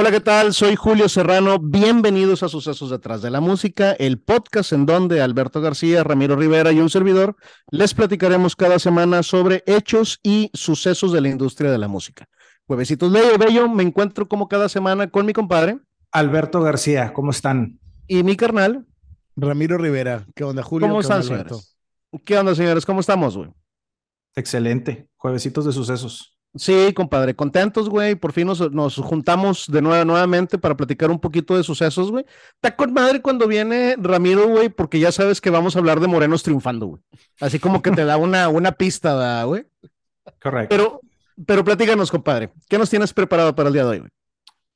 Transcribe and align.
Hola, 0.00 0.12
¿qué 0.12 0.20
tal? 0.20 0.54
Soy 0.54 0.76
Julio 0.76 1.08
Serrano. 1.08 1.58
Bienvenidos 1.58 2.44
a 2.44 2.48
Sucesos 2.48 2.88
detrás 2.88 3.20
de 3.20 3.30
la 3.30 3.40
música, 3.40 3.94
el 3.94 4.20
podcast 4.20 4.72
en 4.72 4.86
donde 4.86 5.20
Alberto 5.20 5.60
García, 5.60 6.04
Ramiro 6.04 6.36
Rivera 6.36 6.70
y 6.70 6.78
un 6.78 6.88
servidor 6.88 7.34
les 7.72 7.94
platicaremos 7.94 8.54
cada 8.54 8.78
semana 8.78 9.24
sobre 9.24 9.64
hechos 9.66 10.20
y 10.22 10.52
sucesos 10.54 11.12
de 11.12 11.20
la 11.20 11.30
industria 11.30 11.72
de 11.72 11.78
la 11.78 11.88
música. 11.88 12.28
Juevesitos 12.68 13.10
Bello, 13.10 13.38
Bello, 13.38 13.68
me 13.68 13.82
encuentro 13.82 14.28
como 14.28 14.46
cada 14.46 14.68
semana 14.68 15.10
con 15.10 15.26
mi 15.26 15.32
compadre. 15.32 15.80
Alberto 16.12 16.60
García, 16.60 17.12
¿cómo 17.12 17.32
están? 17.32 17.80
Y 18.06 18.22
mi 18.22 18.36
carnal. 18.36 18.86
Ramiro 19.34 19.78
Rivera, 19.78 20.28
¿qué 20.36 20.44
onda, 20.44 20.62
Julio? 20.62 20.86
¿Cómo 20.86 21.00
están, 21.00 21.24
señores? 21.24 21.76
¿Qué 22.24 22.38
onda, 22.38 22.54
señores? 22.54 22.86
¿Cómo 22.86 23.00
estamos, 23.00 23.36
güey? 23.36 23.50
Excelente. 24.36 25.08
Juevesitos 25.16 25.64
de 25.64 25.72
sucesos. 25.72 26.37
Sí, 26.58 26.92
compadre, 26.92 27.34
contentos, 27.34 27.88
güey. 27.88 28.16
Por 28.16 28.32
fin 28.32 28.46
nos, 28.46 28.72
nos 28.72 28.96
juntamos 28.96 29.66
de 29.68 29.80
nuevo 29.80 30.04
nuevamente 30.04 30.58
para 30.58 30.76
platicar 30.76 31.10
un 31.10 31.20
poquito 31.20 31.56
de 31.56 31.62
sucesos, 31.62 32.10
güey. 32.10 32.24
Está 32.54 32.74
con 32.74 32.92
madre 32.92 33.22
cuando 33.22 33.46
viene 33.46 33.96
Ramiro, 33.98 34.48
güey, 34.48 34.68
porque 34.68 34.98
ya 34.98 35.12
sabes 35.12 35.40
que 35.40 35.50
vamos 35.50 35.76
a 35.76 35.78
hablar 35.78 36.00
de 36.00 36.08
morenos 36.08 36.42
triunfando, 36.42 36.86
güey. 36.86 37.02
Así 37.40 37.58
como 37.58 37.80
que 37.80 37.92
te 37.92 38.04
da 38.04 38.16
una, 38.16 38.48
una 38.48 38.72
pista, 38.72 39.44
güey. 39.44 39.66
Correcto. 40.42 40.68
Pero, 40.68 41.00
pero 41.46 41.64
platícanos, 41.64 42.10
compadre. 42.10 42.50
¿Qué 42.68 42.76
nos 42.76 42.90
tienes 42.90 43.14
preparado 43.14 43.54
para 43.54 43.68
el 43.68 43.72
día 43.72 43.84
de 43.84 43.90
hoy, 43.90 43.98
güey? 44.00 44.10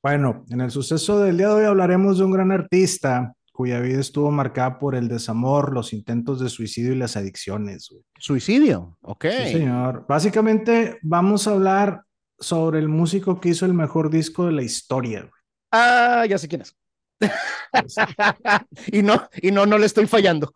Bueno, 0.03 0.45
en 0.51 0.61
el 0.61 0.71
suceso 0.71 1.21
del 1.21 1.37
día 1.37 1.49
de 1.49 1.55
hoy 1.55 1.65
hablaremos 1.65 2.19
de 2.19 2.25
un 2.25 2.33
gran 2.33 2.53
artista 2.53 3.35
cuya 3.63 3.79
vida 3.79 4.01
estuvo 4.01 4.33
marcada 4.33 4.81
por 4.81 4.97
el 4.97 5.07
desamor, 5.07 5.73
los 5.73 5.93
intentos 5.93 6.41
de 6.41 6.49
suicidio 6.49 6.95
y 6.95 6.97
las 6.97 7.17
adicciones. 7.17 7.89
Güey. 7.89 8.03
Suicidio, 8.19 8.99
ok. 9.03 9.25
Sí, 9.25 9.53
señor. 9.53 10.05
Básicamente 10.09 10.99
vamos 11.01 11.47
a 11.47 11.53
hablar 11.53 12.03
sobre 12.41 12.81
el 12.81 12.89
músico 12.89 13.41
que 13.41 13.51
hizo 13.51 13.65
el 13.65 13.73
mejor 13.73 14.11
disco 14.11 14.47
de 14.47 14.53
la 14.53 14.63
historia. 14.65 15.21
Güey. 15.21 15.33
Ah, 15.71 16.27
ya 16.29 16.39
sé 16.39 16.49
quién 16.49 16.63
es. 16.63 16.77
y 18.89 19.03
no, 19.03 19.29
y 19.41 19.53
no, 19.53 19.65
no 19.65 19.79
le 19.79 19.87
estoy 19.87 20.09
fallando. 20.09 20.53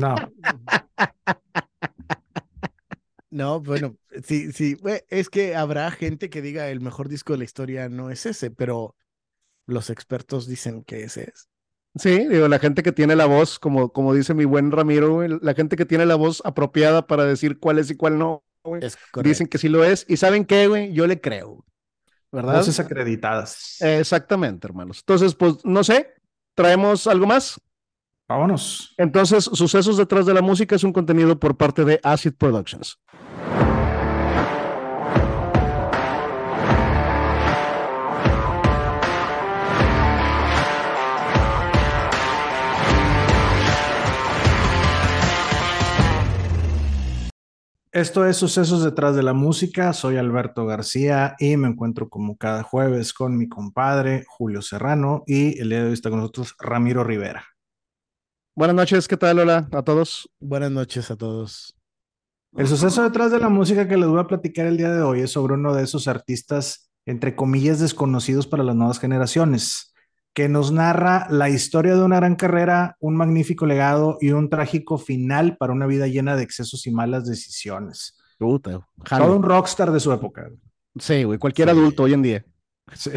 no. 0.00 0.14
No, 3.28 3.60
bueno, 3.60 3.98
sí, 4.22 4.50
sí, 4.50 4.78
es 5.10 5.28
que 5.28 5.56
habrá 5.56 5.90
gente 5.90 6.30
que 6.30 6.40
diga 6.40 6.70
el 6.70 6.80
mejor 6.80 7.10
disco 7.10 7.34
de 7.34 7.40
la 7.40 7.44
historia 7.44 7.90
no 7.90 8.08
es 8.08 8.24
ese, 8.24 8.50
pero 8.50 8.96
los 9.66 9.90
expertos 9.90 10.46
dicen 10.46 10.84
que 10.84 11.04
ese 11.04 11.24
es. 11.24 11.50
Sí, 11.96 12.26
digo, 12.26 12.48
la 12.48 12.58
gente 12.58 12.82
que 12.82 12.90
tiene 12.90 13.14
la 13.14 13.26
voz, 13.26 13.58
como, 13.60 13.92
como 13.92 14.14
dice 14.14 14.34
mi 14.34 14.44
buen 14.44 14.72
Ramiro, 14.72 15.26
la 15.28 15.54
gente 15.54 15.76
que 15.76 15.86
tiene 15.86 16.06
la 16.06 16.16
voz 16.16 16.42
apropiada 16.44 17.06
para 17.06 17.24
decir 17.24 17.60
cuál 17.60 17.78
es 17.78 17.90
y 17.90 17.96
cuál 17.96 18.18
no, 18.18 18.42
dicen 19.22 19.46
que 19.46 19.58
sí 19.58 19.68
lo 19.68 19.84
es. 19.84 20.04
Y 20.08 20.16
¿saben 20.16 20.44
qué, 20.44 20.66
güey? 20.66 20.92
Yo 20.92 21.06
le 21.06 21.20
creo, 21.20 21.64
¿verdad? 22.32 22.56
Voces 22.56 22.80
acreditadas. 22.80 23.80
Exactamente, 23.80 24.66
hermanos. 24.66 24.98
Entonces, 25.00 25.36
pues, 25.36 25.64
no 25.64 25.84
sé, 25.84 26.08
¿traemos 26.54 27.06
algo 27.06 27.26
más? 27.26 27.60
Vámonos. 28.26 28.94
Entonces, 28.96 29.44
Sucesos 29.44 29.96
detrás 29.96 30.26
de 30.26 30.34
la 30.34 30.42
música 30.42 30.74
es 30.74 30.82
un 30.82 30.92
contenido 30.92 31.38
por 31.38 31.56
parte 31.56 31.84
de 31.84 32.00
Acid 32.02 32.32
Productions. 32.32 32.98
Esto 47.94 48.26
es 48.26 48.38
Sucesos 48.38 48.82
detrás 48.82 49.14
de 49.14 49.22
la 49.22 49.34
música. 49.34 49.92
Soy 49.92 50.16
Alberto 50.16 50.66
García 50.66 51.36
y 51.38 51.56
me 51.56 51.68
encuentro 51.68 52.08
como 52.08 52.36
cada 52.36 52.64
jueves 52.64 53.12
con 53.12 53.38
mi 53.38 53.48
compadre 53.48 54.24
Julio 54.26 54.62
Serrano 54.62 55.22
y 55.28 55.60
el 55.60 55.68
día 55.68 55.78
de 55.78 55.86
hoy 55.86 55.92
está 55.92 56.10
con 56.10 56.18
nosotros 56.18 56.56
Ramiro 56.58 57.04
Rivera. 57.04 57.44
Buenas 58.56 58.74
noches, 58.74 59.06
¿qué 59.06 59.16
tal? 59.16 59.38
Hola 59.38 59.68
a 59.70 59.82
todos. 59.82 60.28
Buenas 60.40 60.72
noches 60.72 61.08
a 61.12 61.16
todos. 61.16 61.76
El 62.56 62.66
suceso 62.66 63.04
detrás 63.04 63.30
de 63.30 63.38
la 63.38 63.48
música 63.48 63.86
que 63.86 63.96
les 63.96 64.08
voy 64.08 64.18
a 64.18 64.26
platicar 64.26 64.66
el 64.66 64.76
día 64.76 64.90
de 64.90 65.00
hoy 65.00 65.20
es 65.20 65.30
sobre 65.30 65.54
uno 65.54 65.72
de 65.72 65.84
esos 65.84 66.08
artistas, 66.08 66.90
entre 67.06 67.36
comillas, 67.36 67.78
desconocidos 67.78 68.48
para 68.48 68.64
las 68.64 68.74
nuevas 68.74 68.98
generaciones 68.98 69.93
que 70.34 70.48
nos 70.48 70.72
narra 70.72 71.28
la 71.30 71.48
historia 71.48 71.94
de 71.94 72.02
una 72.02 72.16
gran 72.16 72.34
carrera, 72.34 72.96
un 72.98 73.16
magnífico 73.16 73.66
legado 73.66 74.18
y 74.20 74.32
un 74.32 74.50
trágico 74.50 74.98
final 74.98 75.56
para 75.56 75.72
una 75.72 75.86
vida 75.86 76.08
llena 76.08 76.34
de 76.34 76.42
excesos 76.42 76.86
y 76.88 76.90
malas 76.90 77.24
decisiones. 77.24 78.18
Puta, 78.36 78.80
Todo 79.08 79.36
un 79.36 79.44
rockstar 79.44 79.92
de 79.92 80.00
su 80.00 80.12
época. 80.12 80.50
Sí, 80.98 81.22
güey, 81.22 81.38
cualquier 81.38 81.70
adulto 81.70 82.02
hoy 82.02 82.14
en 82.14 82.22
día. 82.22 82.44
Sí. 82.92 83.10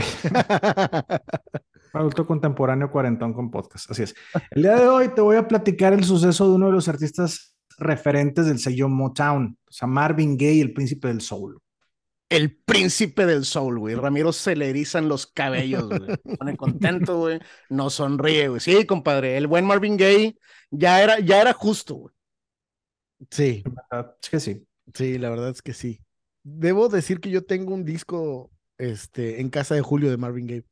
adulto 1.94 2.28
contemporáneo 2.28 2.92
cuarentón 2.92 3.34
con 3.34 3.50
podcast, 3.50 3.90
así 3.90 4.04
es. 4.04 4.16
El 4.52 4.62
día 4.62 4.76
de 4.76 4.88
hoy 4.88 5.10
te 5.10 5.22
voy 5.22 5.38
a 5.38 5.48
platicar 5.48 5.94
el 5.94 6.04
suceso 6.04 6.48
de 6.48 6.56
uno 6.56 6.68
de 6.68 6.74
los 6.74 6.88
artistas 6.88 7.56
referentes 7.80 8.46
del 8.46 8.60
sello 8.60 8.90
Motown, 8.90 9.58
o 9.68 9.72
sea, 9.72 9.88
Marvin 9.88 10.38
Gaye, 10.38 10.62
el 10.62 10.74
príncipe 10.74 11.08
del 11.08 11.22
soul 11.22 11.60
el 12.30 12.56
príncipe 12.56 13.26
del 13.26 13.46
soul, 13.46 13.80
güey. 13.80 13.96
Ramiro 13.96 14.34
se 14.34 14.56
le 14.56 14.70
erizan 14.70 15.08
los 15.08 15.28
cabellos, 15.28 15.88
güey. 15.88 16.18
Pone 16.40 16.58
contento, 16.58 17.20
güey. 17.20 17.40
No 17.70 17.90
sonríe, 17.90 18.50
güey. 18.50 18.60
Sí, 18.60 18.86
compadre, 18.86 19.38
el 19.38 19.48
buen 19.48 19.66
Marvin 19.66 19.98
Gaye 19.98 20.38
ya 20.70 21.02
era, 21.02 21.20
ya 21.20 21.42
era 21.42 21.54
justo, 21.54 21.96
güey. 21.96 22.14
Sí. 23.32 23.64
Es 24.22 24.30
que 24.30 24.40
sí. 24.40 24.68
Sí, 24.94 25.18
la 25.18 25.30
verdad 25.30 25.50
es 25.50 25.62
que 25.62 25.74
sí. 25.74 26.02
Debo 26.44 26.90
decir 26.90 27.20
que 27.20 27.30
yo 27.30 27.46
tengo 27.46 27.74
un 27.74 27.84
disco 27.84 28.52
este, 28.78 29.42
en 29.42 29.50
casa 29.50 29.76
de 29.76 29.82
Julio 29.82 30.10
de 30.10 30.18
Marvin 30.18 30.48
Gaye. 30.48 30.66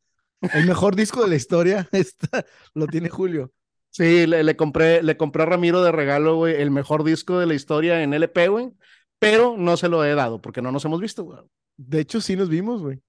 El 0.53 0.66
mejor 0.67 0.95
disco 0.95 1.23
de 1.23 1.29
la 1.29 1.35
historia 1.35 1.87
está, 1.93 2.45
lo 2.73 2.87
tiene 2.87 3.09
Julio. 3.09 3.51
Sí, 3.89 4.27
le, 4.27 4.43
le, 4.43 4.57
compré, 4.57 5.01
le 5.03 5.16
compré 5.16 5.43
a 5.43 5.45
Ramiro 5.45 5.81
de 5.81 5.93
regalo, 5.93 6.35
güey, 6.35 6.61
el 6.61 6.69
mejor 6.69 7.05
disco 7.05 7.39
de 7.39 7.45
la 7.45 7.53
historia 7.53 8.03
en 8.03 8.13
LP, 8.13 8.49
güey 8.49 8.73
pero 9.20 9.56
no 9.58 9.78
se 9.78 9.90
lo 9.90 10.03
he 10.03 10.16
dado 10.16 10.42
porque 10.42 10.62
no 10.62 10.72
nos 10.72 10.86
hemos 10.86 11.02
visto, 11.02 11.24
güey. 11.24 11.40
De 11.78 12.00
hecho, 12.00 12.22
sí 12.22 12.36
nos 12.36 12.50
vimos, 12.50 12.81
güey. 12.81 13.02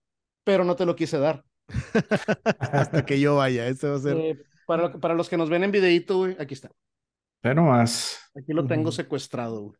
Pero 0.44 0.64
no 0.64 0.76
te 0.76 0.86
lo 0.86 0.96
quise 0.96 1.18
dar. 1.18 1.44
Hasta 2.58 3.04
que 3.04 3.18
yo 3.20 3.36
vaya, 3.36 3.66
este 3.66 3.88
va 3.88 3.96
a 3.96 4.00
ser. 4.00 4.16
Eh, 4.16 4.44
para, 4.66 4.92
para, 4.92 5.14
los 5.14 5.28
que 5.28 5.36
nos 5.36 5.50
ven 5.50 5.64
en 5.64 5.72
videito, 5.72 6.18
güey, 6.18 6.36
aquí 6.38 6.54
está. 6.54 6.70
Pero 7.40 7.62
más. 7.62 8.18
Aquí 8.34 8.52
lo 8.52 8.66
tengo 8.66 8.92
secuestrado, 8.92 9.60
güey. 9.62 9.78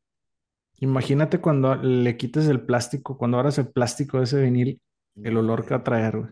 Imagínate 0.79 1.41
cuando 1.41 1.75
le 1.77 2.17
quites 2.17 2.47
el 2.49 2.61
plástico, 2.61 3.17
cuando 3.17 3.39
abras 3.39 3.59
el 3.59 3.69
plástico 3.69 4.19
de 4.19 4.25
ese 4.25 4.43
vinil, 4.43 4.81
el 5.23 5.37
olor 5.37 5.65
que 5.65 5.71
va 5.71 5.81
a 5.81 5.85
traer, 5.85 6.19
güey. 6.19 6.31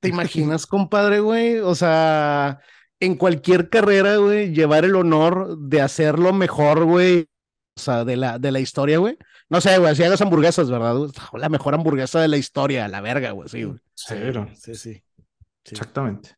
¿Te 0.00 0.08
imaginas, 0.08 0.66
compadre, 0.66 1.20
güey? 1.20 1.58
O 1.60 1.74
sea, 1.74 2.60
en 3.00 3.16
cualquier 3.16 3.68
carrera, 3.68 4.16
güey, 4.16 4.52
llevar 4.52 4.84
el 4.84 4.96
honor 4.96 5.56
de 5.58 5.80
hacerlo 5.80 6.32
mejor, 6.32 6.84
güey, 6.84 7.28
o 7.74 7.80
sea, 7.80 8.04
de 8.04 8.16
la, 8.16 8.38
de 8.38 8.52
la 8.52 8.60
historia, 8.60 8.98
güey. 8.98 9.16
No 9.48 9.60
sé, 9.60 9.78
güey, 9.78 9.94
si 9.96 10.02
hagas 10.02 10.20
hamburguesas, 10.20 10.70
¿verdad? 10.70 10.96
La 11.34 11.48
mejor 11.48 11.74
hamburguesa 11.74 12.20
de 12.20 12.28
la 12.28 12.36
historia, 12.36 12.88
la 12.88 13.00
verga, 13.00 13.30
güey, 13.32 13.48
sí, 13.48 13.62
güey. 13.64 13.78
Sí, 13.94 14.74
sí, 14.74 15.02
Exactamente. 15.64 16.30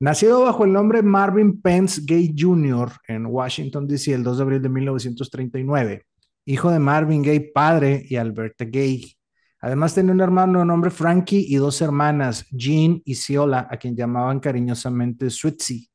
Nacido 0.00 0.42
bajo 0.42 0.64
el 0.64 0.72
nombre 0.72 1.02
Marvin 1.02 1.60
Pence 1.60 2.02
Gay 2.04 2.34
Jr. 2.36 2.92
en 3.08 3.26
Washington, 3.26 3.86
D.C. 3.86 4.14
el 4.14 4.22
2 4.22 4.38
de 4.38 4.42
abril 4.42 4.62
de 4.62 4.68
1939, 4.68 6.02
hijo 6.46 6.70
de 6.70 6.78
Marvin 6.78 7.22
Gay 7.22 7.50
padre 7.52 8.04
y 8.08 8.16
Alberta 8.16 8.64
Gay. 8.64 9.12
Además 9.60 9.94
tenía 9.94 10.12
un 10.12 10.20
hermano 10.20 10.60
de 10.60 10.64
nombre 10.64 10.90
Frankie 10.90 11.46
y 11.48 11.56
dos 11.56 11.80
hermanas, 11.82 12.46
Jean 12.50 13.02
y 13.04 13.16
Ciola, 13.16 13.66
a 13.68 13.76
quien 13.76 13.96
llamaban 13.96 14.38
cariñosamente 14.38 15.30
Sweetsy. 15.30 15.90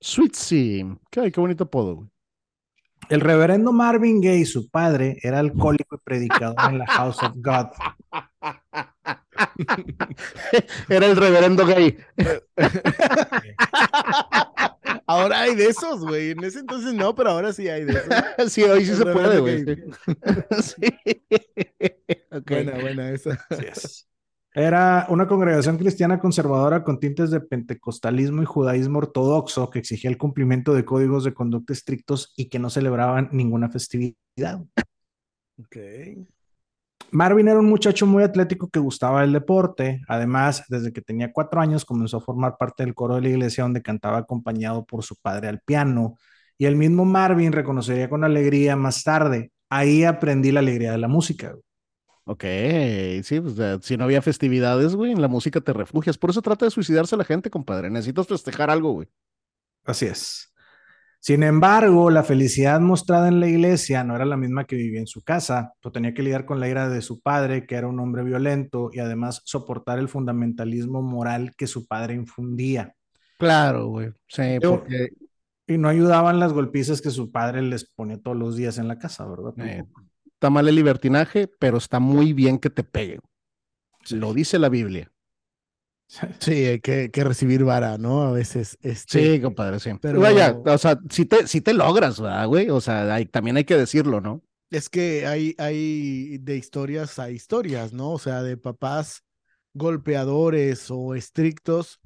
Sweetsy, 0.00 0.84
qué, 1.10 1.30
qué 1.30 1.40
bonito 1.40 1.64
apodo, 1.64 1.96
güey. 1.96 2.08
El 3.12 3.20
reverendo 3.20 3.72
Marvin 3.72 4.20
Gaye, 4.22 4.46
su 4.46 4.70
padre, 4.70 5.18
era 5.22 5.38
alcohólico 5.38 5.96
y 5.96 5.98
predicador 5.98 6.56
en 6.66 6.78
la 6.78 6.86
House 6.86 7.22
of 7.22 7.34
God. 7.36 7.66
Era 10.88 11.04
el 11.04 11.16
reverendo 11.16 11.66
Gay. 11.66 11.98
Ahora 15.06 15.42
hay 15.42 15.54
de 15.54 15.66
esos, 15.66 16.00
güey. 16.00 16.30
En 16.30 16.42
ese 16.42 16.60
entonces 16.60 16.94
no, 16.94 17.14
pero 17.14 17.32
ahora 17.32 17.52
sí 17.52 17.68
hay 17.68 17.84
de 17.84 17.92
esos. 17.92 18.14
Sí, 18.50 18.62
hoy 18.62 18.86
sí 18.86 18.94
se 18.94 19.04
puede, 19.04 19.40
güey. 19.40 19.66
Sí. 20.62 20.80
Buena, 22.46 22.78
buena 22.78 23.10
esa. 23.10 23.38
Era 24.54 25.06
una 25.08 25.26
congregación 25.26 25.78
cristiana 25.78 26.20
conservadora 26.20 26.84
con 26.84 27.00
tintes 27.00 27.30
de 27.30 27.40
pentecostalismo 27.40 28.42
y 28.42 28.44
judaísmo 28.44 28.98
ortodoxo 28.98 29.70
que 29.70 29.78
exigía 29.78 30.10
el 30.10 30.18
cumplimiento 30.18 30.74
de 30.74 30.84
códigos 30.84 31.24
de 31.24 31.32
conducta 31.32 31.72
estrictos 31.72 32.34
y 32.36 32.50
que 32.50 32.58
no 32.58 32.68
celebraban 32.68 33.30
ninguna 33.32 33.70
festividad. 33.70 34.62
Okay. 35.58 36.26
Marvin 37.12 37.48
era 37.48 37.60
un 37.60 37.66
muchacho 37.66 38.06
muy 38.06 38.22
atlético 38.22 38.68
que 38.68 38.78
gustaba 38.78 39.24
el 39.24 39.32
deporte. 39.32 40.02
Además, 40.06 40.64
desde 40.68 40.92
que 40.92 41.00
tenía 41.00 41.32
cuatro 41.32 41.60
años 41.60 41.84
comenzó 41.86 42.18
a 42.18 42.20
formar 42.20 42.56
parte 42.58 42.84
del 42.84 42.94
coro 42.94 43.14
de 43.14 43.22
la 43.22 43.28
iglesia 43.28 43.64
donde 43.64 43.82
cantaba 43.82 44.18
acompañado 44.18 44.84
por 44.84 45.02
su 45.02 45.16
padre 45.16 45.48
al 45.48 45.60
piano. 45.60 46.16
Y 46.58 46.66
el 46.66 46.76
mismo 46.76 47.04
Marvin 47.06 47.52
reconocería 47.52 48.10
con 48.10 48.24
alegría 48.24 48.76
más 48.76 49.02
tarde. 49.02 49.50
Ahí 49.70 50.04
aprendí 50.04 50.52
la 50.52 50.60
alegría 50.60 50.92
de 50.92 50.98
la 50.98 51.08
música. 51.08 51.54
Ok, 52.24 52.44
sí, 53.24 53.40
pues 53.40 53.54
si 53.82 53.96
no 53.96 54.04
había 54.04 54.22
festividades, 54.22 54.94
güey, 54.94 55.12
en 55.12 55.20
la 55.20 55.28
música 55.28 55.60
te 55.60 55.72
refugias. 55.72 56.18
Por 56.18 56.30
eso 56.30 56.40
trata 56.40 56.64
de 56.64 56.70
suicidarse 56.70 57.16
la 57.16 57.24
gente, 57.24 57.50
compadre. 57.50 57.90
Necesitas 57.90 58.28
festejar 58.28 58.70
algo, 58.70 58.92
güey. 58.92 59.08
Así 59.84 60.06
es. 60.06 60.52
Sin 61.18 61.44
embargo, 61.44 62.10
la 62.10 62.24
felicidad 62.24 62.80
mostrada 62.80 63.28
en 63.28 63.38
la 63.38 63.46
iglesia 63.46 64.02
no 64.02 64.16
era 64.16 64.24
la 64.24 64.36
misma 64.36 64.64
que 64.64 64.74
vivía 64.74 64.98
en 64.98 65.06
su 65.06 65.22
casa, 65.22 65.72
pues 65.80 65.92
tenía 65.92 66.14
que 66.14 66.22
lidiar 66.22 66.44
con 66.44 66.58
la 66.58 66.68
ira 66.68 66.88
de 66.88 67.00
su 67.00 67.20
padre, 67.20 67.64
que 67.64 67.76
era 67.76 67.86
un 67.86 68.00
hombre 68.00 68.24
violento, 68.24 68.90
y 68.92 68.98
además 68.98 69.40
soportar 69.44 70.00
el 70.00 70.08
fundamentalismo 70.08 71.00
moral 71.00 71.54
que 71.56 71.68
su 71.68 71.86
padre 71.86 72.14
infundía. 72.14 72.94
Claro, 73.38 73.86
güey. 73.86 74.10
Sí, 74.26 74.58
porque... 74.60 75.10
Y 75.68 75.78
no 75.78 75.88
ayudaban 75.88 76.40
las 76.40 76.52
golpizas 76.52 77.00
que 77.00 77.10
su 77.10 77.30
padre 77.30 77.62
les 77.62 77.88
ponía 77.88 78.20
todos 78.20 78.36
los 78.36 78.56
días 78.56 78.78
en 78.78 78.88
la 78.88 78.98
casa, 78.98 79.24
¿verdad? 79.24 79.54
Eh, 79.58 79.84
está 80.42 80.50
mal 80.50 80.66
el 80.66 80.74
libertinaje, 80.74 81.46
pero 81.46 81.78
está 81.78 82.00
muy 82.00 82.32
bien 82.32 82.58
que 82.58 82.68
te 82.68 82.82
peguen. 82.82 83.20
Lo 84.10 84.34
dice 84.34 84.58
la 84.58 84.68
Biblia. 84.68 85.12
Sí, 86.40 86.52
hay 86.52 86.80
que, 86.80 87.10
recibir 87.14 87.64
vara, 87.64 87.96
¿no? 87.96 88.22
A 88.22 88.32
veces. 88.32 88.76
Este, 88.82 89.36
sí, 89.36 89.40
compadre, 89.40 89.80
sí. 89.80 89.92
Pero 90.00 90.20
vaya, 90.20 90.60
o 90.66 90.76
sea, 90.76 90.98
si 91.08 91.24
te, 91.24 91.46
si 91.46 91.62
te 91.62 91.72
logras, 91.72 92.20
güey? 92.48 92.68
O 92.68 92.82
sea, 92.82 93.24
también 93.30 93.56
hay 93.56 93.64
que 93.64 93.78
decirlo, 93.78 94.20
¿no? 94.20 94.42
Es 94.68 94.90
que 94.90 95.26
hay, 95.26 95.54
hay 95.56 96.36
de 96.38 96.56
historias 96.56 97.18
a 97.18 97.30
historias, 97.30 97.94
¿no? 97.94 98.10
O 98.10 98.18
sea, 98.18 98.42
de 98.42 98.58
papás 98.58 99.22
golpeadores 99.72 100.90
o 100.90 101.14
estrictos 101.14 102.00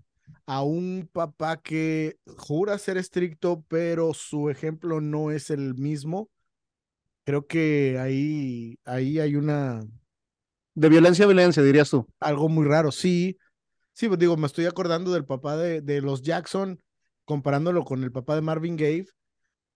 a 0.45 0.63
un 0.63 1.09
papá 1.11 1.57
que 1.57 2.19
jura 2.37 2.79
ser 2.79 2.99
estricto, 2.99 3.65
pero 3.67 4.15
su 4.15 4.51
ejemplo 4.51 5.01
no 5.01 5.33
es 5.33 5.51
el 5.51 5.75
mismo. 5.75 6.31
Creo 7.27 7.47
que 7.49 7.99
ahí, 8.01 8.79
ahí 8.87 9.21
hay 9.21 9.37
una... 9.37 9.85
De 10.75 10.89
violencia 10.89 11.25
a 11.25 11.29
violencia, 11.29 11.63
dirías 11.63 11.91
tú. 11.91 12.07
Algo 12.21 12.49
muy 12.49 12.67
raro, 12.67 12.93
sí. 12.93 13.39
Sí, 13.95 14.09
pues 14.09 14.19
digo, 14.21 14.37
me 14.37 14.47
estoy 14.47 14.67
acordando 14.67 15.13
del 15.13 15.25
papá 15.27 15.57
de, 15.57 15.81
de 15.83 16.03
los 16.03 16.23
Jackson, 16.23 16.81
comparándolo 17.25 17.85
con 17.85 18.05
el 18.05 18.13
papá 18.13 18.37
de 18.37 18.43
Marvin 18.43 18.77
Gaye. 18.77 19.07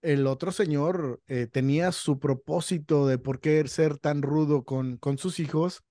El 0.02 0.26
otro 0.26 0.52
señor 0.52 1.20
eh, 1.28 1.46
tenía 1.46 1.92
su 1.92 2.18
propósito 2.18 3.06
de 3.06 3.18
por 3.18 3.40
qué 3.40 3.66
ser 3.68 3.98
tan 3.98 4.22
rudo 4.22 4.64
con, 4.64 4.96
con 4.98 5.18
sus 5.18 5.40
hijos 5.40 5.82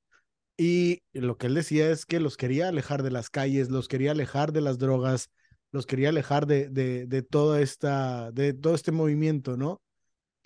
y 0.57 1.01
lo 1.13 1.38
que 1.38 1.47
él 1.47 1.56
decía 1.56 1.89
es 1.91 2.06
que 2.06 2.19
los 2.19 2.38
quería 2.38 2.67
alejar 2.69 3.03
de 3.03 3.11
las 3.11 3.29
calles, 3.29 3.69
los 3.69 3.88
quería 3.88 4.11
alejar 4.11 4.51
de 4.53 4.61
las 4.61 4.77
drogas, 4.79 5.29
los 5.71 5.85
quería 5.85 6.09
alejar 6.09 6.47
de, 6.47 6.69
de, 6.69 7.06
de 7.07 7.21
toda 7.23 7.61
esta, 7.61 8.31
de 8.31 8.53
todo 8.53 8.75
este 8.75 8.91
movimiento, 8.91 9.57
¿no? 9.57 9.81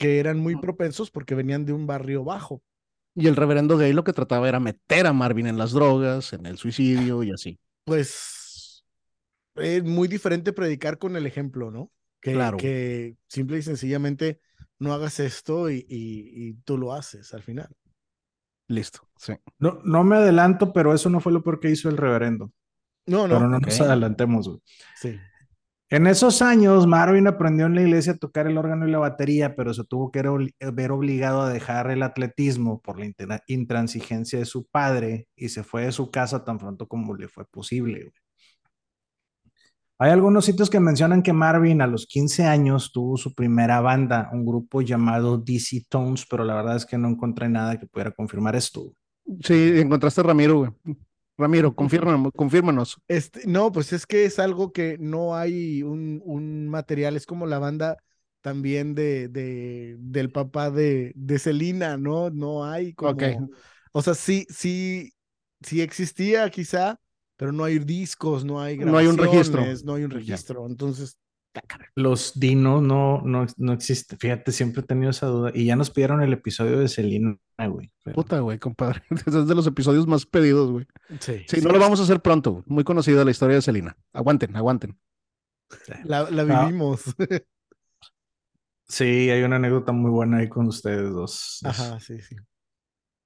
Que 0.04 0.20
eran 0.20 0.40
muy 0.40 0.56
propensos 0.58 1.10
porque 1.10 1.34
venían 1.36 1.66
de 1.66 1.74
un 1.74 1.88
barrio 1.88 2.24
bajo. 2.24 2.62
Y 3.16 3.28
el 3.28 3.36
reverendo 3.36 3.78
Gay 3.78 3.94
lo 3.94 4.04
que 4.04 4.14
trataba 4.14 4.50
era 4.50 4.60
meter 4.60 5.08
a 5.08 5.14
Marvin 5.14 5.48
en 5.48 5.58
las 5.58 5.72
drogas, 5.72 6.34
en 6.34 6.46
el 6.46 6.58
suicidio 6.58 7.24
y 7.24 7.32
así. 7.32 7.60
Pues 7.86 8.84
es 9.56 9.84
muy 9.84 10.08
diferente 10.08 10.52
predicar 10.52 10.98
con 10.98 11.16
el 11.16 11.26
ejemplo, 11.26 11.72
¿no? 11.72 11.92
Que, 12.20 12.34
claro. 12.34 12.58
que 12.58 13.16
simple 13.28 13.60
y 13.60 13.62
sencillamente 13.62 14.40
no 14.80 14.94
hagas 14.94 15.20
esto 15.20 15.70
y, 15.70 15.86
y 15.88 16.54
tú 16.66 16.78
lo 16.78 16.94
haces 16.94 17.34
al 17.34 17.44
final. 17.44 17.70
Listo, 18.68 19.08
sí. 19.18 19.34
No, 19.60 19.80
no 19.84 20.04
me 20.04 20.18
adelanto, 20.18 20.74
pero 20.74 20.94
eso 20.94 21.10
no 21.10 21.20
fue 21.20 21.32
lo 21.32 21.44
peor 21.44 21.60
que 21.60 21.70
hizo 21.70 21.90
el 21.90 21.98
reverendo. 21.98 22.52
No, 23.06 23.28
no. 23.28 23.36
Pero 23.36 23.50
no 23.50 23.60
nos 23.60 23.82
adelantemos, 23.82 24.48
güey. 24.48 24.62
Sí. 24.96 25.20
En 25.94 26.08
esos 26.08 26.42
años, 26.42 26.88
Marvin 26.88 27.28
aprendió 27.28 27.68
en 27.68 27.76
la 27.76 27.84
iglesia 27.84 28.14
a 28.14 28.18
tocar 28.18 28.48
el 28.48 28.58
órgano 28.58 28.88
y 28.88 28.92
la 28.92 28.98
batería, 28.98 29.56
pero 29.56 29.76
se 29.76 29.84
tuvo 29.84 30.10
que 30.10 30.24
ver 30.74 30.92
obligado 30.92 31.44
a 31.44 31.54
dejar 31.54 31.92
el 31.92 32.02
atletismo 32.02 32.82
por 32.82 32.98
la 32.98 33.14
intransigencia 33.46 34.40
de 34.40 34.46
su 34.46 34.66
padre 34.66 35.28
y 35.36 35.50
se 35.50 35.62
fue 35.62 35.86
de 35.86 35.92
su 35.92 36.10
casa 36.10 36.44
tan 36.44 36.58
pronto 36.58 36.88
como 36.88 37.16
le 37.16 37.28
fue 37.28 37.46
posible. 37.46 38.12
Hay 40.00 40.10
algunos 40.10 40.46
sitios 40.46 40.72
que 40.72 40.80
mencionan 40.80 41.22
que 41.22 41.32
Marvin 41.32 41.80
a 41.84 41.86
los 41.86 42.08
15 42.08 42.46
años 42.46 42.92
tuvo 42.92 43.16
su 43.16 43.36
primera 43.36 43.80
banda, 43.80 44.32
un 44.34 44.48
grupo 44.48 44.82
llamado 44.82 45.38
DC 45.38 45.86
Tones, 45.90 46.26
pero 46.28 46.44
la 46.44 46.56
verdad 46.56 46.76
es 46.76 46.88
que 46.88 46.98
no 46.98 47.08
encontré 47.08 47.50
nada 47.50 47.78
que 47.80 47.86
pudiera 47.86 48.10
confirmar 48.10 48.56
esto. 48.56 48.96
Sí, 49.42 49.74
encontraste 49.76 50.22
a 50.22 50.24
Ramiro, 50.24 50.58
güey. 50.58 50.72
Ramiro, 51.38 51.74
confírmanos. 51.74 52.32
confírmanos. 52.36 52.98
Este, 53.08 53.42
no, 53.46 53.72
pues 53.72 53.92
es 53.94 54.06
que 54.06 54.26
es 54.26 54.40
algo 54.40 54.72
que 54.72 54.98
no 55.00 55.36
hay 55.36 55.84
un, 55.84 56.22
un 56.24 56.68
material, 56.68 57.16
es 57.16 57.26
como 57.26 57.46
la 57.48 57.60
banda 57.60 57.98
también 58.42 58.94
de, 58.94 59.30
de 59.30 59.96
del 60.00 60.32
papá 60.32 60.70
de, 60.70 61.14
de 61.16 61.40
Celina, 61.40 61.98
¿no? 61.98 62.30
No 62.30 62.66
hay 62.66 62.94
como. 62.94 63.50
O 63.94 64.02
sea, 64.02 64.14
sí, 64.16 64.46
sí, 64.50 65.14
sí 65.62 65.82
existía 65.82 66.50
quizá, 66.50 67.00
pero 67.38 67.52
no 67.52 67.64
hay 67.64 67.80
discos, 67.80 68.44
no 68.44 68.62
hay 68.62 68.78
no 68.78 68.98
hay 68.98 69.08
un 69.08 69.18
registro, 69.18 69.64
no 69.86 69.96
hay 69.96 70.04
un 70.04 70.12
registro, 70.12 70.68
entonces 70.68 71.18
los 71.96 72.40
dinos 72.40 72.82
no, 72.82 73.22
no, 73.22 73.46
no 73.58 73.74
existe. 73.74 74.18
Fíjate, 74.18 74.52
siempre 74.52 74.82
he 74.82 74.86
tenido 74.86 75.12
esa 75.12 75.28
duda. 75.28 75.52
Y 75.54 75.66
ya 75.66 75.76
nos 75.76 75.90
pidieron 75.90 76.22
el 76.22 76.34
episodio 76.34 76.80
de 76.80 76.88
Selina, 76.88 77.38
güey. 77.68 77.92
Puta, 78.14 78.40
güey, 78.40 78.60
compadre. 78.60 79.04
Es 79.26 79.48
de 79.48 79.56
los 79.56 79.68
episodios 79.68 80.08
más 80.08 80.26
pedidos, 80.26 80.72
güey. 80.72 80.88
Sí. 81.20 81.44
Sí, 81.48 81.62
no 81.62 81.70
lo 81.70 81.80
vamos 81.80 82.00
a 82.00 82.04
hacer 82.04 82.22
pronto. 82.22 82.64
Muy 82.66 82.84
conocida 82.84 83.24
la 83.24 83.32
historia 83.32 83.56
de 83.56 83.62
Selina. 83.62 83.98
Aguanten, 84.14 84.56
aguanten. 84.56 84.98
La, 86.04 86.30
la 86.30 86.44
ah. 86.44 86.66
vivimos. 86.66 87.04
Sí, 88.86 89.30
hay 89.32 89.42
una 89.42 89.56
anécdota 89.56 89.92
muy 89.92 90.12
buena 90.12 90.38
ahí 90.38 90.50
con 90.50 90.68
ustedes 90.68 91.12
dos. 91.12 91.62
Ajá, 91.64 92.00
sí, 92.00 92.22
sí. 92.22 92.36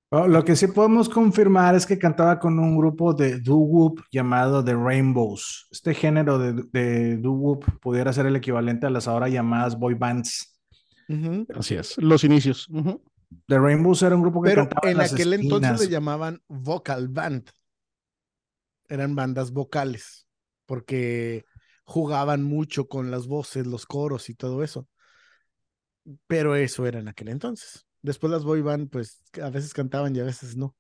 Oh, 0.10 0.26
lo 0.26 0.46
que 0.46 0.56
sí 0.56 0.68
podemos 0.68 1.10
confirmar 1.10 1.76
es 1.76 1.86
que 1.86 2.00
cantaba 2.00 2.40
con 2.40 2.58
un 2.60 2.78
grupo 2.78 3.14
de 3.14 3.42
doo-wop 3.42 4.00
llamado 4.10 4.64
The 4.64 4.74
Rainbows. 4.74 5.68
Este 5.70 5.94
género 5.94 6.40
de, 6.40 6.64
de 6.72 7.18
doo-wop 7.18 7.66
pudiera 7.82 8.14
ser 8.14 8.26
el 8.26 8.38
equivalente 8.38 8.86
a 8.86 8.90
las 8.90 9.08
ahora 9.10 9.28
llamadas 9.28 9.78
boy 9.78 9.96
bands. 9.96 10.58
Así 11.54 11.76
es, 11.76 11.98
los 11.98 12.24
inicios. 12.24 12.70
The 13.48 13.60
Rainbows 13.60 14.02
era 14.02 14.16
un 14.16 14.22
grupo 14.22 14.42
que 14.42 14.50
Pero 14.50 14.70
cantaba 14.70 14.92
en, 14.92 15.02
aquel 15.02 15.34
entonces 15.34 15.82
le 15.82 15.90
llamaban 15.90 16.42
vocal 16.48 17.10
band. 17.10 17.50
Eran 18.88 19.16
bandas 19.16 19.52
vocales, 19.52 20.26
porque 20.66 21.44
jugaban 21.84 22.44
mucho 22.44 22.88
con 22.88 23.12
las 23.12 23.28
voces, 23.28 23.68
los 23.68 23.86
coros 23.86 24.30
y 24.30 24.36
todo 24.36 24.64
eso. 24.64 24.88
Pero 26.28 26.56
eso 26.56 26.86
era 26.86 27.00
en 27.00 27.10
aquel 27.10 27.28
entonces. 27.28 27.87
Después 28.02 28.32
las 28.32 28.44
boy 28.44 28.62
band, 28.62 28.90
pues 28.90 29.24
a 29.42 29.50
veces 29.50 29.74
cantaban 29.74 30.16
y 30.16 30.20
a 30.20 30.24
veces 30.24 30.56
no. 30.56 30.76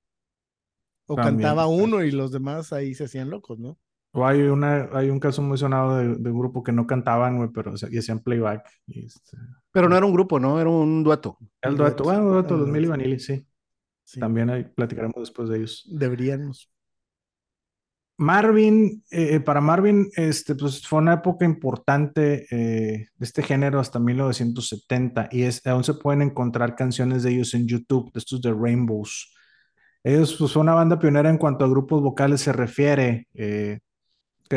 O 1.07 1.15
cantaba 1.15 1.67
uno 1.67 2.03
y 2.03 2.11
los 2.11 2.31
demás 2.31 2.73
ahí 2.73 2.93
se 2.93 3.05
hacían 3.05 3.29
locos, 3.29 3.59
¿no? 3.59 3.77
O 4.11 4.25
hay, 4.25 4.41
una, 4.41 4.89
hay 4.93 5.09
un 5.09 5.19
caso 5.19 5.41
muy 5.41 5.57
sonado 5.57 5.97
de, 5.97 6.07
un 6.07 6.39
grupo 6.39 6.63
que 6.63 6.71
no 6.71 6.87
cantaban, 6.87 7.37
güey, 7.37 7.49
pero 7.53 7.73
y 7.89 7.97
hacían 7.97 8.19
playback. 8.19 8.67
Este, 8.87 9.37
pero 9.71 9.89
no 9.89 9.95
era 9.95 10.05
un 10.05 10.13
grupo, 10.13 10.39
¿no? 10.39 10.59
Era 10.59 10.69
un 10.69 11.03
dueto. 11.03 11.37
El 11.61 11.77
dueto, 11.77 12.03
bueno, 12.03 12.23
un 12.23 12.31
dueto, 12.33 12.57
los 12.57 12.67
Mil 12.67 12.85
y 12.85 12.87
Vanilli, 12.87 13.19
sí. 13.19 13.45
También 14.19 14.49
ahí 14.49 14.63
platicaremos 14.63 15.15
después 15.17 15.49
de 15.49 15.57
ellos. 15.57 15.85
Deberíamos. 15.89 16.71
Marvin, 18.17 19.03
eh, 19.11 19.35
eh, 19.35 19.39
para 19.39 19.61
Marvin, 19.61 20.09
este, 20.15 20.55
pues 20.55 20.85
fue 20.87 20.99
una 20.99 21.13
época 21.15 21.45
importante 21.45 22.47
eh, 22.49 23.07
de 23.15 23.25
este 23.25 23.43
género 23.43 23.79
hasta 23.79 23.99
1970 23.99 25.29
y 25.31 25.43
es, 25.43 25.65
aún 25.67 25.83
se 25.83 25.93
pueden 25.93 26.23
encontrar 26.23 26.75
canciones 26.75 27.21
de 27.23 27.31
ellos 27.31 27.53
en 27.53 27.67
YouTube, 27.67 28.11
de 28.13 28.19
estos 28.19 28.41
de 28.41 28.53
Rainbows. 28.53 29.35
Ellos 30.03 30.35
pues, 30.39 30.51
fue 30.51 30.63
una 30.63 30.73
banda 30.73 30.97
pionera 30.97 31.29
en 31.29 31.37
cuanto 31.37 31.63
a 31.65 31.69
grupos 31.69 32.01
vocales 32.01 32.41
se 32.41 32.53
refiere, 32.53 33.27
que 33.33 33.81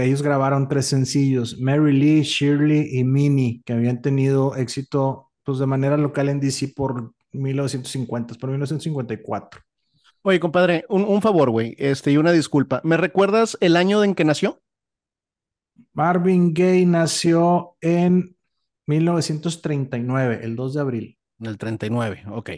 ellos 0.05 0.23
grabaron 0.23 0.69
tres 0.69 0.87
sencillos, 0.87 1.59
Mary 1.61 1.93
Lee, 1.93 2.23
Shirley 2.23 2.99
y 2.99 3.05
Minnie, 3.05 3.63
que 3.65 3.73
habían 3.75 4.01
tenido 4.01 4.57
éxito 4.57 5.31
pues, 5.45 5.59
de 5.59 5.67
manera 5.67 5.97
local 5.97 6.29
en 6.29 6.41
DC 6.41 6.69
por 6.75 7.13
1950, 7.33 8.35
por 8.37 8.51
1954. 8.51 9.70
Oye, 10.23 10.39
compadre, 10.39 10.85
un, 10.89 11.23
favor, 11.23 11.51
güey, 11.51 11.75
este, 11.79 12.13
y 12.13 12.19
una 12.19 12.33
disculpa. 12.33 12.81
¿Me 12.85 12.99
recuerdas 12.99 13.57
el 13.61 13.77
año 13.77 14.05
en 14.05 14.15
que 14.15 14.25
nació? 14.25 14.61
Marvin 15.95 16.53
Gaye 16.53 16.85
nació 16.85 17.77
en 17.81 18.37
1939, 18.87 20.41
el 20.43 20.57
2 20.57 20.75
de 20.75 20.81
abril. 20.81 21.19
En 21.39 21.47
el 21.47 21.57
39, 21.57 22.25
ok. 22.33 22.51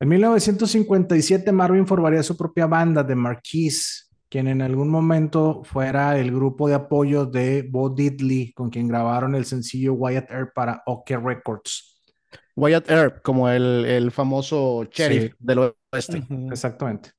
En 0.00 0.08
1957, 0.08 1.50
Marvin 1.50 1.86
formaría 1.86 2.22
su 2.22 2.36
propia 2.36 2.66
banda, 2.66 3.06
The 3.06 3.14
Marquis, 3.14 4.10
quien 4.28 4.48
en 4.48 4.60
algún 4.60 4.90
momento 4.90 5.62
fuera 5.64 6.18
el 6.18 6.30
grupo 6.30 6.68
de 6.68 6.74
apoyo 6.74 7.24
de 7.24 7.66
Bo 7.70 7.88
Diddley, 7.88 8.52
con 8.52 8.68
quien 8.68 8.88
grabaron 8.88 9.34
el 9.34 9.46
sencillo 9.46 9.94
Wyatt 9.94 10.30
Earp 10.30 10.52
para 10.54 10.82
OK 10.86 11.10
Records. 11.10 11.91
Wyatt 12.56 12.90
Earp, 12.90 13.22
como 13.22 13.48
el, 13.48 13.84
el 13.84 14.10
famoso 14.10 14.84
sheriff 14.84 15.34
del 15.38 15.72
oeste. 15.92 16.22
Exactamente. 16.50 17.12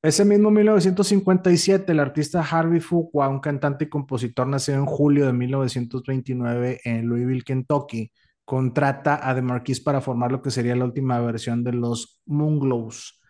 Ese 0.00 0.24
mismo 0.24 0.52
1957, 0.52 1.90
el 1.90 1.98
artista 1.98 2.40
Harvey 2.40 2.78
Fuqua, 2.78 3.28
un 3.28 3.40
cantante 3.40 3.86
y 3.86 3.88
compositor 3.88 4.46
nacido 4.46 4.78
en 4.78 4.86
julio 4.86 5.26
de 5.26 5.32
1929 5.32 6.80
en 6.84 7.08
Louisville, 7.08 7.42
Kentucky, 7.42 8.12
contrata 8.44 9.28
a 9.28 9.34
The 9.34 9.42
Marquis 9.42 9.80
para 9.80 10.00
formar 10.00 10.30
lo 10.30 10.40
que 10.40 10.52
sería 10.52 10.76
la 10.76 10.84
última 10.84 11.20
versión 11.20 11.64
de 11.64 11.72
los 11.72 12.22
Moonglows, 12.26 13.20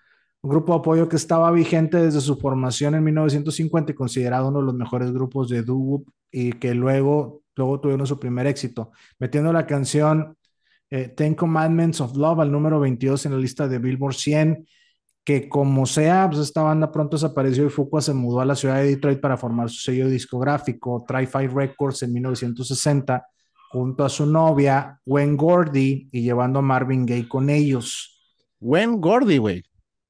un 0.43 0.51
grupo 0.51 0.75
de 0.75 0.79
apoyo 0.79 1.09
que 1.09 1.17
estaba 1.17 1.51
vigente 1.51 1.97
desde 1.97 2.21
su 2.21 2.37
formación 2.37 2.95
en 2.95 3.03
1950 3.03 3.93
y 3.93 3.95
considerado 3.95 4.49
uno 4.49 4.61
de 4.61 4.67
los 4.67 4.75
mejores 4.75 5.11
grupos 5.11 5.49
de 5.49 5.63
doo 5.63 6.05
y 6.31 6.53
que 6.53 6.75
luego, 6.75 7.43
luego 7.57 7.81
tuvieron 7.81 8.07
su 8.07 8.21
primer 8.21 8.47
éxito, 8.47 8.93
metiendo 9.19 9.53
la 9.53 9.67
canción 9.67 10.37
eh, 10.91 11.09
Ten 11.09 11.35
Commandments 11.35 12.01
of 12.01 12.17
Love 12.17 12.41
al 12.41 12.53
número 12.53 12.81
22 12.81 13.27
en 13.27 13.33
la 13.33 13.39
lista 13.39 13.69
de 13.69 13.79
Billboard 13.79 14.15
100 14.15 14.67
que 15.29 15.47
como 15.47 15.85
sea, 15.85 16.27
pues 16.27 16.41
esta 16.41 16.63
banda 16.63 16.91
pronto 16.91 17.19
desapareció 17.19 17.67
y 17.67 17.69
Fuqua 17.69 18.01
se 18.01 18.15
mudó 18.15 18.41
a 18.41 18.47
la 18.47 18.55
ciudad 18.55 18.77
de 18.77 18.85
Detroit 18.85 19.21
para 19.21 19.37
formar 19.37 19.69
su 19.69 19.79
sello 19.81 20.09
discográfico, 20.09 21.05
Tri-Fi 21.07 21.49
Records, 21.49 22.03
en 22.03 22.15
1960, 22.15 23.27
junto 23.71 24.07
a 24.07 24.09
su 24.09 24.25
novia, 24.25 24.99
Gwen 25.05 25.37
Gordy, 25.37 26.09
y 26.11 26.23
llevando 26.23 26.61
a 26.61 26.63
Marvin 26.63 27.05
Gaye 27.05 27.29
con 27.29 27.51
ellos. 27.51 28.23
Gwen 28.59 29.03
Gordy, 29.03 29.37
güey. 29.37 29.65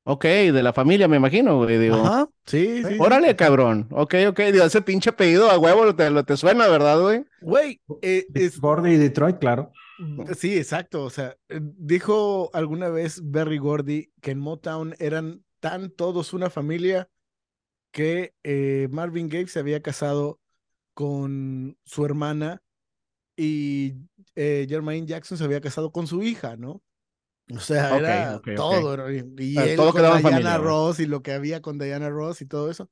Ok, 0.05 0.25
de 0.25 0.63
la 0.63 0.73
familia, 0.73 1.09
me 1.09 1.17
imagino, 1.17 1.57
güey. 1.57 1.79
Digo. 1.79 1.97
Ajá, 1.97 2.29
sí, 2.47 2.85
sí. 2.85 2.97
Órale, 3.01 3.35
cabrón. 3.35 3.89
Ok, 3.91 4.15
ok. 4.29 4.41
Digo, 4.53 4.67
ese 4.67 4.83
pinche 4.83 5.11
apellido 5.11 5.51
a 5.51 5.59
huevo 5.59 5.97
te, 5.97 6.23
te 6.23 6.37
suena, 6.37 6.69
¿verdad, 6.69 7.01
güey? 7.01 7.25
Güey, 7.41 7.81
eh, 8.03 8.25
es... 8.35 8.61
Gordy 8.61 8.93
y 8.93 8.97
Detroit, 8.99 9.41
claro. 9.41 9.73
Sí, 10.37 10.57
exacto. 10.57 11.05
O 11.05 11.11
sea, 11.11 11.37
eh, 11.49 11.61
dijo 11.61 12.51
alguna 12.53 12.89
vez 12.89 13.21
Berry 13.23 13.59
Gordy 13.59 14.13
que 14.21 14.33
en 14.33 14.39
Motown 14.39 14.95
eran 14.99 15.45
tan 15.61 15.91
todos 15.91 16.33
una 16.33 16.51
familia 16.51 17.09
que 17.91 18.35
eh, 18.45 18.89
Marvin 18.91 19.29
Gaye 19.29 19.49
se 19.49 19.59
había 19.59 19.83
casado 19.83 20.41
con 20.95 21.77
su 21.85 22.05
hermana 22.05 22.63
y 23.37 23.95
eh, 24.35 24.67
Jermaine 24.69 25.07
Jackson 25.07 25.39
se 25.39 25.45
había 25.45 25.61
casado 25.61 25.93
con 25.93 26.07
su 26.07 26.23
hija, 26.23 26.57
¿no? 26.57 26.83
O 27.55 27.61
sea, 27.61 27.97
era 27.97 28.41
todo. 28.57 29.11
Y, 29.11 29.59
él 29.59 29.77
todo 29.77 29.93
con 29.93 30.23
Diana 30.23 30.59
Ross 30.59 31.01
y 31.01 31.07
lo 31.07 31.23
que 31.23 31.33
había 31.33 31.63
con 31.63 31.79
Diana 31.79 32.11
Ross 32.11 32.43
y 32.43 32.47
todo 32.47 32.71
eso. 32.71 32.91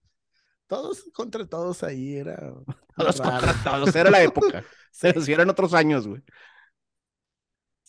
Todos 0.66 1.04
contra 1.12 1.46
todos 1.46 1.82
ahí 1.82 2.16
era. 2.16 2.54
Todos 2.96 3.20
contra 3.20 3.52
todos, 3.62 3.94
era 3.94 4.10
la 4.10 4.22
época. 4.22 4.64
sí. 4.90 5.32
eran 5.32 5.50
otros 5.50 5.74
años, 5.74 6.06
güey. 6.06 6.22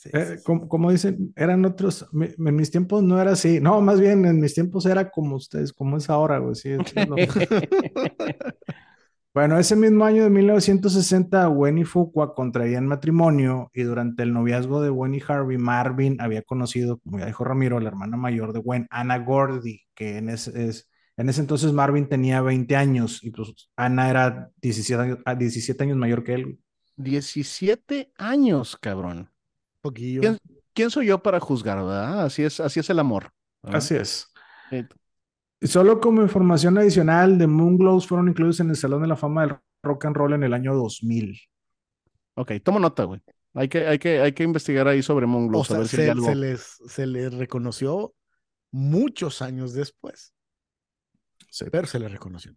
Eh, 0.06 0.38
como, 0.44 0.92
dicen, 0.92 1.34
eran 1.36 1.66
otros, 1.66 2.08
en 2.14 2.56
mis 2.56 2.70
tiempos 2.70 3.02
no 3.02 3.20
era 3.20 3.32
así, 3.32 3.60
no, 3.60 3.82
más 3.82 4.00
bien 4.00 4.26
en 4.26 4.40
mis 4.40 4.54
tiempos 4.54 4.86
era 4.86 5.10
como 5.10 5.36
ustedes, 5.36 5.74
como 5.74 5.98
es 5.98 6.10
ahora, 6.10 6.38
güey. 6.38 6.56
bueno, 9.34 9.58
ese 9.58 9.76
mismo 9.76 10.06
año 10.06 10.24
de 10.24 10.30
1960, 10.30 11.48
Gwen 11.48 11.80
y 11.80 11.84
Fuqua 11.84 12.36
contraían 12.36 12.86
matrimonio 12.86 13.72
y 13.74 13.84
durante 13.84 14.22
el 14.22 14.34
noviazgo 14.34 14.82
de 14.82 14.90
Gwen 14.90 15.16
y 15.16 15.22
Harvey, 15.28 15.58
Marvin 15.58 16.22
había 16.22 16.44
conocido, 16.44 17.00
como 17.00 17.18
ya 17.18 17.26
dijo 17.26 17.44
Ramiro, 17.44 17.80
la 17.80 17.90
hermana 17.90 18.18
mayor 18.18 18.54
de 18.54 18.60
Gwen, 18.60 18.88
Ana 18.92 19.18
Gordy, 19.18 19.82
que 19.96 20.18
en 20.18 20.30
ese, 20.30 20.68
es, 20.68 20.92
en 21.18 21.30
ese 21.30 21.42
entonces 21.42 21.74
Marvin 21.74 22.08
tenía 22.08 22.42
20 22.42 22.76
años 22.76 23.24
y 23.24 23.32
pues 23.32 23.72
Ana 23.76 24.12
era 24.12 24.52
17, 24.62 25.24
17 25.38 25.84
años 25.84 25.98
mayor 25.98 26.24
que 26.24 26.36
él. 26.36 26.60
17 26.98 28.12
años, 28.18 28.78
cabrón. 28.78 29.32
¿Quién, 29.92 30.90
soy 30.90 31.08
yo 31.08 31.22
para 31.22 31.40
juzgar, 31.40 31.78
verdad? 31.78 32.26
Así 32.26 32.44
es, 32.44 32.60
así 32.60 32.80
es 32.80 32.90
el 32.90 33.00
amor. 33.00 33.32
Así 33.64 33.96
es. 33.96 34.28
Solo 35.62 36.00
como 36.00 36.22
información 36.22 36.78
adicional, 36.78 37.38
The 37.38 37.48
Moonglows 37.48 38.08
fueron 38.08 38.30
incluidos 38.30 38.60
en 38.60 38.70
el 38.70 38.76
Salón 38.76 39.02
de 39.02 39.08
la 39.08 39.16
Fama 39.16 39.42
del 39.42 39.58
Rock 39.82 40.06
and 40.06 40.16
Roll 40.16 40.34
en 40.34 40.44
el 40.44 40.54
año 40.54 40.76
2000. 40.76 41.40
Ok, 42.36 42.52
tomo 42.64 42.80
nota, 42.80 43.06
güey. 43.06 43.22
Hay 43.56 43.68
que, 43.68 43.88
hay, 43.88 43.98
que, 43.98 44.20
hay 44.20 44.34
que 44.34 44.44
investigar 44.44 44.88
ahí 44.88 45.02
sobre 45.02 45.26
Moonglows. 45.26 45.72
a 45.72 45.80
ver 45.80 45.88
se, 45.88 46.14
si 46.14 46.22
se, 46.22 46.36
les, 46.36 46.78
se 46.88 47.08
les 47.08 47.34
reconoció 47.34 48.14
muchos 48.72 49.42
años 49.42 49.74
después. 49.74 50.34
Sí. 51.50 51.66
Pero 51.72 51.88
se 51.88 51.98
les 51.98 52.12
reconoció. 52.12 52.56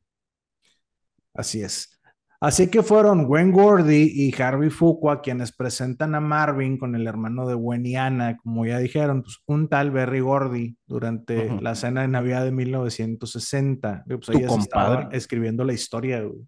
Así 1.32 1.62
es. 1.62 1.99
Así 2.42 2.68
que 2.68 2.82
fueron 2.82 3.26
Gwen 3.26 3.52
Gordy 3.52 4.12
y 4.14 4.42
Harvey 4.42 4.70
Fuqua 4.70 5.20
quienes 5.20 5.52
presentan 5.52 6.14
a 6.14 6.20
Marvin 6.20 6.78
con 6.78 6.94
el 6.94 7.06
hermano 7.06 7.46
de 7.46 7.52
Gwen 7.52 7.84
y 7.84 7.96
Anna, 7.96 8.38
como 8.38 8.64
ya 8.64 8.78
dijeron, 8.78 9.22
pues, 9.22 9.36
un 9.46 9.68
tal 9.68 9.90
Berry 9.90 10.20
Gordy 10.20 10.76
durante 10.86 11.60
la 11.60 11.74
cena 11.74 12.00
de 12.00 12.08
Navidad 12.08 12.44
de 12.44 12.52
1960. 12.52 14.04
Pues 14.06 14.28
ahí 14.30 14.42
estaba 14.42 15.10
escribiendo 15.12 15.64
la 15.64 15.74
historia. 15.74 16.22
Güey. 16.22 16.40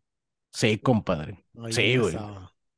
Sí, 0.51 0.79
compadre. 0.79 1.45
sí, 1.71 1.99
güey. 1.99 2.17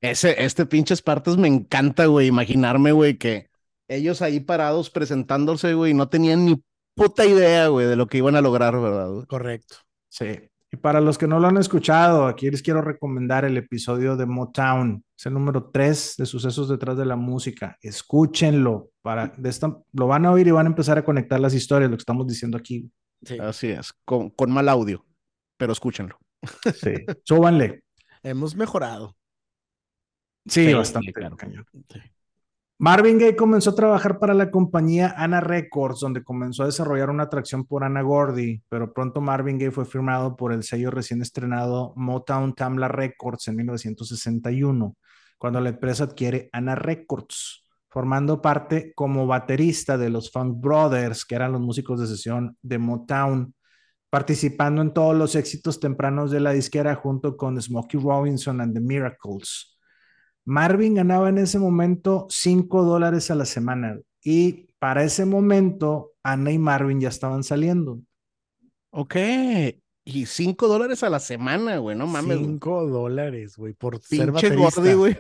Ese, 0.01 0.45
este 0.45 0.67
pinche 0.67 0.93
Espartas 0.93 1.37
me 1.37 1.49
encanta, 1.49 2.07
güey, 2.07 2.27
imaginarme, 2.27 2.91
güey, 2.91 3.17
que 3.17 3.49
ellos 3.89 4.23
ahí 4.23 4.41
parados 4.41 4.91
presentándose, 4.91 5.73
güey, 5.75 5.95
no 5.95 6.09
tenían 6.09 6.45
ni 6.45 6.63
puta 6.95 7.25
idea, 7.25 7.69
güey, 7.69 7.87
de 7.87 7.97
lo 7.97 8.07
que 8.07 8.19
iban 8.19 8.37
a 8.37 8.41
lograr, 8.41 8.79
¿verdad? 8.79 9.25
Correcto. 9.29 9.77
Sí. 10.11 10.51
Y 10.75 10.77
para 10.77 11.01
los 11.01 11.19
que 11.19 11.29
no 11.29 11.39
lo 11.39 11.47
han 11.47 11.57
escuchado, 11.57 12.27
aquí 12.27 12.51
les 12.51 12.61
quiero 12.61 12.83
recomendar 12.83 13.45
el 13.45 13.57
episodio 13.57 14.17
de 14.17 14.27
Motown, 14.27 15.05
es 15.17 15.27
el 15.27 15.35
número 15.35 15.71
3 15.71 16.17
de 16.19 16.27
Sucesos 16.27 16.69
detrás 16.69 16.99
de 16.99 17.07
la 17.07 17.15
música. 17.15 17.79
Escúchenlo, 17.81 18.91
para, 19.01 19.29
de 19.29 19.51
esta, 19.51 19.73
lo 19.93 20.07
van 20.09 20.27
a 20.27 20.33
oír 20.33 20.49
y 20.49 20.51
van 20.51 20.67
a 20.67 20.71
empezar 20.71 20.99
a 20.99 21.05
conectar 21.05 21.39
las 21.39 21.55
historias, 21.55 21.93
lo 21.93 21.97
que 21.97 22.01
estamos 22.01 22.27
diciendo 22.27 22.59
aquí. 22.59 22.91
Así 23.41 23.69
es, 23.69 23.93
con, 24.05 24.31
con, 24.31 24.51
mal 24.51 24.69
audio, 24.69 25.07
pero 25.57 25.73
escúchenlo. 25.73 26.19
Sí, 26.75 26.95
súbanle. 27.23 27.85
Hemos 28.25 28.57
mejorado. 28.57 29.17
Sí, 30.45 30.75
bastante. 30.75 31.13
Claro. 31.13 31.37
Sí. 31.89 32.01
Marvin 32.85 33.17
Gaye 33.17 33.35
comenzó 33.35 33.71
a 33.71 33.75
trabajar 33.75 34.19
para 34.19 34.35
la 34.35 34.51
compañía 34.51 35.15
Anna 35.17 35.41
Records, 35.41 36.01
donde 36.01 36.23
comenzó 36.23 36.65
a 36.65 36.67
desarrollar 36.67 37.09
una 37.09 37.23
atracción 37.23 37.65
por 37.65 37.83
Anna 37.83 38.03
Gordy, 38.03 38.63
pero 38.69 38.93
pronto 38.93 39.23
Marvin 39.23 39.57
Gaye 39.57 39.71
fue 39.71 39.87
firmado 39.87 40.37
por 40.37 40.53
el 40.53 40.63
sello 40.65 40.91
recién 40.91 41.23
estrenado 41.23 41.95
Motown 41.97 42.55
Tamla 42.55 42.89
Records 42.89 43.49
en 43.49 43.57
1961, 43.57 44.97
cuando 45.39 45.63
la 45.63 45.71
empresa 45.71 46.05
adquiere 46.05 46.51
Anna 46.53 46.75
Records, 46.75 47.65
formando 47.89 48.43
parte 48.43 48.93
como 48.95 49.27
baterista 49.27 49.97
de 49.97 50.11
los 50.11 50.31
Funk 50.31 50.61
Brothers, 50.61 51.25
que 51.25 51.37
eran 51.37 51.53
los 51.53 51.63
músicos 51.63 51.99
de 52.03 52.07
sesión 52.07 52.59
de 52.61 52.77
Motown, 52.77 53.55
participando 54.11 54.83
en 54.83 54.93
todos 54.93 55.17
los 55.17 55.37
éxitos 55.37 55.81
tempranos 55.81 56.31
de 56.31 56.41
la 56.41 56.53
disquera 56.53 56.95
junto 56.97 57.39
con 57.39 57.59
Smokey 57.59 57.99
Robinson 57.99 58.61
and 58.61 58.75
the 58.75 58.81
Miracles. 58.81 59.74
Marvin 60.45 60.95
ganaba 60.95 61.29
en 61.29 61.39
ese 61.39 61.59
momento 61.59 62.27
5 62.29 62.85
dólares 62.85 63.31
a 63.31 63.35
la 63.35 63.45
semana 63.45 63.99
y 64.23 64.69
para 64.79 65.05
ese 65.05 65.25
momento 65.25 66.13
Ana 66.23 66.53
y 66.53 66.59
Marvin 66.59 67.01
ya 67.01 67.09
estaban 67.09 67.43
saliendo. 67.43 68.01
Ok, 68.91 69.17
y 70.05 70.27
5 70.27 70.69
dólares 70.69 71.03
a 71.03 71.11
la 71.11 71.19
semana, 71.19 71.79
güey, 71.79 71.97
no 71.97 72.07
mames. 72.07 72.39
5 72.39 72.87
dólares, 72.87 73.57
güey, 73.57 73.73
por 73.73 74.01
ser 74.03 74.33
baterista. 74.33 74.81
Gordy, 74.81 74.93
güey. 74.95 75.19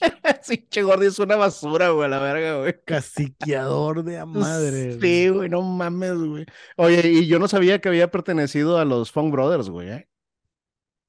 Pinche 0.48 0.82
Gordy 0.82 1.06
es 1.06 1.18
una 1.18 1.36
basura, 1.36 1.90
güey, 1.90 2.08
la 2.08 2.18
verga, 2.18 2.58
güey. 2.58 2.74
Caciqueador 2.84 4.04
de 4.04 4.18
a 4.18 4.26
madre. 4.26 4.98
Sí, 5.00 5.28
güey, 5.28 5.48
no 5.48 5.62
mames, 5.62 6.14
güey. 6.14 6.46
Oye, 6.76 7.08
y 7.08 7.26
yo 7.26 7.38
no 7.38 7.48
sabía 7.48 7.80
que 7.80 7.88
había 7.88 8.10
pertenecido 8.10 8.78
a 8.78 8.84
los 8.84 9.10
Funk 9.12 9.32
Brothers, 9.32 9.68
güey, 9.70 9.88
¿eh? 9.90 10.08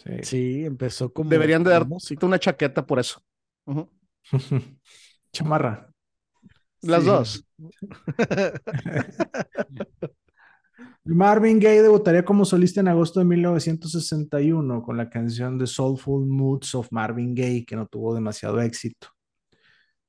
Sí. 0.03 0.11
sí, 0.23 0.65
empezó 0.65 1.11
como. 1.11 1.29
Deberían 1.29 1.63
de 1.63 1.71
darte 1.71 2.25
una 2.25 2.39
chaqueta 2.39 2.85
por 2.85 2.99
eso. 2.99 3.21
Chamarra. 5.31 5.89
Las 6.81 7.05
dos. 7.05 7.45
Marvin 11.03 11.59
Gaye 11.59 11.81
debutaría 11.81 12.23
como 12.23 12.45
solista 12.45 12.79
en 12.81 12.87
agosto 12.87 13.19
de 13.19 13.25
1961 13.25 14.83
con 14.83 14.95
la 14.95 15.09
canción 15.09 15.57
The 15.57 15.67
Soulful 15.67 16.27
Moods 16.27 16.75
of 16.75 16.87
Marvin 16.91 17.33
Gaye, 17.33 17.65
que 17.65 17.75
no 17.75 17.87
tuvo 17.87 18.13
demasiado 18.13 18.61
éxito. 18.61 19.07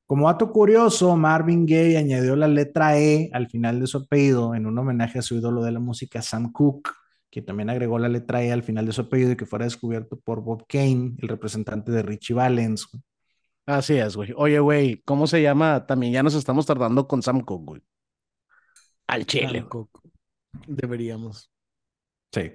Como 0.06 0.26
dato 0.26 0.52
curioso, 0.52 1.16
Marvin 1.16 1.64
Gaye 1.66 1.96
añadió 1.96 2.34
la 2.34 2.48
letra 2.48 2.98
E 2.98 3.30
al 3.32 3.48
final 3.48 3.78
de 3.80 3.86
su 3.86 3.98
apellido 3.98 4.54
en 4.54 4.66
un 4.66 4.76
homenaje 4.76 5.20
a 5.20 5.22
su 5.22 5.36
ídolo 5.36 5.62
de 5.62 5.70
la 5.70 5.78
música, 5.78 6.20
Sam 6.20 6.50
Cooke, 6.52 6.90
que 7.30 7.42
también 7.42 7.70
agregó 7.70 7.96
la 7.98 8.08
letra 8.08 8.42
E 8.42 8.52
al 8.52 8.64
final 8.64 8.86
de 8.86 8.92
su 8.92 9.02
apellido 9.02 9.32
y 9.32 9.36
que 9.36 9.46
fuera 9.46 9.66
descubierto 9.66 10.18
por 10.18 10.42
Bob 10.42 10.64
Kane, 10.68 11.14
el 11.18 11.28
representante 11.28 11.92
de 11.92 12.02
Richie 12.02 12.34
Valens. 12.34 12.88
Así 13.70 13.96
es, 13.96 14.16
güey. 14.16 14.32
Oye, 14.36 14.58
güey, 14.58 15.00
¿cómo 15.04 15.28
se 15.28 15.40
llama? 15.40 15.86
También 15.86 16.12
ya 16.12 16.24
nos 16.24 16.34
estamos 16.34 16.66
tardando 16.66 17.06
con 17.06 17.22
Sam 17.22 17.40
Cooke, 17.42 17.64
güey. 17.64 17.82
Al 19.06 19.24
chile. 19.26 19.64
Deberíamos. 20.66 21.48
Sí. 22.32 22.52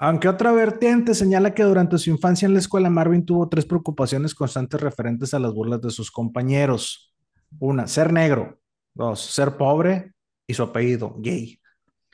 Aunque 0.00 0.28
otra 0.28 0.50
vertiente 0.50 1.14
señala 1.14 1.54
que 1.54 1.62
durante 1.62 1.96
su 1.98 2.10
infancia 2.10 2.46
en 2.46 2.54
la 2.54 2.58
escuela 2.58 2.90
Marvin 2.90 3.24
tuvo 3.24 3.48
tres 3.48 3.66
preocupaciones 3.66 4.34
constantes 4.34 4.80
referentes 4.80 5.32
a 5.32 5.38
las 5.38 5.52
burlas 5.52 5.80
de 5.80 5.90
sus 5.90 6.10
compañeros. 6.10 7.14
Una, 7.60 7.86
ser 7.86 8.12
negro. 8.12 8.60
Dos, 8.94 9.20
ser 9.20 9.56
pobre. 9.56 10.12
Y 10.48 10.54
su 10.54 10.64
apellido, 10.64 11.14
gay. 11.18 11.60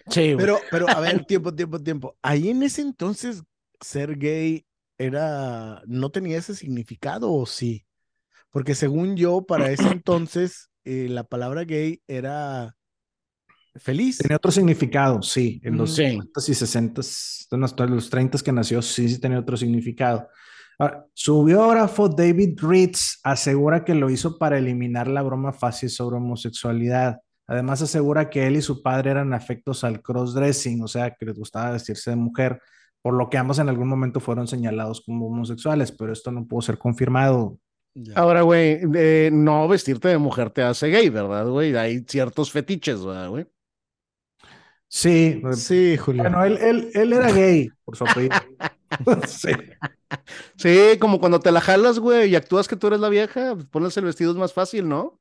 Sí, 0.08 0.34
pero, 0.36 0.58
pero 0.70 0.86
a 0.88 1.00
ver, 1.00 1.24
tiempo, 1.26 1.54
tiempo, 1.54 1.78
tiempo. 1.82 2.16
Ahí 2.20 2.50
en 2.50 2.62
ese 2.62 2.82
entonces, 2.82 3.42
ser 3.80 4.18
gay 4.18 4.66
era, 4.98 5.82
no 5.86 6.10
tenía 6.10 6.38
ese 6.38 6.54
significado 6.54 7.32
o 7.32 7.46
sí? 7.46 7.86
Porque 8.50 8.74
según 8.74 9.16
yo, 9.16 9.42
para 9.42 9.70
ese 9.70 9.86
entonces, 9.90 10.70
eh, 10.84 11.08
la 11.08 11.24
palabra 11.24 11.64
gay 11.64 12.02
era 12.06 12.76
feliz. 13.76 14.18
Tenía 14.18 14.36
otro 14.36 14.52
significado, 14.52 15.22
sí. 15.22 15.60
En 15.64 15.76
los 15.76 15.96
sí. 15.96 16.18
y 16.48 16.54
60, 16.54 17.02
en 17.50 17.60
los 17.60 18.10
30 18.10 18.38
que 18.38 18.52
nació, 18.52 18.82
sí, 18.82 19.08
sí 19.08 19.18
tenía 19.20 19.38
otro 19.38 19.56
significado. 19.56 20.28
su 21.12 21.44
biógrafo 21.44 22.08
David 22.08 22.58
Ritz 22.60 23.18
asegura 23.22 23.84
que 23.84 23.94
lo 23.94 24.10
hizo 24.10 24.38
para 24.38 24.58
eliminar 24.58 25.08
la 25.08 25.22
broma 25.22 25.52
fácil 25.52 25.90
sobre 25.90 26.16
homosexualidad. 26.16 27.18
Además 27.46 27.82
asegura 27.82 28.30
que 28.30 28.46
él 28.46 28.56
y 28.56 28.62
su 28.62 28.82
padre 28.82 29.10
eran 29.10 29.34
afectos 29.34 29.84
al 29.84 30.00
crossdressing, 30.00 30.82
o 30.82 30.88
sea, 30.88 31.10
que 31.10 31.26
les 31.26 31.36
gustaba 31.36 31.72
vestirse 31.72 32.10
de 32.10 32.16
mujer, 32.16 32.60
por 33.04 33.12
lo 33.12 33.28
que 33.28 33.36
ambos 33.36 33.58
en 33.58 33.68
algún 33.68 33.86
momento 33.86 34.18
fueron 34.18 34.48
señalados 34.48 35.02
como 35.02 35.26
homosexuales, 35.26 35.92
pero 35.92 36.10
esto 36.10 36.32
no 36.32 36.46
pudo 36.46 36.62
ser 36.62 36.78
confirmado. 36.78 37.58
Ahora, 38.14 38.40
güey, 38.40 38.80
no 39.30 39.68
vestirte 39.68 40.08
de 40.08 40.16
mujer 40.16 40.48
te 40.48 40.62
hace 40.62 40.88
gay, 40.88 41.10
¿verdad, 41.10 41.46
güey? 41.46 41.76
Hay 41.76 42.02
ciertos 42.08 42.50
fetiches, 42.50 43.04
¿verdad, 43.04 43.28
güey? 43.28 43.46
Sí, 44.88 45.42
sí, 45.52 45.98
Julio. 45.98 46.22
Bueno, 46.22 46.42
él, 46.44 46.56
él, 46.56 46.90
él 46.94 47.12
era 47.12 47.30
gay, 47.30 47.68
por 47.84 47.94
su 47.94 48.04
apellido. 48.04 48.36
sí. 49.28 49.50
Sí, 50.56 50.96
como 50.98 51.20
cuando 51.20 51.40
te 51.40 51.52
la 51.52 51.60
jalas, 51.60 51.98
güey, 51.98 52.30
y 52.30 52.36
actúas 52.36 52.68
que 52.68 52.76
tú 52.76 52.86
eres 52.86 53.00
la 53.00 53.10
vieja, 53.10 53.54
pues, 53.54 53.66
pones 53.66 53.94
el 53.98 54.06
vestido 54.06 54.30
es 54.30 54.38
más 54.38 54.54
fácil, 54.54 54.88
¿no? 54.88 55.20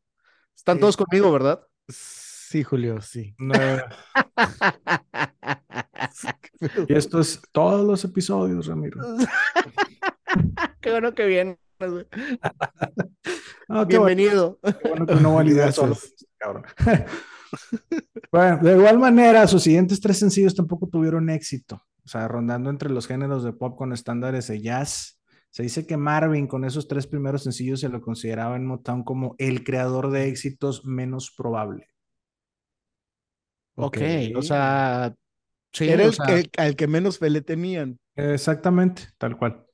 Están 0.56 0.80
todos 0.80 0.96
conmigo, 0.96 1.34
¿verdad? 1.34 1.68
Sí, 1.90 2.23
Julio, 2.62 3.02
sí. 3.02 3.34
y 6.88 6.94
esto 6.94 7.20
es 7.20 7.42
todos 7.52 7.88
los 7.88 8.06
episodios, 8.06 8.68
Ramiro. 8.68 9.02
qué 10.82 10.92
bueno 10.92 11.16
que 11.16 11.26
viene. 11.26 11.58
Bienvenido. 13.88 14.60
Qué 14.62 14.90
bueno 14.90 15.08
que 15.08 15.16
no. 15.16 15.38
Cabrón. 16.38 16.64
bueno, 18.32 18.60
de 18.62 18.74
igual 18.74 19.00
manera, 19.00 19.48
sus 19.48 19.64
siguientes 19.64 20.00
tres 20.00 20.20
sencillos 20.20 20.54
tampoco 20.54 20.88
tuvieron 20.88 21.28
éxito. 21.30 21.82
O 22.06 22.08
sea, 22.08 22.28
rondando 22.28 22.70
entre 22.70 22.90
los 22.90 23.08
géneros 23.08 23.44
de 23.44 23.54
pop 23.54 23.78
con 23.78 23.94
estándares 23.94 24.48
de 24.48 24.62
jazz. 24.62 25.20
Se 25.50 25.64
dice 25.64 25.86
que 25.86 25.98
Marvin 25.98 26.48
con 26.48 26.66
esos 26.66 26.88
tres 26.88 27.08
primeros 27.08 27.44
sencillos 27.44 27.80
se 27.80 27.90
lo 27.90 28.02
consideraba 28.02 28.56
en 28.56 28.66
Motown 28.66 29.04
como 29.04 29.36
el 29.38 29.64
creador 29.64 30.10
de 30.10 30.28
éxitos 30.28 30.86
menos 30.86 31.34
probable. 31.36 31.93
Ok, 33.76 33.98
o 34.36 34.42
sea, 34.42 35.14
era 35.80 36.04
el 36.04 36.16
que, 36.16 36.50
al 36.58 36.76
que 36.76 36.88
menos 36.88 37.18
fe 37.18 37.30
le 37.30 37.42
tenían. 37.42 37.98
Exactamente, 38.16 39.04
tal 39.18 39.38
cual. 39.38 39.66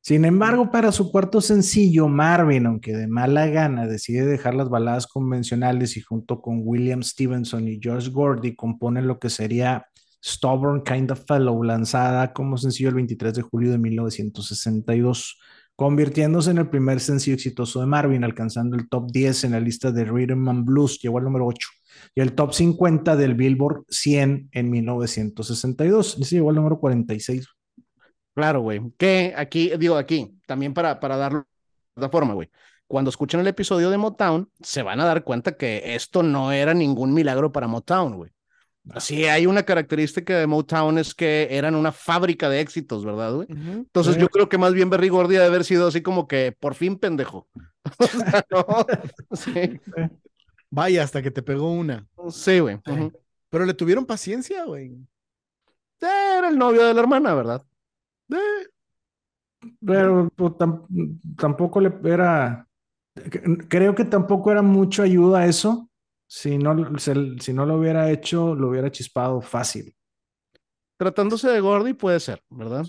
Sin 0.00 0.24
embargo, 0.24 0.70
para 0.70 0.92
su 0.92 1.10
cuarto 1.10 1.40
sencillo, 1.40 2.08
Marvin, 2.08 2.66
aunque 2.66 2.96
de 2.96 3.08
mala 3.08 3.46
gana, 3.46 3.86
decide 3.86 4.24
dejar 4.26 4.54
las 4.54 4.68
baladas 4.68 5.06
convencionales 5.06 5.96
y 5.96 6.00
junto 6.00 6.40
con 6.40 6.60
William 6.62 7.02
Stevenson 7.02 7.68
y 7.68 7.78
George 7.82 8.10
Gordy 8.10 8.54
compone 8.54 9.02
lo 9.02 9.18
que 9.18 9.28
sería 9.28 9.86
Stubborn 10.24 10.82
Kind 10.82 11.10
of 11.10 11.24
Fellow, 11.26 11.62
lanzada 11.62 12.32
como 12.32 12.56
sencillo 12.56 12.88
el 12.90 12.94
23 12.96 13.34
de 13.34 13.42
julio 13.42 13.70
de 13.70 13.78
1962, 13.78 15.38
convirtiéndose 15.76 16.50
en 16.52 16.58
el 16.58 16.70
primer 16.70 17.00
sencillo 17.00 17.34
exitoso 17.34 17.80
de 17.80 17.86
Marvin, 17.86 18.24
alcanzando 18.24 18.76
el 18.76 18.88
top 18.88 19.10
10 19.10 19.44
en 19.44 19.52
la 19.52 19.60
lista 19.60 19.92
de 19.92 20.04
Rhythm 20.04 20.48
and 20.48 20.64
Blues, 20.64 20.98
llegó 21.00 21.18
al 21.18 21.24
número 21.24 21.46
8 21.46 21.68
y 22.14 22.20
el 22.20 22.34
top 22.34 22.52
50 22.52 23.16
del 23.16 23.34
Billboard 23.34 23.84
100 23.88 24.50
en 24.52 24.70
1962. 24.70 26.18
Ese 26.20 26.36
llegó 26.36 26.50
al 26.50 26.56
número 26.56 26.78
46. 26.78 27.46
Claro, 28.34 28.60
güey. 28.60 28.80
Que 28.96 29.34
aquí, 29.36 29.72
digo 29.78 29.96
aquí, 29.96 30.38
también 30.46 30.74
para, 30.74 31.00
para 31.00 31.16
darlo 31.16 31.46
de 31.96 32.08
forma, 32.08 32.34
güey. 32.34 32.50
Cuando 32.86 33.10
escuchen 33.10 33.40
el 33.40 33.46
episodio 33.46 33.90
de 33.90 33.98
Motown, 33.98 34.50
se 34.60 34.82
van 34.82 35.00
a 35.00 35.04
dar 35.04 35.24
cuenta 35.24 35.56
que 35.56 35.94
esto 35.94 36.22
no 36.22 36.52
era 36.52 36.72
ningún 36.72 37.12
milagro 37.12 37.52
para 37.52 37.68
Motown, 37.68 38.16
güey. 38.16 38.30
Sí, 38.98 39.26
hay 39.26 39.46
una 39.46 39.64
característica 39.64 40.38
de 40.38 40.46
Motown 40.46 40.98
es 40.98 41.14
que 41.14 41.48
eran 41.50 41.74
una 41.74 41.92
fábrica 41.92 42.48
de 42.48 42.60
éxitos, 42.60 43.04
¿verdad, 43.04 43.34
güey? 43.34 43.48
Entonces 43.50 44.16
yo 44.16 44.28
creo 44.28 44.48
que 44.48 44.56
más 44.56 44.72
bien 44.72 44.88
Berry 44.88 45.10
Gordy 45.10 45.34
debe 45.34 45.46
haber 45.46 45.64
sido 45.64 45.88
así 45.88 46.00
como 46.00 46.26
que 46.26 46.56
por 46.58 46.74
fin 46.74 46.96
pendejo. 46.96 47.46
no, 48.50 48.86
sí. 49.32 49.80
Vaya, 50.70 51.02
hasta 51.02 51.22
que 51.22 51.30
te 51.30 51.42
pegó 51.42 51.72
una. 51.72 52.06
Sí, 52.30 52.58
güey. 52.60 52.80
Pero 53.48 53.64
le 53.64 53.74
tuvieron 53.74 54.04
paciencia, 54.04 54.64
güey. 54.64 54.96
Era 56.00 56.48
el 56.48 56.58
novio 56.58 56.84
de 56.84 56.94
la 56.94 57.00
hermana, 57.00 57.34
¿verdad? 57.34 57.64
Pero 59.84 60.30
pues, 60.36 60.52
tampoco 61.36 61.80
le 61.80 61.92
era. 62.04 62.68
Creo 63.68 63.94
que 63.94 64.04
tampoco 64.04 64.52
era 64.52 64.62
mucho 64.62 65.02
ayuda 65.02 65.40
a 65.40 65.46
eso. 65.46 65.90
Si 66.26 66.58
no, 66.58 66.98
si 66.98 67.52
no 67.54 67.64
lo 67.64 67.78
hubiera 67.78 68.10
hecho, 68.10 68.54
lo 68.54 68.68
hubiera 68.68 68.90
chispado 68.90 69.40
fácil. 69.40 69.96
Tratándose 70.98 71.48
de 71.48 71.60
Gordy, 71.60 71.94
puede 71.94 72.20
ser, 72.20 72.42
¿verdad? 72.50 72.84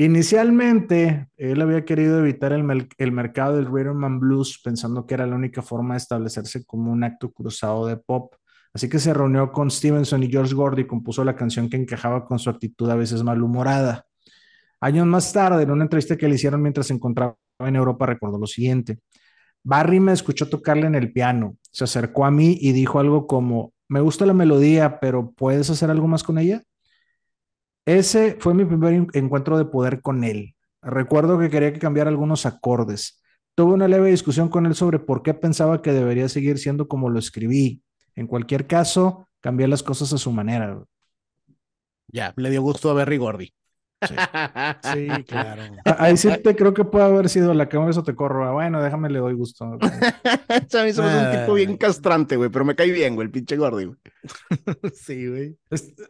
Inicialmente, 0.00 1.28
él 1.36 1.60
había 1.60 1.84
querido 1.84 2.20
evitar 2.20 2.54
el, 2.54 3.12
mercado 3.12 3.56
del 3.56 3.66
rhythm 3.66 4.02
and 4.02 4.18
blues 4.18 4.58
pensando 4.64 5.04
que 5.04 5.12
era 5.12 5.26
la 5.26 5.36
única 5.36 5.60
forma 5.60 5.92
de 5.92 5.98
establecerse 5.98 6.64
como 6.64 6.90
un 6.90 7.04
acto 7.04 7.30
cruzado 7.30 7.84
de 7.86 7.98
pop. 7.98 8.34
Así 8.72 8.88
que 8.88 8.98
se 8.98 9.12
reunió 9.12 9.52
con 9.52 9.70
Stevenson 9.70 10.22
y 10.22 10.30
George 10.30 10.54
Gordy 10.54 10.82
y 10.82 10.86
compuso 10.86 11.22
la 11.22 11.36
canción 11.36 11.68
que 11.68 11.76
encajaba 11.76 12.24
con 12.24 12.38
su 12.38 12.48
actitud 12.48 12.88
a 12.88 12.94
veces 12.94 13.22
malhumorada. 13.22 14.06
Años 14.80 15.06
más 15.06 15.34
tarde, 15.34 15.64
en 15.64 15.70
una 15.70 15.84
entrevista 15.84 16.16
que 16.16 16.28
le 16.28 16.36
hicieron 16.36 16.62
mientras 16.62 16.86
se 16.86 16.94
encontraba 16.94 17.36
en 17.58 17.76
Europa, 17.76 18.06
recordó 18.06 18.38
lo 18.38 18.46
siguiente. 18.46 19.00
Barry 19.62 20.00
me 20.00 20.12
escuchó 20.12 20.48
tocarle 20.48 20.86
en 20.86 20.94
el 20.94 21.12
piano, 21.12 21.58
se 21.72 21.84
acercó 21.84 22.24
a 22.24 22.30
mí 22.30 22.56
y 22.58 22.72
dijo 22.72 23.00
algo 23.00 23.26
como, 23.26 23.74
me 23.86 24.00
gusta 24.00 24.24
la 24.24 24.32
melodía, 24.32 24.98
pero 24.98 25.32
¿puedes 25.32 25.68
hacer 25.68 25.90
algo 25.90 26.08
más 26.08 26.22
con 26.22 26.38
ella? 26.38 26.62
Ese 27.90 28.36
fue 28.38 28.54
mi 28.54 28.64
primer 28.64 29.08
encuentro 29.14 29.58
de 29.58 29.64
poder 29.64 30.00
con 30.00 30.22
él. 30.22 30.54
Recuerdo 30.80 31.40
que 31.40 31.50
quería 31.50 31.72
que 31.72 31.80
cambiara 31.80 32.08
algunos 32.08 32.46
acordes. 32.46 33.20
Tuve 33.56 33.72
una 33.72 33.88
leve 33.88 34.12
discusión 34.12 34.48
con 34.48 34.64
él 34.66 34.76
sobre 34.76 35.00
por 35.00 35.24
qué 35.24 35.34
pensaba 35.34 35.82
que 35.82 35.92
debería 35.92 36.28
seguir 36.28 36.58
siendo 36.58 36.86
como 36.86 37.08
lo 37.08 37.18
escribí. 37.18 37.82
En 38.14 38.28
cualquier 38.28 38.68
caso, 38.68 39.26
cambié 39.40 39.66
las 39.66 39.82
cosas 39.82 40.12
a 40.12 40.18
su 40.18 40.30
manera. 40.30 40.84
Ya, 42.06 42.32
le 42.36 42.50
dio 42.50 42.62
gusto 42.62 42.90
a 42.90 42.94
Berry 42.94 43.16
Gordy. 43.16 43.52
Sí, 44.00 45.08
claro. 45.26 45.62
Ahí 45.84 46.16
sí 46.16 46.28
te 46.42 46.56
creo 46.56 46.72
que 46.72 46.84
puede 46.84 47.04
haber 47.04 47.28
sido 47.28 47.52
la 47.52 47.68
que 47.68 47.78
me 47.78 47.90
eso 47.90 48.02
te 48.02 48.14
corro. 48.14 48.46
Ah, 48.46 48.52
bueno, 48.52 48.82
déjame 48.82 49.10
le 49.10 49.18
doy 49.18 49.34
gusto. 49.34 49.64
a 49.80 50.84
mí 50.84 50.92
somos 50.92 51.12
un 51.12 51.40
tipo 51.40 51.54
bien 51.54 51.76
castrante, 51.76 52.36
güey, 52.36 52.50
pero 52.50 52.64
me 52.64 52.74
cae 52.74 52.90
bien, 52.90 53.14
güey, 53.14 53.26
el 53.26 53.32
pinche 53.32 53.56
gordi, 53.56 53.84
güey. 53.84 53.98
sí, 54.94 55.28
güey. 55.28 55.56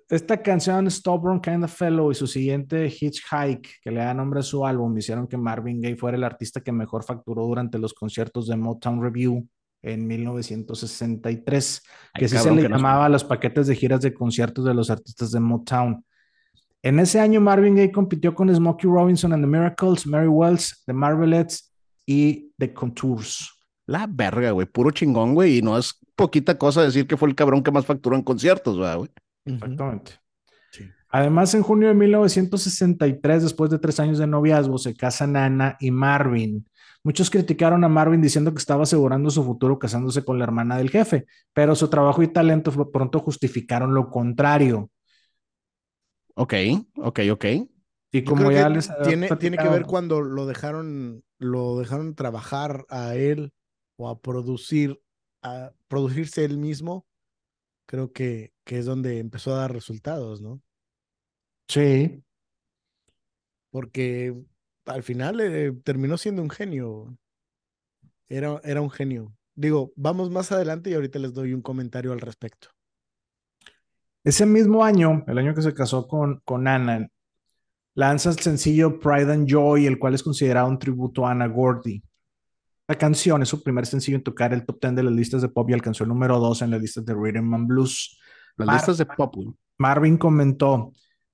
Esta 0.09 0.43
canción, 0.43 0.91
Stubborn 0.91 1.41
Kind 1.41 1.65
of 1.65 1.75
Fellow, 1.75 2.11
y 2.11 2.15
su 2.15 2.27
siguiente 2.27 2.87
Hitchhike, 2.87 3.81
que 3.83 3.91
le 3.91 4.01
da 4.01 4.15
nombre 4.15 4.41
a 4.41 4.45
su 4.45 4.65
álbum, 4.65 4.97
hicieron 4.97 5.27
que 5.27 5.37
Marvin 5.37 5.81
Gaye 5.81 5.97
fuera 5.97 6.17
el 6.17 6.25
artista 6.25 6.61
que 6.61 6.73
mejor 6.73 7.05
facturó 7.05 7.45
durante 7.45 7.79
los 7.79 7.95
conciertos 7.95 8.47
de 8.47 8.57
Motown 8.57 9.03
Review 9.03 9.47
en 9.83 10.07
1963, 10.07 11.83
que 12.15 12.25
así 12.27 12.37
se 12.37 12.53
le 12.53 12.69
llamaba 12.69 13.07
a 13.07 13.09
los 13.09 13.25
paquetes 13.25 13.67
de 13.67 13.75
giras 13.75 14.01
de 14.03 14.13
conciertos 14.13 14.65
de 14.65 14.75
los 14.75 14.91
artistas 14.91 15.31
de 15.33 15.41
Motown. 15.41 16.05
En 16.83 16.99
ese 16.99 17.21
año, 17.21 17.41
Marvin 17.41 17.77
Gaye 17.77 17.93
compitió 17.93 18.35
con 18.35 18.55
Smokey 18.55 18.91
Robinson 18.91 19.33
and 19.33 19.43
the 19.43 19.47
Miracles, 19.47 20.07
Mary 20.07 20.29
Wells, 20.29 20.83
The 20.87 20.93
Marvelettes 20.93 21.73
y 22.07 22.53
The 22.59 22.73
Contours. 22.73 23.51
La 23.87 24.07
verga, 24.09 24.53
güey, 24.53 24.67
puro 24.67 24.91
chingón, 24.91 25.35
güey, 25.35 25.59
y 25.59 25.63
no 25.63 25.77
es 25.77 25.99
poquita 26.17 26.57
cosa 26.57 26.83
decir 26.83 27.07
que 27.07 27.17
fue 27.17 27.29
el 27.29 27.35
cabrón 27.35 27.63
que 27.63 27.71
más 27.71 27.85
facturó 27.85 28.17
en 28.17 28.23
conciertos, 28.23 28.79
güey. 28.79 29.11
Exactamente. 29.45 30.13
Además, 31.13 31.53
en 31.55 31.63
junio 31.63 31.89
de 31.89 31.95
1963, 31.95 33.43
después 33.43 33.71
de 33.71 33.81
tres 33.81 33.99
años 33.99 34.19
de 34.19 34.29
noviazgo, 34.29 34.79
se 34.79 34.95
casan 34.95 35.37
Ana 35.37 35.77
y 35.81 35.91
Marvin. 35.91 36.65
Muchos 37.03 37.31
criticaron 37.31 37.83
a 37.83 37.89
Marvin 37.89 38.23
diciendo 38.23 38.53
que 38.53 38.59
estaba 38.59 38.85
asegurando 38.85 39.29
su 39.31 39.43
futuro 39.43 39.79
casándose 39.79 40.25
con 40.25 40.39
la 40.39 40.45
hermana 40.45 40.77
del 40.77 40.91
jefe, 40.91 41.27
pero 41.53 41.75
su 41.75 41.89
trabajo 41.89 42.23
y 42.23 42.29
talento 42.29 42.71
pronto 42.93 43.19
justificaron 43.19 43.93
lo 43.93 44.09
contrario. 44.09 44.91
Ok, 46.41 46.55
ok, 46.97 47.21
ok. 47.33 47.45
Y 48.13 48.25
como 48.25 48.51
ya 48.51 48.71
les 48.71 48.91
tiene, 49.05 49.29
tiene 49.37 49.59
que 49.59 49.69
ver 49.69 49.85
cuando 49.85 50.23
lo 50.23 50.47
dejaron, 50.47 51.23
lo 51.39 51.79
dejaron 51.79 52.15
trabajar 52.15 52.87
a 52.89 53.15
él 53.15 53.53
o 53.99 54.09
a 54.09 54.19
producir, 54.23 55.03
a 55.43 55.75
producirse 55.87 56.47
él 56.47 56.57
mismo, 56.57 57.07
creo 57.87 58.11
que, 58.15 58.55
que 58.65 58.79
es 58.79 58.87
donde 58.87 59.19
empezó 59.19 59.53
a 59.53 59.59
dar 59.59 59.75
resultados, 59.75 60.41
¿no? 60.41 60.63
Sí. 61.69 62.25
Porque 63.71 64.35
al 64.87 65.03
final 65.03 65.41
eh, 65.43 65.73
terminó 65.85 66.17
siendo 66.17 66.41
un 66.41 66.49
genio. 66.49 67.19
Era, 68.31 68.63
era 68.65 68.81
un 68.81 68.91
genio. 68.91 69.37
Digo, 69.55 69.93
vamos 69.95 70.31
más 70.31 70.51
adelante 70.53 70.89
y 70.89 70.95
ahorita 70.95 71.19
les 71.19 71.35
doy 71.35 71.53
un 71.53 71.61
comentario 71.61 72.13
al 72.13 72.21
respecto. 72.21 72.71
Ese 74.23 74.45
mismo 74.45 74.85
año, 74.85 75.25
el 75.27 75.39
año 75.39 75.55
que 75.55 75.63
se 75.63 75.73
casó 75.73 76.07
con, 76.07 76.41
con 76.45 76.69
Ana, 76.69 77.09
lanza 77.95 78.31
el 78.31 78.39
sencillo 78.39 78.99
Pride 79.01 79.33
and 79.33 79.49
Joy, 79.49 79.87
el 79.87 79.99
cual 79.99 80.15
es 80.15 80.23
considerado 80.23 80.69
un 80.69 80.79
tributo 80.79 81.27
a 81.27 81.33
Anna 81.33 81.47
Gordy. 81.47 82.03
La 82.87 82.97
canción 82.97 83.41
es 83.43 83.49
su 83.49 83.63
primer 83.63 83.87
sencillo 83.87 84.17
en 84.17 84.25
tocar 84.25 84.53
el 84.53 84.67
top 84.67 84.81
10 84.81 84.97
de 84.97 85.03
las 85.05 85.13
listas 85.13 85.43
de 85.43 85.49
pop 85.49 85.71
y 85.71 85.75
alcanzó 85.75 86.05
el 86.05 86.09
número 86.09 86.39
2 86.39 86.63
en 86.63 86.71
las 86.73 86.81
listas 86.81 87.05
de 87.05 87.15
Rhythm 87.15 87.55
and 87.55 87.67
Blues. 87.67 88.19
Las 88.57 88.75
listas 88.75 88.99
de 88.99 89.07
pop. 89.07 89.35
Marvin 89.79 90.19
comentó, 90.19 90.93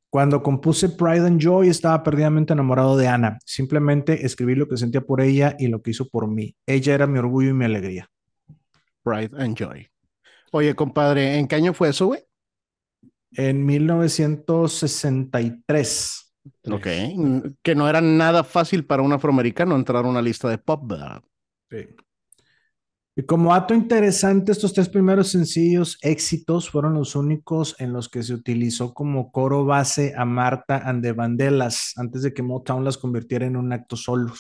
cuando 0.09 0.43
compuse 0.43 0.89
Pride 0.91 1.27
and 1.27 1.41
Joy 1.41 1.69
estaba 1.69 2.03
perdidamente 2.03 2.53
enamorado 2.53 2.97
de 2.97 3.09
Ana. 3.09 3.39
Simplemente 3.45 4.25
escribí 4.25 4.55
lo 4.55 4.69
que 4.69 4.77
sentía 4.77 5.01
por 5.01 5.21
ella 5.21 5.57
y 5.59 5.67
lo 5.67 5.83
que 5.83 5.91
hizo 5.91 6.09
por 6.09 6.29
mí. 6.29 6.55
Ella 6.67 6.95
era 6.95 7.07
mi 7.07 7.19
orgullo 7.19 7.51
y 7.51 7.55
mi 7.55 7.65
alegría. 7.65 8.09
Pride 9.03 9.31
and 9.43 9.57
Joy. 9.57 9.89
Oye, 10.53 10.75
compadre, 10.75 11.39
¿en 11.39 11.49
qué 11.49 11.57
año 11.57 11.75
fue 11.75 11.89
eso, 11.89 12.07
güey? 12.07 12.21
En 13.37 13.65
1963. 13.65 16.23
Ok, 16.71 16.87
que 17.63 17.75
no 17.75 17.89
era 17.89 18.01
nada 18.01 18.45
fácil 18.45 18.87
para 18.87 19.03
un 19.03 19.13
afroamericano 19.13 19.75
entrar 19.75 20.05
a 20.05 20.09
una 20.09 20.23
lista 20.23 20.49
de 20.49 20.59
pop, 20.59 20.85
¿verdad? 20.87 21.21
Sí. 21.71 21.89
Y 23.19 23.23
como 23.23 23.55
dato 23.55 23.73
interesante, 23.73 24.53
estos 24.53 24.75
tres 24.75 24.91
primeros 24.91 25.31
sencillos 25.31 25.99
éxitos 26.03 26.69
fueron 26.69 26.93
los 26.93 27.17
únicos 27.17 27.75
en 27.79 27.95
los 27.95 28.11
que 28.11 28.23
se 28.23 28.35
utilizó 28.35 28.93
como 28.93 29.33
coro 29.33 29.65
base 29.65 30.13
a 30.15 30.27
Marta 30.27 30.83
and 30.85 31.03
the 31.03 31.13
Vandellas 31.13 31.95
antes 31.97 32.21
de 32.21 32.35
que 32.35 32.43
Motown 32.43 32.85
las 32.85 32.99
convirtiera 32.99 33.47
en 33.47 33.57
un 33.57 33.73
acto 33.73 33.97
solo. 33.97 34.35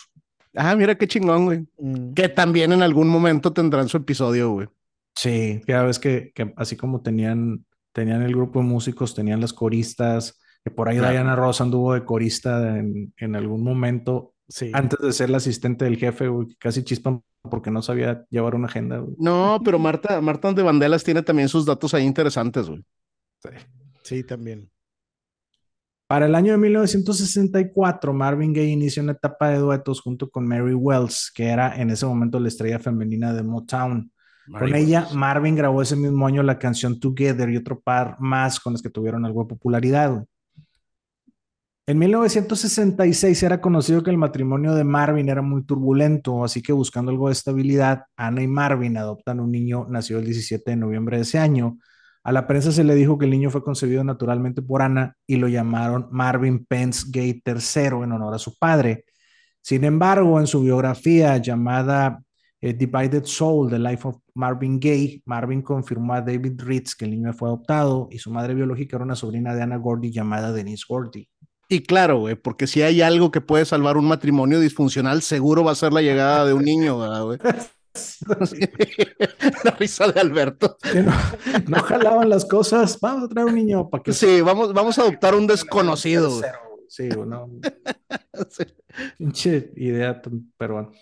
Ah, 0.55 0.77
mira 0.77 0.95
qué 0.95 1.09
chingón, 1.09 1.47
güey. 1.47 1.67
Mm. 1.79 2.13
Que 2.13 2.29
también 2.29 2.71
en 2.73 2.83
algún 2.83 3.09
momento 3.09 3.51
tendrán 3.51 3.89
su 3.89 3.97
episodio, 3.97 4.51
güey. 4.51 4.69
Sí, 5.15 5.63
ya 5.67 5.83
ves 5.83 5.99
que, 5.99 6.35
así 6.57 6.77
como 6.77 7.01
tenían, 7.01 7.65
tenían 7.97 8.21
el 8.21 8.35
grupo 8.37 8.59
de 8.59 8.67
músicos, 8.67 9.15
tenían 9.15 9.41
las 9.41 9.55
coristas, 9.55 10.39
que 10.63 10.71
por 10.71 10.87
ahí 10.87 10.99
Diana 10.99 11.35
Ross 11.35 11.63
anduvo 11.63 11.95
de 11.95 12.05
corista 12.05 12.77
en, 12.77 13.15
en 13.17 13.35
algún 13.35 13.65
momento, 13.65 14.35
sí. 14.47 14.71
antes 14.75 14.99
de 15.01 15.15
ser 15.15 15.31
la 15.31 15.39
asistente 15.39 15.87
del 15.87 15.97
jefe, 15.97 16.29
güey, 16.29 16.55
casi 16.59 16.85
chispa 16.85 17.19
porque 17.51 17.71
no 17.71 17.81
sabía 17.81 18.23
llevar 18.29 18.55
una 18.55 18.67
agenda. 18.67 19.03
No, 19.17 19.63
pero 19.65 19.79
Marta, 19.79 20.21
Marta 20.21 20.53
de 20.53 20.63
Bandelas 20.63 21.05
tiene 21.05 21.23
también 21.23 21.49
sus 21.49 21.65
datos 21.65 21.95
ahí 21.95 22.05
interesantes, 22.05 22.69
güey. 22.69 22.85
Sí. 23.43 23.49
sí, 24.03 24.23
también. 24.25 24.71
Para 26.07 26.27
el 26.27 26.35
año 26.35 26.53
de 26.53 26.59
1964, 26.59 28.13
Marvin 28.13 28.53
Gaye 28.53 28.69
inició 28.69 29.03
una 29.03 29.13
etapa 29.13 29.49
de 29.49 29.57
duetos 29.57 30.03
junto 30.03 30.29
con 30.29 30.47
Mary 30.47 30.75
Wells, 30.75 31.33
que 31.35 31.45
era 31.47 31.81
en 31.81 31.89
ese 31.89 32.05
momento 32.05 32.39
la 32.39 32.49
estrella 32.49 32.79
femenina 32.79 33.33
de 33.33 33.43
Motown. 33.43 34.13
Con 34.51 34.75
ella, 34.75 35.09
Marvin 35.15 35.57
grabó 35.57 35.83
ese 35.83 35.97
mismo 35.97 36.27
año 36.27 36.43
la 36.43 36.59
canción 36.59 37.01
Together 37.01 37.51
y 37.51 37.57
otro 37.57 37.81
par 37.81 38.17
más 38.21 38.61
con 38.61 38.73
las 38.73 38.83
que 38.83 38.91
tuvieron 38.91 39.25
algo 39.25 39.43
de 39.43 39.49
popularidad. 39.49 40.25
En 41.89 41.99
1966 41.99 43.45
era 43.45 43.61
conocido 43.61 44.03
que 44.03 44.11
el 44.11 44.19
matrimonio 44.19 44.75
de 44.75 44.83
Marvin 44.83 45.29
era 45.29 45.41
muy 45.41 45.65
turbulento, 45.65 46.43
así 46.43 46.61
que 46.61 46.73
buscando 46.73 47.13
algo 47.13 47.29
de 47.29 47.35
estabilidad, 47.35 48.07
Ana 48.17 48.43
y 48.43 48.49
Marvin 48.49 48.97
adoptan 48.97 49.39
un 49.39 49.53
niño 49.53 49.87
nacido 49.89 50.19
el 50.19 50.25
17 50.25 50.73
de 50.73 50.77
noviembre 50.77 51.19
de 51.19 51.23
ese 51.23 51.39
año. 51.39 51.79
A 52.25 52.33
la 52.33 52.49
prensa 52.49 52.73
se 52.73 52.83
le 52.83 52.97
dijo 52.97 53.19
que 53.19 53.27
el 53.27 53.31
niño 53.31 53.51
fue 53.51 53.63
concebido 53.63 54.03
naturalmente 54.03 54.63
por 54.63 54.83
Ana 54.83 55.17
y 55.29 55.37
lo 55.37 55.47
llamaron 55.47 56.09
Marvin 56.11 56.67
Pence 56.67 57.07
Gay 57.09 57.41
III 57.47 58.03
en 58.03 58.11
honor 58.13 58.35
a 58.35 58.39
su 58.41 58.59
padre. 58.59 59.05
Sin 59.63 59.85
embargo, 59.85 60.41
en 60.41 60.49
su 60.49 60.63
biografía 60.63 61.37
llamada 61.37 62.21
eh, 62.61 62.73
Divided 62.73 63.25
Soul, 63.25 63.71
The 63.71 63.79
Life 63.79 64.09
of 64.09 64.17
Marvin 64.35 64.81
Gaye, 64.81 65.23
Marvin 65.27 65.63
confirmó 65.63 66.15
a 66.15 66.21
David 66.21 66.61
Ritz 66.63 66.95
que 66.95 67.05
el 67.05 67.13
niño 67.13 67.33
fue 67.33 67.49
adoptado 67.49 68.09
y 68.11 68.19
su 68.19 68.31
madre 68.31 68.55
biológica 68.55 68.97
era 68.97 69.05
una 69.05 69.15
sobrina 69.15 69.55
de 69.55 69.63
Ana 69.63 69.77
Gordy 69.77 70.11
llamada 70.11 70.53
Denise 70.53 70.85
Gordy. 70.89 71.29
Y 71.69 71.83
claro, 71.83 72.21
güey, 72.21 72.37
porque 72.37 72.67
si 72.67 72.83
hay 72.83 73.03
algo 73.03 73.31
que 73.31 73.41
puede 73.41 73.65
salvar 73.65 73.97
un 73.97 74.07
matrimonio 74.07 74.61
disfuncional, 74.61 75.21
seguro 75.23 75.65
va 75.65 75.73
a 75.73 75.77
ser 75.77 75.93
la 75.93 76.01
llegada 76.01 76.47
de 76.47 76.53
un 76.53 76.65
niño, 76.65 76.97
güey. 77.25 77.39
la 79.65 79.71
risa 79.73 80.07
de 80.13 80.21
Alberto. 80.21 80.77
No, 81.67 81.83
jalaban 81.83 82.29
las 82.29 82.45
cosas. 82.45 82.99
Vamos 83.01 83.25
a 83.25 83.29
traer 83.29 83.49
un 83.49 83.55
niño 83.55 83.89
para 83.89 84.03
que. 84.03 84.13
Sí, 84.13 84.41
vamos, 84.43 84.73
vamos 84.73 84.99
a 84.99 85.03
adoptar 85.03 85.35
un 85.35 85.47
desconocido. 85.47 86.41
Sí, 86.89 87.09
no. 87.09 87.51
Pinche 89.19 89.73
idea, 89.77 90.23
pero 90.57 90.75
bueno. 90.75 90.93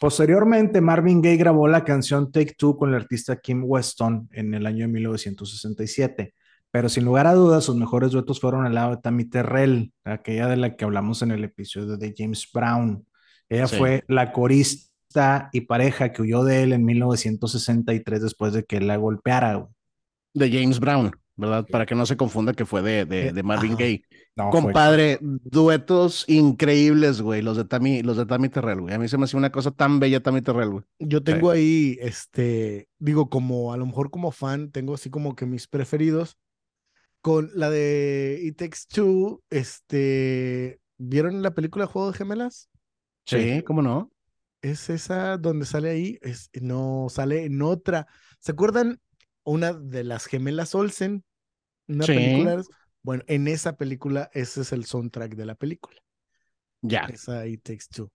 Posteriormente, 0.00 0.80
Marvin 0.80 1.20
Gaye 1.20 1.36
grabó 1.36 1.68
la 1.68 1.84
canción 1.84 2.32
Take 2.32 2.54
Two 2.56 2.78
con 2.78 2.88
el 2.88 2.96
artista 2.96 3.36
Kim 3.36 3.62
Weston 3.64 4.30
en 4.32 4.54
el 4.54 4.64
año 4.64 4.86
de 4.86 4.92
1967. 4.92 6.34
Pero 6.70 6.88
sin 6.88 7.04
lugar 7.04 7.26
a 7.26 7.34
dudas, 7.34 7.64
sus 7.64 7.76
mejores 7.76 8.12
duetos 8.12 8.40
fueron 8.40 8.64
al 8.64 8.74
lado 8.74 8.92
de 8.92 9.02
Tammy 9.02 9.24
Terrell, 9.24 9.92
aquella 10.04 10.46
de 10.46 10.56
la 10.56 10.76
que 10.76 10.84
hablamos 10.84 11.20
en 11.20 11.32
el 11.32 11.44
episodio 11.44 11.96
de 11.96 12.14
James 12.16 12.48
Brown. 12.52 13.04
Ella 13.48 13.66
fue 13.66 14.04
la 14.06 14.32
corista 14.32 15.50
y 15.52 15.62
pareja 15.62 16.12
que 16.12 16.22
huyó 16.22 16.44
de 16.44 16.62
él 16.62 16.72
en 16.72 16.84
1963 16.84 18.22
después 18.22 18.52
de 18.52 18.64
que 18.64 18.76
él 18.76 18.86
la 18.86 18.96
golpeara. 18.96 19.66
De 20.32 20.50
James 20.50 20.78
Brown, 20.78 21.10
¿verdad? 21.40 21.66
Para 21.70 21.86
que 21.86 21.94
no 21.94 22.06
se 22.06 22.16
confunda 22.16 22.52
que 22.52 22.66
fue 22.66 22.82
de, 22.82 23.04
de, 23.04 23.32
de 23.32 23.42
Marvin 23.42 23.76
Gaye. 23.76 24.02
Compadre, 24.50 25.18
duetos 25.20 26.24
increíbles, 26.28 27.20
güey, 27.20 27.42
los 27.42 27.56
de 27.56 27.64
Tammy, 27.64 28.02
los 28.02 28.16
de 28.16 28.26
Tammy 28.26 28.48
Terrell, 28.48 28.80
güey. 28.80 28.94
A 28.94 28.98
mí 28.98 29.08
se 29.08 29.18
me 29.18 29.24
hace 29.24 29.36
una 29.36 29.50
cosa 29.50 29.70
tan 29.70 29.98
bella 29.98 30.22
Tammy 30.22 30.40
Terrell, 30.40 30.70
güey. 30.70 30.84
Yo 30.98 31.22
tengo 31.22 31.50
ahí, 31.50 31.98
este, 32.00 32.88
digo, 32.98 33.28
como 33.28 33.72
a 33.72 33.76
lo 33.76 33.86
mejor 33.86 34.10
como 34.10 34.30
fan, 34.30 34.70
tengo 34.70 34.94
así 34.94 35.10
como 35.10 35.34
que 35.34 35.46
mis 35.46 35.66
preferidos 35.66 36.38
con 37.20 37.50
la 37.54 37.68
de 37.68 38.40
It 38.42 38.56
Takes 38.56 38.80
Two, 38.88 39.42
este, 39.50 40.80
¿vieron 40.96 41.42
la 41.42 41.52
película 41.52 41.86
Juego 41.86 42.12
de 42.12 42.18
Gemelas? 42.18 42.70
Sí, 43.26 43.62
¿cómo 43.62 43.82
no? 43.82 44.10
Es 44.62 44.90
esa 44.90 45.36
donde 45.38 45.66
sale 45.66 45.90
ahí, 45.90 46.18
es, 46.22 46.50
no, 46.60 47.08
sale 47.10 47.44
en 47.44 47.62
otra. 47.62 48.06
¿Se 48.38 48.52
acuerdan? 48.52 49.00
Una 49.42 49.72
de 49.72 50.04
las 50.04 50.26
gemelas 50.26 50.74
Olsen, 50.74 51.24
una 51.94 52.06
película. 52.06 52.62
Bueno, 53.02 53.22
en 53.26 53.48
esa 53.48 53.76
película, 53.76 54.30
ese 54.34 54.60
es 54.60 54.72
el 54.72 54.84
soundtrack 54.84 55.34
de 55.34 55.46
la 55.46 55.54
película. 55.54 55.96
Ya. 56.82 57.00
Esa 57.06 57.46
It 57.46 57.62
Takes 57.62 57.86
Two. 57.90 58.10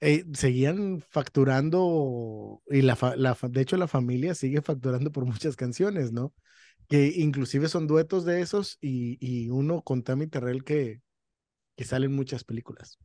Eh, 0.00 0.24
seguían 0.34 1.02
facturando, 1.08 2.62
y 2.68 2.82
la, 2.82 2.98
la, 3.16 3.36
de 3.42 3.60
hecho 3.60 3.76
la 3.76 3.88
familia 3.88 4.34
sigue 4.34 4.60
facturando 4.60 5.10
por 5.12 5.24
muchas 5.24 5.56
canciones, 5.56 6.12
¿no? 6.12 6.34
que 6.88 7.12
inclusive 7.16 7.68
son 7.68 7.86
duetos 7.86 8.24
de 8.24 8.40
esos 8.40 8.78
y, 8.80 9.18
y 9.20 9.50
uno 9.50 9.82
con 9.82 10.02
Tammy 10.02 10.26
Terrell 10.26 10.64
que, 10.64 11.00
que 11.76 11.84
salen 11.84 12.14
muchas 12.14 12.44
películas. 12.44 12.98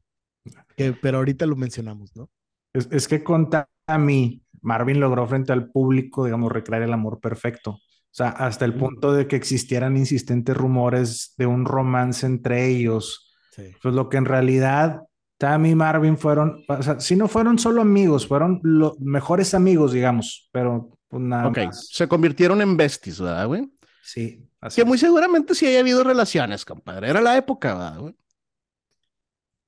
Que, 0.76 0.94
pero 0.94 1.18
ahorita 1.18 1.46
lo 1.46 1.56
mencionamos, 1.56 2.16
¿no? 2.16 2.30
Es, 2.74 2.88
es 2.92 3.08
que 3.08 3.24
con 3.24 3.50
Tammy, 3.86 4.44
Marvin 4.62 5.00
logró 5.00 5.28
frente 5.28 5.54
al 5.54 5.70
público, 5.72 6.26
digamos, 6.26 6.52
recrear 6.52 6.82
el 6.82 6.94
amor 6.94 7.20
perfecto. 7.20 7.80
O 8.20 8.22
sea, 8.22 8.32
hasta 8.32 8.66
el 8.66 8.74
punto 8.74 9.14
de 9.14 9.28
que 9.28 9.38
existieran 9.38 9.96
insistentes 9.96 10.56
rumores 10.58 11.36
de 11.38 11.46
un 11.46 11.64
romance 11.64 12.26
entre 12.26 12.68
ellos. 12.68 13.34
Pues 13.82 13.96
lo 13.96 14.10
que 14.10 14.18
en 14.18 14.26
realidad 14.26 15.04
Tammy 15.38 15.70
y 15.70 15.76
Marvin 15.76 16.18
fueron, 16.18 16.66
o 16.68 16.84
sea, 16.84 17.00
si 17.00 17.16
no 17.16 17.30
fueron 17.30 17.58
solo 17.58 17.82
amigos, 17.82 18.28
fueron 18.28 18.60
los 18.62 19.00
mejores 19.00 19.54
amigos, 19.54 19.94
digamos, 19.94 20.50
pero 20.52 20.98
pues 21.08 21.24
nada 21.24 21.48
Ok, 21.48 21.60
se 21.72 22.10
convirtieron 22.10 22.62
en 22.62 22.76
besties, 22.76 23.22
¿verdad, 23.22 23.48
güey? 23.48 23.72
Sí. 24.04 24.46
Así 24.60 24.82
que 24.82 24.86
muy 24.86 24.98
seguramente 24.98 25.56
sí 25.56 25.68
haya 25.68 25.80
habido 25.80 26.04
relaciones, 26.04 26.66
compadre. 26.66 27.10
Era 27.10 27.22
la 27.22 27.38
época, 27.38 27.74
¿verdad, 27.74 28.00
güey? 28.00 28.16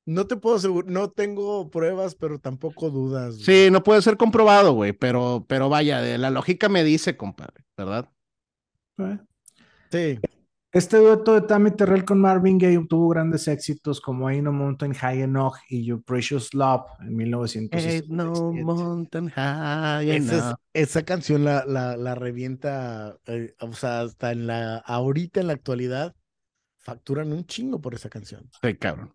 No 0.06 0.28
te 0.28 0.36
puedo 0.36 0.58
asegurar, 0.58 0.92
no 0.92 1.10
tengo 1.10 1.70
pruebas, 1.70 2.16
pero 2.16 2.38
tampoco 2.38 2.90
dudas. 2.90 3.38
Sí, 3.38 3.70
no 3.72 3.82
puede 3.82 4.02
ser 4.02 4.18
comprobado, 4.18 4.74
güey, 4.74 4.92
pero, 4.92 5.46
pero 5.48 5.70
vaya, 5.70 6.02
de 6.02 6.18
la 6.18 6.30
lógica 6.30 6.68
me 6.68 6.84
dice, 6.84 7.16
compadre, 7.16 7.64
¿verdad? 7.78 8.10
Sí. 9.91 10.19
Este 10.73 10.97
dueto 10.97 11.34
de 11.34 11.41
Tammy 11.41 11.71
Terrell 11.71 12.06
con 12.06 12.21
Marvin 12.21 12.58
Gaye 12.58 12.77
obtuvo 12.77 13.10
grandes 13.10 13.45
éxitos 13.49 13.99
como 13.99 14.30
Ain't 14.30 14.45
No 14.45 14.54
Mountain 14.54 14.93
High 14.93 15.23
Enough 15.23 15.56
y 15.69 15.84
Your 15.84 16.01
Precious 16.01 16.54
Love 16.54 16.86
en 17.01 17.13
1967. 17.17 18.08
No 18.10 18.54
Mountain 18.54 19.30
High 19.30 20.10
esa, 20.12 20.58
esa 20.71 21.04
canción 21.04 21.43
la, 21.43 21.65
la, 21.65 21.97
la 21.97 22.15
revienta, 22.15 23.17
eh, 23.25 23.54
o 23.60 23.73
sea, 23.73 24.01
hasta 24.01 24.32
en 24.32 24.47
la, 24.47 24.77
ahorita 24.77 25.41
en 25.41 25.47
la 25.47 25.54
actualidad, 25.54 26.15
facturan 26.77 27.34
un 27.34 27.45
chingo 27.45 27.82
por 27.82 27.93
esa 27.93 28.10
canción. 28.10 28.49
Sí, 28.62 28.75
cabrón. 28.77 29.13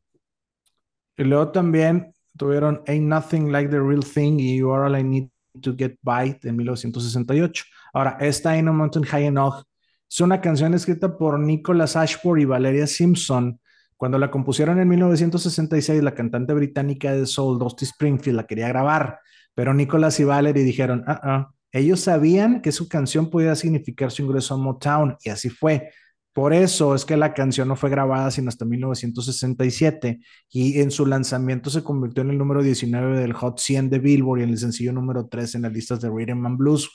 Y 1.17 1.25
luego 1.25 1.53
también 1.53 2.13
tuvieron 2.37 2.83
Ain't 2.87 3.09
Nothing 3.09 3.51
Like 3.51 3.71
the 3.71 3.81
Real 3.81 4.05
Thing 4.05 4.39
y 4.39 4.59
You 4.59 4.73
Are 4.73 4.85
All 4.85 5.01
I 5.01 5.03
Need 5.03 5.29
to 5.61 5.75
Get 5.77 5.97
By 6.03 6.39
en 6.43 6.57
1968. 6.57 7.65
Ahora, 7.93 8.17
esta 8.21 8.51
Ain't 8.51 8.65
No 8.65 8.73
Mountain 8.73 9.05
High 9.05 9.27
Enough 9.27 9.65
es 10.09 10.21
una 10.21 10.41
canción 10.41 10.75
escrita 10.75 11.17
por 11.17 11.39
Nicholas 11.39 11.97
Ashford 11.97 12.39
y 12.39 12.45
Valeria 12.45 12.87
Simpson. 12.87 13.61
Cuando 13.97 14.19
la 14.19 14.31
compusieron 14.31 14.79
en 14.79 14.89
1966, 14.89 16.03
la 16.03 16.15
cantante 16.15 16.53
británica 16.53 17.13
de 17.13 17.27
soul, 17.27 17.59
Dusty 17.59 17.85
Springfield, 17.87 18.37
la 18.37 18.47
quería 18.47 18.69
grabar, 18.69 19.21
pero 19.55 19.73
Nicholas 19.73 20.21
y 20.21 20.25
Valerie 20.25 20.65
dijeron, 20.65 21.03
ah, 21.07 21.51
ellos 21.73 22.01
sabían 22.01 22.61
que 22.61 22.73
su 22.73 22.89
canción 22.89 23.31
podía 23.31 23.55
significar 23.55 24.11
su 24.11 24.23
ingreso 24.23 24.55
a 24.55 24.59
Motown 24.59 25.17
y 25.23 25.31
así 25.31 25.51
fue. 25.51 25.91
Por 26.37 26.53
eso 26.53 26.95
es 26.95 27.07
que 27.07 27.17
la 27.17 27.33
canción 27.33 27.67
no 27.67 27.77
fue 27.77 27.89
grabada 27.89 28.31
sino 28.31 28.51
hasta 28.51 28.67
1967 28.67 30.21
y 30.51 30.81
en 30.81 30.91
su 30.91 31.07
lanzamiento 31.07 31.71
se 31.71 31.83
convirtió 31.83 32.23
en 32.23 32.29
el 32.29 32.37
número 32.37 32.63
19 32.63 33.19
del 33.19 33.33
Hot 33.33 33.59
100 33.59 33.89
de 33.89 33.99
Billboard 33.99 34.41
y 34.41 34.43
en 34.43 34.51
el 34.51 34.59
sencillo 34.59 34.93
número 34.93 35.29
3 35.29 35.55
en 35.55 35.63
las 35.63 35.73
listas 35.73 36.03
de 36.03 36.11
Rhythm 36.11 36.45
and 36.45 36.59
Blues. 36.59 36.91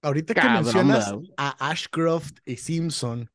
Ahorita 0.00 0.32
que 0.32 0.48
mencionas 0.48 1.14
a 1.36 1.68
Ashcroft 1.68 2.32
y 2.46 2.56
Simpson, 2.56 3.30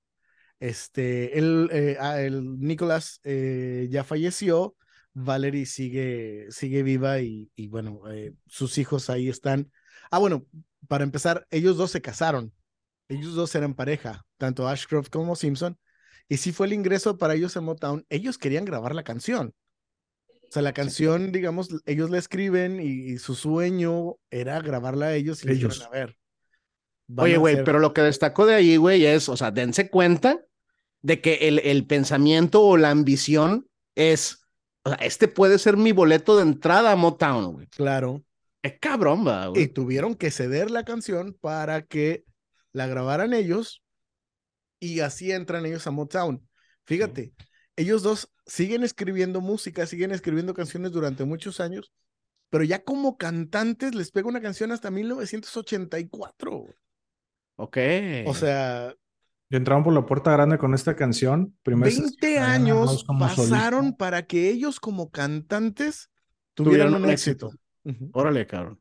este, 0.60 1.38
el, 1.38 1.69
eh, 1.71 1.97
el 2.17 2.60
Nicholas 2.60 3.19
eh, 3.23 3.88
ya 3.91 4.04
falleció, 4.04 4.76
Valerie 5.13 5.67
sigue, 5.67 6.47
sigue 6.50 6.82
viva 6.82 7.19
y, 7.19 7.52
y 7.56 7.67
bueno, 7.67 8.02
eh, 8.10 8.34
sus 8.47 8.80
hijos 8.80 9.12
ahí 9.12 9.30
están. 9.30 9.71
Ah, 10.10 10.17
bueno, 10.17 10.47
para 10.88 11.04
empezar, 11.04 11.45
ellos 11.52 11.78
dos 11.78 11.91
se 11.91 12.02
casaron 12.02 12.52
ellos 13.10 13.36
dos 13.36 13.54
eran 13.56 13.74
pareja, 13.74 14.26
tanto 14.38 14.67
Ashcroft 14.67 15.10
como 15.10 15.36
Simpson. 15.36 15.78
Y 16.30 16.38
si 16.38 16.52
fue 16.52 16.67
el 16.67 16.74
ingreso 16.74 17.17
para 17.17 17.36
ellos 17.36 17.56
en 17.56 17.63
Motown. 17.63 18.06
Ellos 18.10 18.38
querían 18.38 18.65
grabar 18.65 18.93
la 18.93 19.04
canción. 19.04 19.54
O 20.30 20.52
sea, 20.52 20.62
la 20.62 20.74
canción, 20.74 21.32
digamos, 21.32 21.70
ellos 21.86 22.10
la 22.10 22.17
escriben 22.17 22.80
y, 22.80 23.17
su 23.17 23.36
sueño 23.36 24.15
era 24.30 24.62
grabarla 24.62 25.08
a 25.08 25.15
ellos 25.15 25.43
y 25.43 25.52
ellos. 25.52 25.82
a 25.82 25.89
ver. 25.89 26.17
Oye, 27.17 27.38
güey, 27.38 27.63
pero 27.63 27.80
lo 27.80 27.93
que 27.93 28.02
destacó 28.02 28.46
de 28.46 28.56
ahí, 28.56 28.78
güey, 28.78 29.06
es, 29.06 29.30
o 29.30 29.38
sea, 29.38 29.52
dense 29.52 29.89
cuenta 29.89 30.46
de 31.02 31.22
que 31.22 31.48
el, 31.48 31.60
el 31.60 31.86
pensamiento 31.86 32.62
o 32.63 32.76
la 32.76 32.91
ambición 32.91 33.67
es, 33.96 34.41
o 34.84 34.89
sea, 34.89 34.98
este 35.00 35.28
puede 35.28 35.60
ser 35.60 35.78
mi 35.78 35.93
boleto 35.93 36.36
de 36.36 36.43
entrada 36.43 36.91
a 36.91 36.96
Motown, 36.98 37.54
güey. 37.54 37.67
Claro. 37.67 38.24
Es 38.62 38.80
cabrón, 38.80 39.24
güey. 39.24 39.63
Y 39.63 39.67
tuvieron 39.67 40.15
que 40.15 40.32
ceder 40.32 40.72
la 40.72 40.84
canción 40.84 41.38
para 41.39 41.84
que 41.84 42.26
la 42.73 42.88
grabaran 42.88 43.34
ellos 43.34 43.84
y 44.80 44.99
así 44.99 45.32
entran 45.32 45.65
ellos 45.65 45.88
a 45.88 45.91
Motown. 45.91 46.47
Fíjate, 46.86 47.34
ellos 47.75 48.03
dos 48.03 48.32
siguen 48.45 48.84
escribiendo 48.84 49.41
música, 49.41 49.86
siguen 49.86 50.12
escribiendo 50.12 50.53
canciones 50.53 50.91
durante 50.91 51.25
muchos 51.25 51.60
años, 51.60 51.91
pero 52.49 52.63
ya 52.63 52.84
como 52.84 53.17
cantantes 53.17 53.93
les 53.93 54.12
pega 54.12 54.30
una 54.30 54.41
canción 54.41 54.71
hasta 54.71 54.89
1984. 54.89 56.65
Ok. 57.58 57.77
O 58.25 58.34
sea... 58.34 58.95
entraron 59.49 59.84
por 59.84 59.93
la 59.93 60.06
puerta 60.06 60.32
grande 60.32 60.58
con 60.58 60.73
esta 60.73 60.95
canción. 60.95 61.58
20 61.65 62.39
años 62.39 63.06
pasaron 63.19 63.95
para 63.95 64.25
que 64.25 64.49
ellos 64.49 64.80
como 64.80 65.10
cantantes 65.12 66.10
tuvieran, 66.53 66.93
un 66.93 67.10
éxito. 67.10 67.51
Órale, 68.13 68.47
cabrón. 68.47 68.80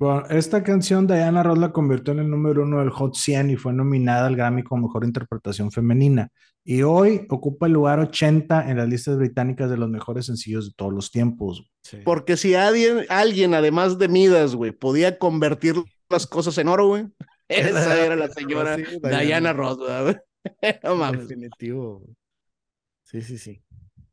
Bueno, 0.00 0.24
esta 0.30 0.62
canción 0.62 1.06
Diana 1.06 1.42
Ross 1.42 1.58
la 1.58 1.72
convirtió 1.72 2.14
en 2.14 2.20
el 2.20 2.30
número 2.30 2.62
uno 2.62 2.78
del 2.78 2.88
Hot 2.88 3.14
100 3.16 3.50
y 3.50 3.56
fue 3.56 3.74
nominada 3.74 4.28
al 4.28 4.34
Grammy 4.34 4.62
como 4.62 4.86
mejor 4.86 5.04
interpretación 5.04 5.70
femenina. 5.70 6.30
Y 6.64 6.80
hoy 6.80 7.26
ocupa 7.28 7.66
el 7.66 7.74
lugar 7.74 7.98
80 8.00 8.70
en 8.70 8.78
las 8.78 8.88
listas 8.88 9.18
británicas 9.18 9.68
de 9.68 9.76
los 9.76 9.90
mejores 9.90 10.24
sencillos 10.24 10.68
de 10.68 10.74
todos 10.74 10.94
los 10.94 11.10
tiempos. 11.10 11.70
Porque 12.02 12.38
si 12.38 12.54
alguien, 12.54 13.04
alguien, 13.10 13.52
además 13.52 13.98
de 13.98 14.08
Midas, 14.08 14.54
güey, 14.54 14.72
podía 14.72 15.18
convertir 15.18 15.74
las 16.08 16.26
cosas 16.26 16.56
en 16.56 16.68
oro, 16.68 16.86
güey, 16.86 17.06
esa 17.48 18.02
era 18.02 18.16
la 18.16 18.30
señora 18.30 18.78
Diana, 18.78 19.52
Ross, 19.52 19.76
güey. 19.76 20.16
no 20.82 21.12
Definitivo. 21.12 22.06
Sí, 23.02 23.20
sí, 23.20 23.36
sí. 23.36 23.62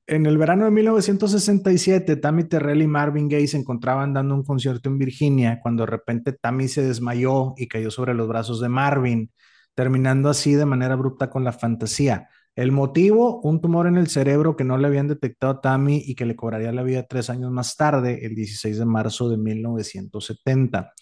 En 0.09 0.25
el 0.25 0.37
verano 0.37 0.63
de 0.63 0.71
1967, 0.71 2.15
Tammy 2.15 2.45
Terrell 2.45 2.81
y 2.81 2.87
Marvin 2.87 3.27
Gaye 3.27 3.45
se 3.45 3.57
encontraban 3.57 4.13
dando 4.13 4.35
un 4.35 4.43
concierto 4.43 4.87
en 4.87 4.97
Virginia 4.97 5.59
cuando 5.61 5.83
de 5.83 5.91
repente 5.91 6.31
Tammy 6.31 6.69
se 6.69 6.81
desmayó 6.81 7.53
y 7.57 7.67
cayó 7.67 7.91
sobre 7.91 8.13
los 8.13 8.25
brazos 8.25 8.61
de 8.61 8.69
Marvin, 8.69 9.29
terminando 9.75 10.29
así 10.29 10.53
de 10.53 10.65
manera 10.65 10.93
abrupta 10.93 11.29
con 11.29 11.43
la 11.43 11.51
fantasía. 11.51 12.29
El 12.55 12.71
motivo, 12.71 13.41
un 13.41 13.59
tumor 13.59 13.85
en 13.85 13.97
el 13.97 14.07
cerebro 14.07 14.55
que 14.55 14.63
no 14.63 14.77
le 14.77 14.87
habían 14.87 15.09
detectado 15.09 15.51
a 15.51 15.59
Tammy 15.59 16.01
y 16.05 16.15
que 16.15 16.25
le 16.25 16.37
cobraría 16.37 16.71
la 16.71 16.83
vida 16.83 17.03
tres 17.03 17.29
años 17.29 17.51
más 17.51 17.75
tarde, 17.75 18.25
el 18.25 18.33
16 18.33 18.79
de 18.79 18.85
marzo 18.85 19.27
de 19.27 19.35
1970. 19.35 20.93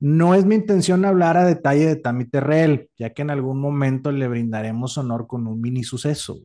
No 0.00 0.34
es 0.34 0.44
mi 0.44 0.56
intención 0.56 1.04
hablar 1.04 1.36
a 1.36 1.44
detalle 1.44 1.86
de 1.86 1.96
Tammy 1.96 2.24
Terrell, 2.28 2.90
ya 2.98 3.10
que 3.10 3.22
en 3.22 3.30
algún 3.30 3.60
momento 3.60 4.10
le 4.10 4.26
brindaremos 4.26 4.98
honor 4.98 5.28
con 5.28 5.46
un 5.46 5.60
mini 5.60 5.84
suceso. 5.84 6.40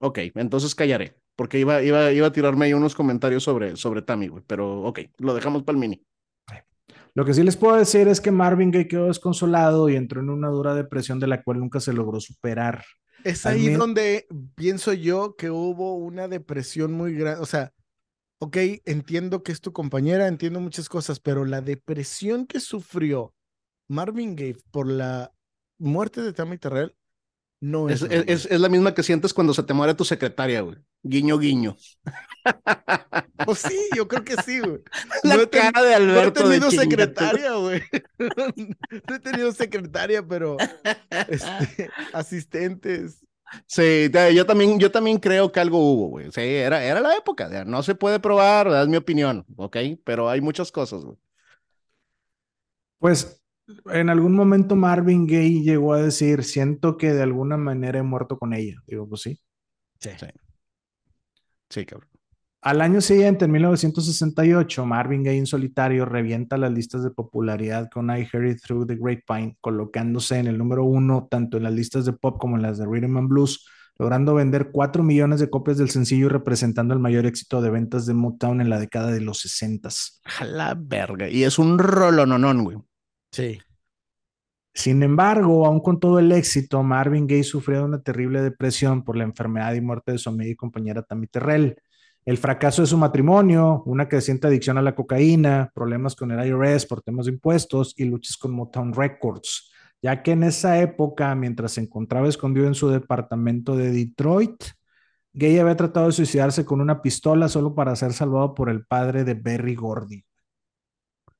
Ok, 0.00 0.18
entonces 0.34 0.74
callaré 0.74 1.14
porque 1.38 1.60
iba, 1.60 1.80
iba, 1.84 2.10
iba 2.10 2.26
a 2.26 2.32
tirarme 2.32 2.64
ahí 2.64 2.72
unos 2.74 2.96
comentarios 2.96 3.44
sobre, 3.44 3.76
sobre 3.76 4.02
Tammy, 4.02 4.26
güey, 4.26 4.42
pero 4.44 4.82
ok, 4.82 4.98
lo 5.18 5.34
dejamos 5.34 5.62
para 5.62 5.76
el 5.76 5.80
mini. 5.80 6.04
Lo 7.14 7.24
que 7.24 7.32
sí 7.32 7.44
les 7.44 7.56
puedo 7.56 7.76
decir 7.76 8.08
es 8.08 8.20
que 8.20 8.32
Marvin 8.32 8.72
Gaye 8.72 8.88
quedó 8.88 9.06
desconsolado 9.06 9.88
y 9.88 9.94
entró 9.94 10.20
en 10.20 10.30
una 10.30 10.48
dura 10.48 10.74
depresión 10.74 11.20
de 11.20 11.28
la 11.28 11.44
cual 11.44 11.60
nunca 11.60 11.78
se 11.78 11.92
logró 11.92 12.18
superar. 12.18 12.84
Es 13.22 13.46
ahí 13.46 13.68
donde 13.68 14.26
pienso 14.56 14.92
yo 14.92 15.36
que 15.36 15.48
hubo 15.48 15.94
una 15.94 16.26
depresión 16.26 16.92
muy 16.92 17.14
grande, 17.14 17.40
o 17.40 17.46
sea, 17.46 17.72
ok, 18.40 18.56
entiendo 18.84 19.44
que 19.44 19.52
es 19.52 19.60
tu 19.60 19.72
compañera, 19.72 20.26
entiendo 20.26 20.58
muchas 20.58 20.88
cosas, 20.88 21.20
pero 21.20 21.44
la 21.44 21.60
depresión 21.60 22.48
que 22.48 22.58
sufrió 22.58 23.32
Marvin 23.88 24.34
Gaye 24.34 24.56
por 24.72 24.88
la 24.88 25.32
muerte 25.78 26.20
de 26.20 26.32
Tammy 26.32 26.58
Terrell 26.58 26.96
no 27.60 27.88
es, 27.88 28.02
es, 28.02 28.46
es, 28.46 28.60
la 28.60 28.68
misma 28.68 28.94
que 28.94 29.02
sientes 29.02 29.34
cuando 29.34 29.52
se 29.52 29.64
te 29.64 29.74
muere 29.74 29.94
tu 29.94 30.04
secretaria, 30.04 30.60
güey. 30.60 30.78
Guiño, 31.02 31.38
guiño. 31.38 31.76
Pues 33.44 33.60
sí, 33.60 33.78
yo 33.94 34.08
creo 34.08 34.24
que 34.24 34.36
sí, 34.42 34.58
güey. 34.58 34.80
La 35.22 35.36
no 35.36 35.48
cara 35.48 35.80
de 35.82 35.94
Alberto. 35.94 36.40
No 36.40 36.46
he 36.46 36.58
tenido 36.58 36.70
secretaria, 36.70 37.52
güey. 37.52 37.82
No 39.08 39.14
he 39.14 39.18
tenido 39.20 39.52
secretaria, 39.52 40.26
pero 40.26 40.56
este, 41.28 41.88
asistentes. 42.12 43.24
Sí, 43.66 44.10
yo 44.34 44.44
también, 44.44 44.78
yo 44.78 44.90
también 44.90 45.18
creo 45.18 45.52
que 45.52 45.60
algo 45.60 45.78
hubo, 45.78 46.08
güey. 46.08 46.32
Sí, 46.32 46.40
era, 46.40 46.82
era 46.82 47.00
la 47.00 47.16
época. 47.16 47.64
No 47.64 47.82
se 47.82 47.94
puede 47.94 48.18
probar, 48.18 48.66
es 48.68 48.88
mi 48.88 48.96
opinión, 48.96 49.46
¿ok? 49.56 49.76
Pero 50.04 50.28
hay 50.28 50.40
muchas 50.40 50.72
cosas, 50.72 51.04
güey. 51.04 51.16
Pues 52.98 53.37
en 53.92 54.08
algún 54.08 54.34
momento 54.34 54.76
Marvin 54.76 55.26
Gaye 55.26 55.62
llegó 55.62 55.92
a 55.92 56.02
decir, 56.02 56.44
siento 56.44 56.96
que 56.96 57.12
de 57.12 57.22
alguna 57.22 57.56
manera 57.56 57.98
he 57.98 58.02
muerto 58.02 58.38
con 58.38 58.54
ella. 58.54 58.76
Digo, 58.86 59.08
pues 59.08 59.22
sí. 59.22 59.40
Sí. 60.00 60.10
Sí, 61.68 61.84
cabrón. 61.84 62.08
Al 62.60 62.80
año 62.80 63.00
siguiente, 63.00 63.44
en 63.44 63.52
1968, 63.52 64.84
Marvin 64.84 65.22
Gaye 65.22 65.38
en 65.38 65.46
solitario 65.46 66.04
revienta 66.04 66.56
las 66.56 66.72
listas 66.72 67.04
de 67.04 67.10
popularidad 67.10 67.88
con 67.88 68.10
I 68.10 68.28
Heard 68.32 68.50
It 68.50 68.60
Through 68.60 68.86
the 68.88 68.96
Grapevine, 68.96 69.56
colocándose 69.60 70.38
en 70.38 70.48
el 70.48 70.58
número 70.58 70.84
uno 70.84 71.28
tanto 71.30 71.56
en 71.56 71.62
las 71.62 71.72
listas 71.72 72.04
de 72.04 72.14
pop 72.14 72.38
como 72.40 72.56
en 72.56 72.62
las 72.62 72.78
de 72.78 72.86
rhythm 72.86 73.16
and 73.16 73.28
blues, 73.28 73.64
logrando 73.96 74.34
vender 74.34 74.70
4 74.72 75.04
millones 75.04 75.38
de 75.38 75.50
copias 75.50 75.78
del 75.78 75.90
sencillo 75.90 76.26
y 76.26 76.30
representando 76.30 76.94
el 76.94 77.00
mayor 77.00 77.26
éxito 77.26 77.62
de 77.62 77.70
ventas 77.70 78.06
de 78.06 78.14
Motown 78.14 78.60
en 78.60 78.70
la 78.70 78.80
década 78.80 79.12
de 79.12 79.20
los 79.20 79.38
60. 79.38 79.88
A 80.40 80.44
la 80.44 80.74
verga. 80.76 81.28
Y 81.28 81.44
es 81.44 81.60
un 81.60 81.78
rolononón, 81.78 82.64
güey. 82.64 82.78
Sí. 83.32 83.58
Sin 84.74 85.02
embargo, 85.02 85.66
aún 85.66 85.80
con 85.80 85.98
todo 85.98 86.18
el 86.20 86.30
éxito, 86.30 86.82
Marvin 86.82 87.26
Gaye 87.26 87.42
sufrió 87.42 87.84
una 87.84 88.00
terrible 88.00 88.42
depresión 88.42 89.02
por 89.02 89.16
la 89.16 89.24
enfermedad 89.24 89.74
y 89.74 89.80
muerte 89.80 90.12
de 90.12 90.18
su 90.18 90.28
amiga 90.28 90.50
y 90.52 90.56
compañera 90.56 91.02
Tammy 91.02 91.26
Terrell. 91.26 91.76
El 92.24 92.38
fracaso 92.38 92.82
de 92.82 92.86
su 92.86 92.96
matrimonio, 92.96 93.82
una 93.86 94.08
creciente 94.08 94.46
adicción 94.46 94.78
a 94.78 94.82
la 94.82 94.94
cocaína, 94.94 95.72
problemas 95.74 96.14
con 96.14 96.30
el 96.30 96.46
IRS 96.46 96.86
por 96.86 97.02
temas 97.02 97.26
de 97.26 97.32
impuestos 97.32 97.94
y 97.96 98.04
luchas 98.04 98.36
con 98.36 98.52
Motown 98.52 98.92
Records, 98.92 99.72
ya 100.00 100.22
que 100.22 100.32
en 100.32 100.44
esa 100.44 100.78
época, 100.80 101.34
mientras 101.34 101.72
se 101.72 101.80
encontraba 101.80 102.28
escondido 102.28 102.66
en 102.68 102.74
su 102.74 102.88
departamento 102.88 103.76
de 103.76 103.90
Detroit, 103.90 104.62
Gay 105.32 105.58
había 105.58 105.76
tratado 105.76 106.06
de 106.06 106.12
suicidarse 106.12 106.64
con 106.64 106.80
una 106.80 107.02
pistola 107.02 107.48
solo 107.48 107.74
para 107.74 107.96
ser 107.96 108.12
salvado 108.12 108.54
por 108.54 108.70
el 108.70 108.86
padre 108.86 109.24
de 109.24 109.34
Berry 109.34 109.74
Gordy. 109.74 110.24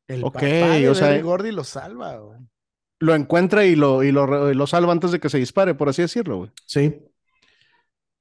El 0.09 0.23
papá 0.23 0.41
de 0.41 1.23
Gordy 1.23 1.53
lo 1.53 1.65
salva. 1.65 2.19
Lo 3.01 3.15
encuentra 3.15 3.65
y 3.65 3.77
lo, 3.77 4.03
y 4.03 4.11
lo, 4.11 4.53
lo 4.53 4.67
salva 4.67 4.93
antes 4.93 5.13
de 5.13 5.21
que 5.21 5.29
se 5.29 5.39
dispare, 5.39 5.75
por 5.75 5.89
así 5.89 6.03
decirlo. 6.03 6.39
Güey. 6.39 6.51
Sí. 6.67 7.01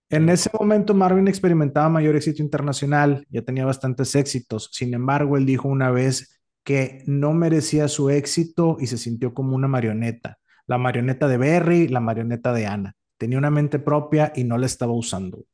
En 0.10 0.30
ese 0.30 0.50
momento 0.54 0.94
Marvin 0.94 1.28
experimentaba 1.28 1.90
mayor 1.90 2.16
éxito 2.16 2.42
internacional, 2.44 3.26
ya 3.30 3.42
tenía 3.42 3.66
bastantes 3.66 4.14
éxitos. 4.16 4.70
Sin 4.72 4.94
embargo, 4.94 5.38
él 5.38 5.46
dijo 5.46 5.68
una 5.68 5.90
vez 5.90 6.40
que 6.64 7.02
no 7.06 7.34
merecía 7.34 7.88
su 7.88 8.10
éxito 8.10 8.78
y 8.80 8.88
se 8.88 8.98
sintió 8.98 9.34
como 9.34 9.56
una 9.56 9.68
marioneta. 9.68 10.38
La 10.66 10.78
marioneta 10.78 11.28
de 11.28 11.38
Berry, 11.38 11.88
la 11.88 12.02
marioneta 12.02 12.54
de 12.54 12.68
Ana. 12.68 12.96
Tenía 13.18 13.38
una 13.38 13.50
mente 13.50 13.80
propia 13.80 14.32
y 14.36 14.44
no 14.44 14.58
la 14.58 14.66
estaba 14.66 14.92
usando. 14.92 15.46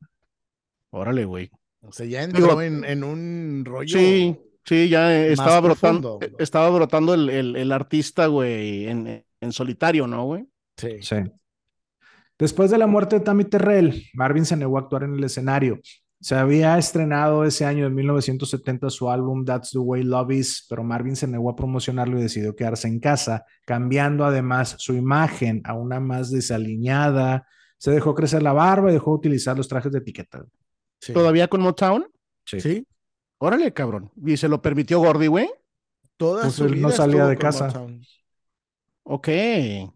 Órale, 0.89 1.25
güey. 1.25 1.49
O 1.81 1.91
sea, 1.91 2.05
ya 2.05 2.23
entró 2.23 2.61
en, 2.61 2.83
en, 2.83 3.03
un 3.03 3.63
rollo. 3.65 3.97
Sí, 3.97 4.39
Sí, 4.65 4.87
ya 4.87 5.25
estaba 5.25 5.59
brotando, 5.59 6.19
estaba 6.39 6.69
brotando 6.69 7.13
el, 7.13 7.55
el, 7.55 7.71
artista, 7.71 8.27
güey, 8.27 8.87
en, 8.87 9.25
en, 9.41 9.51
solitario, 9.51 10.07
¿no, 10.07 10.23
güey? 10.23 10.47
Sí. 10.77 11.01
sí. 11.01 11.17
Después 12.39 12.71
de 12.71 12.77
la 12.77 12.87
muerte 12.87 13.19
de 13.19 13.25
Tammy 13.25 13.43
Terrell, 13.43 14.05
Marvin 14.13 14.45
se 14.45 14.55
negó 14.55 14.77
a 14.77 14.81
actuar 14.81 15.03
en 15.03 15.15
el 15.15 15.23
escenario. 15.23 15.79
Se 16.21 16.35
había 16.35 16.77
estrenado 16.77 17.43
ese 17.43 17.65
año, 17.65 17.85
en 17.85 17.93
1970, 17.93 18.89
su 18.89 19.09
álbum 19.09 19.43
That's 19.43 19.71
the 19.71 19.79
Way 19.79 20.03
Love 20.03 20.31
Is, 20.31 20.65
pero 20.69 20.81
Marvin 20.81 21.17
se 21.17 21.27
negó 21.27 21.49
a 21.49 21.55
promocionarlo 21.55 22.17
y 22.17 22.23
decidió 22.23 22.55
quedarse 22.55 22.87
en 22.87 23.01
casa, 23.01 23.45
cambiando 23.65 24.23
además 24.23 24.75
su 24.79 24.93
imagen 24.93 25.61
a 25.65 25.73
una 25.73 25.99
más 25.99 26.31
desaliñada, 26.31 27.45
Se 27.77 27.91
dejó 27.91 28.15
crecer 28.15 28.41
la 28.41 28.53
barba 28.53 28.89
y 28.89 28.93
dejó 28.93 29.11
de 29.11 29.17
utilizar 29.17 29.57
los 29.57 29.67
trajes 29.67 29.91
de 29.91 29.99
etiqueta. 29.99 30.45
¿Todavía 31.13 31.49
con 31.49 31.59
Motown? 31.59 32.07
Sí. 32.45 32.61
Sí. 32.61 32.87
Órale, 33.45 33.73
cabrón. 33.73 34.09
¿Y 34.25 34.37
se 34.37 34.47
lo 34.47 34.61
permitió 34.61 34.99
Gordy, 34.99 35.27
güey? 35.27 35.49
Toda 36.17 36.43
Pues 36.43 36.53
su 36.55 36.65
él 36.65 36.81
no 36.81 36.91
salía 36.91 37.25
de 37.25 37.37
casa. 37.37 37.67
Motown. 37.67 38.01
Ok. 39.03 39.27
O 39.27 39.93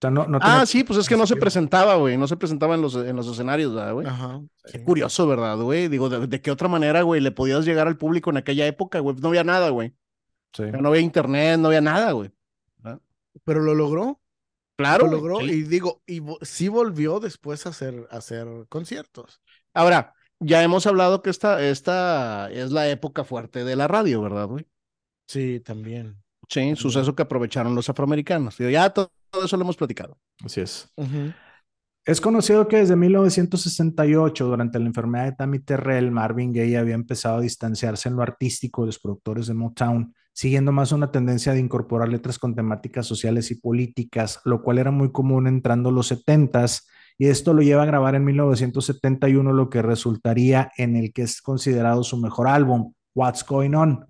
sea, 0.00 0.10
no, 0.10 0.26
no 0.26 0.38
Ah, 0.42 0.66
sí, 0.66 0.82
pues 0.82 0.98
es 0.98 1.08
que 1.08 1.16
no 1.16 1.26
se 1.28 1.36
presentaba, 1.36 1.94
güey. 1.94 2.16
No 2.16 2.26
se 2.26 2.36
presentaba 2.36 2.74
en 2.74 2.82
los, 2.82 2.96
en 2.96 3.14
los 3.14 3.28
escenarios, 3.28 3.72
¿verdad, 3.72 3.92
güey? 3.92 4.06
Ajá. 4.08 4.40
Qué 4.64 4.78
sí. 4.78 4.84
curioso, 4.84 5.28
¿verdad, 5.28 5.56
güey? 5.58 5.86
Digo, 5.86 6.08
¿de, 6.08 6.26
de 6.26 6.40
qué 6.40 6.50
otra 6.50 6.66
manera, 6.66 7.02
güey, 7.02 7.20
le 7.20 7.30
podías 7.30 7.64
llegar 7.64 7.86
al 7.86 7.96
público 7.96 8.30
en 8.30 8.38
aquella 8.38 8.66
época, 8.66 8.98
güey? 8.98 9.14
No 9.20 9.28
había 9.28 9.44
nada, 9.44 9.68
güey. 9.70 9.94
Sí. 10.52 10.64
No 10.64 10.88
había 10.88 11.00
internet, 11.02 11.60
no 11.60 11.68
había 11.68 11.80
nada, 11.80 12.10
güey. 12.12 12.32
Pero 13.44 13.60
lo 13.60 13.74
logró. 13.74 14.20
Claro. 14.76 15.06
lo 15.06 15.12
logró. 15.12 15.38
sí. 15.40 15.46
Y 15.52 15.62
digo, 15.62 16.02
y 16.06 16.20
vo- 16.20 16.38
sí 16.42 16.68
volvió 16.68 17.20
después 17.20 17.64
a 17.66 17.70
hacer, 17.70 18.06
a 18.10 18.16
hacer 18.16 18.46
conciertos. 18.68 19.40
Ahora, 19.72 20.14
ya 20.44 20.62
hemos 20.62 20.86
hablado 20.86 21.22
que 21.22 21.30
esta, 21.30 21.62
esta 21.62 22.50
es 22.50 22.70
la 22.72 22.88
época 22.88 23.24
fuerte 23.24 23.64
de 23.64 23.76
la 23.76 23.88
radio, 23.88 24.20
¿verdad, 24.22 24.46
güey? 24.46 24.66
Sí, 25.26 25.60
también. 25.60 26.16
Sí, 26.48 26.76
suceso 26.76 27.14
que 27.14 27.22
aprovecharon 27.22 27.74
los 27.74 27.88
afroamericanos. 27.88 28.58
Digo, 28.58 28.70
ya 28.70 28.90
to- 28.90 29.10
todo 29.30 29.44
eso 29.46 29.56
lo 29.56 29.62
hemos 29.62 29.76
platicado. 29.76 30.18
Así 30.44 30.60
es. 30.60 30.92
Es 32.04 32.20
conocido 32.20 32.66
que 32.68 32.78
desde 32.78 32.96
1968, 32.96 34.44
durante 34.46 34.78
la 34.78 34.86
enfermedad 34.86 35.24
de 35.26 35.32
Tammy 35.32 35.60
Terrell, 35.60 36.10
Marvin 36.10 36.52
Gaye 36.52 36.76
había 36.76 36.94
empezado 36.96 37.36
a 37.38 37.40
distanciarse 37.40 38.08
en 38.08 38.16
lo 38.16 38.22
artístico 38.22 38.82
de 38.82 38.86
los 38.86 38.98
productores 38.98 39.46
de 39.46 39.54
Motown, 39.54 40.12
siguiendo 40.34 40.72
más 40.72 40.92
una 40.92 41.10
tendencia 41.10 41.52
de 41.52 41.60
incorporar 41.60 42.08
letras 42.08 42.38
con 42.38 42.54
temáticas 42.54 43.06
sociales 43.06 43.50
y 43.50 43.54
políticas, 43.54 44.40
lo 44.44 44.62
cual 44.62 44.78
era 44.78 44.90
muy 44.90 45.12
común 45.12 45.46
entrando 45.46 45.90
los 45.90 46.10
70s, 46.10 46.86
y 47.18 47.28
esto 47.28 47.52
lo 47.52 47.62
lleva 47.62 47.82
a 47.82 47.86
grabar 47.86 48.14
en 48.14 48.24
1971 48.24 49.52
lo 49.52 49.70
que 49.70 49.82
resultaría 49.82 50.70
en 50.76 50.96
el 50.96 51.12
que 51.12 51.22
es 51.22 51.40
considerado 51.42 52.02
su 52.02 52.16
mejor 52.16 52.48
álbum, 52.48 52.92
What's 53.14 53.44
Going 53.46 53.74
On. 53.74 54.06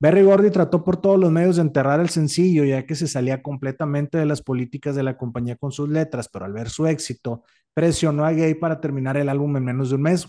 Berry 0.00 0.22
Gordy 0.22 0.50
trató 0.50 0.82
por 0.82 0.96
todos 0.96 1.18
los 1.18 1.30
medios 1.30 1.56
de 1.56 1.62
enterrar 1.62 2.00
el 2.00 2.08
sencillo, 2.08 2.64
ya 2.64 2.86
que 2.86 2.94
se 2.94 3.06
salía 3.06 3.42
completamente 3.42 4.16
de 4.16 4.24
las 4.24 4.40
políticas 4.40 4.96
de 4.96 5.02
la 5.02 5.18
compañía 5.18 5.56
con 5.56 5.72
sus 5.72 5.90
letras, 5.90 6.28
pero 6.32 6.46
al 6.46 6.54
ver 6.54 6.70
su 6.70 6.86
éxito, 6.86 7.44
presionó 7.74 8.24
a 8.24 8.32
Gay 8.32 8.54
para 8.54 8.80
terminar 8.80 9.18
el 9.18 9.28
álbum 9.28 9.56
en 9.58 9.64
menos 9.64 9.90
de 9.90 9.96
un 9.96 10.02
mes. 10.02 10.26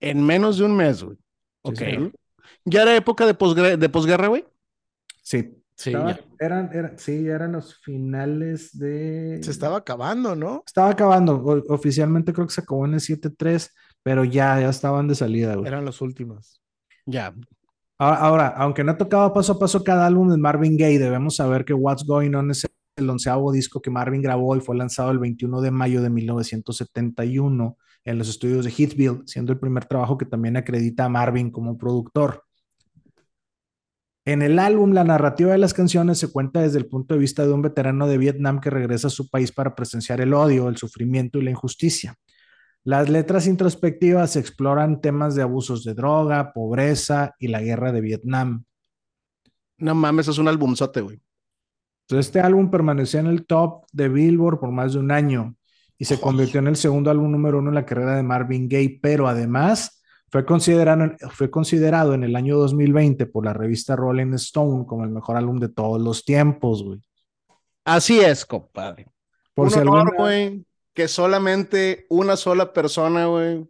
En 0.00 0.24
menos 0.24 0.58
de 0.58 0.64
un 0.64 0.76
mes, 0.76 1.02
güey. 1.02 1.16
Ok. 1.62 1.76
señor. 1.76 2.12
¿Ya 2.64 2.82
era 2.82 2.96
época 2.96 3.24
de, 3.24 3.76
de 3.76 3.88
posguerra, 3.88 4.26
güey? 4.26 4.44
Sí, 5.22 5.58
Sí, 5.78 5.90
estaba- 5.90 6.18
eran, 6.40 6.70
eran- 6.72 6.98
sí, 6.98 7.28
eran 7.28 7.52
los 7.52 7.76
finales 7.80 8.76
de... 8.76 9.38
Se 9.42 9.52
estaba 9.52 9.76
acabando, 9.76 10.34
¿no? 10.34 10.64
Estaba 10.66 10.90
acabando, 10.90 11.36
o- 11.36 11.72
oficialmente 11.72 12.32
creo 12.32 12.48
que 12.48 12.52
se 12.54 12.62
acabó 12.62 12.84
en 12.84 12.94
el 12.94 13.00
7-3, 13.00 13.70
pero 14.02 14.24
ya, 14.24 14.60
ya 14.60 14.70
estaban 14.70 15.06
de 15.06 15.14
salida, 15.14 15.54
güey. 15.54 15.68
Eran 15.68 15.84
los 15.84 16.00
últimos. 16.00 16.60
Ya. 17.06 17.32
Ahora, 17.96 18.16
ahora, 18.18 18.48
aunque 18.56 18.82
no 18.82 18.96
tocaba 18.96 19.32
paso 19.32 19.52
a 19.52 19.58
paso 19.58 19.84
cada 19.84 20.04
álbum 20.06 20.28
de 20.30 20.36
Marvin 20.38 20.76
Gaye, 20.76 20.98
debemos 20.98 21.36
saber 21.36 21.64
que 21.64 21.74
What's 21.74 22.04
Going 22.04 22.34
On 22.34 22.50
es 22.50 22.66
el 22.96 23.08
onceavo 23.10 23.52
disco 23.52 23.80
que 23.80 23.90
Marvin 23.90 24.20
grabó 24.22 24.56
y 24.56 24.60
fue 24.60 24.76
lanzado 24.76 25.12
el 25.12 25.18
21 25.20 25.60
de 25.60 25.70
mayo 25.70 26.02
de 26.02 26.10
1971 26.10 27.76
en 28.04 28.18
los 28.18 28.28
estudios 28.28 28.64
de 28.64 28.72
Hitville, 28.76 29.22
siendo 29.26 29.52
el 29.52 29.58
primer 29.58 29.84
trabajo 29.84 30.16
que 30.18 30.26
también 30.26 30.56
acredita 30.56 31.04
a 31.04 31.08
Marvin 31.08 31.50
como 31.50 31.76
productor. 31.78 32.44
En 34.28 34.42
el 34.42 34.58
álbum, 34.58 34.92
la 34.92 35.04
narrativa 35.04 35.52
de 35.52 35.56
las 35.56 35.72
canciones 35.72 36.18
se 36.18 36.30
cuenta 36.30 36.60
desde 36.60 36.76
el 36.76 36.84
punto 36.84 37.14
de 37.14 37.20
vista 37.20 37.46
de 37.46 37.52
un 37.54 37.62
veterano 37.62 38.06
de 38.06 38.18
Vietnam 38.18 38.60
que 38.60 38.68
regresa 38.68 39.06
a 39.06 39.10
su 39.10 39.30
país 39.30 39.52
para 39.52 39.74
presenciar 39.74 40.20
el 40.20 40.34
odio, 40.34 40.68
el 40.68 40.76
sufrimiento 40.76 41.38
y 41.38 41.44
la 41.44 41.50
injusticia. 41.50 42.14
Las 42.84 43.08
letras 43.08 43.46
introspectivas 43.46 44.36
exploran 44.36 45.00
temas 45.00 45.34
de 45.34 45.40
abusos 45.40 45.82
de 45.82 45.94
droga, 45.94 46.52
pobreza 46.52 47.36
y 47.38 47.48
la 47.48 47.62
guerra 47.62 47.90
de 47.90 48.02
Vietnam. 48.02 48.64
No 49.78 49.94
mames, 49.94 50.28
es 50.28 50.36
un 50.36 50.48
albumzote, 50.48 51.00
güey. 51.00 51.22
Entonces, 52.02 52.26
este 52.26 52.40
álbum 52.40 52.70
permaneció 52.70 53.20
en 53.20 53.28
el 53.28 53.46
top 53.46 53.86
de 53.92 54.10
Billboard 54.10 54.60
por 54.60 54.72
más 54.72 54.92
de 54.92 54.98
un 54.98 55.10
año 55.10 55.56
y 55.96 56.04
se 56.04 56.20
convirtió 56.20 56.60
en 56.60 56.66
el 56.66 56.76
segundo 56.76 57.10
álbum 57.10 57.32
número 57.32 57.60
uno 57.60 57.70
en 57.70 57.76
la 57.76 57.86
carrera 57.86 58.14
de 58.14 58.22
Marvin 58.22 58.68
Gaye, 58.68 58.98
pero 59.00 59.26
además 59.26 59.97
fue 60.30 60.44
considerado, 60.44 61.12
fue 61.30 61.50
considerado 61.50 62.14
en 62.14 62.24
el 62.24 62.36
año 62.36 62.56
2020 62.58 63.26
por 63.26 63.44
la 63.44 63.52
revista 63.52 63.96
Rolling 63.96 64.34
Stone 64.34 64.84
como 64.86 65.04
el 65.04 65.10
mejor 65.10 65.36
álbum 65.36 65.58
de 65.58 65.68
todos 65.68 66.00
los 66.00 66.24
tiempos, 66.24 66.82
güey. 66.82 67.00
Así 67.84 68.20
es, 68.20 68.44
compadre. 68.44 69.06
Por 69.54 69.66
un 69.66 69.70
si 69.72 69.78
honor, 69.80 69.98
alguna- 70.00 70.16
güey, 70.18 70.64
que 70.94 71.08
solamente 71.08 72.06
una 72.10 72.36
sola 72.36 72.72
persona, 72.72 73.26
güey, 73.26 73.66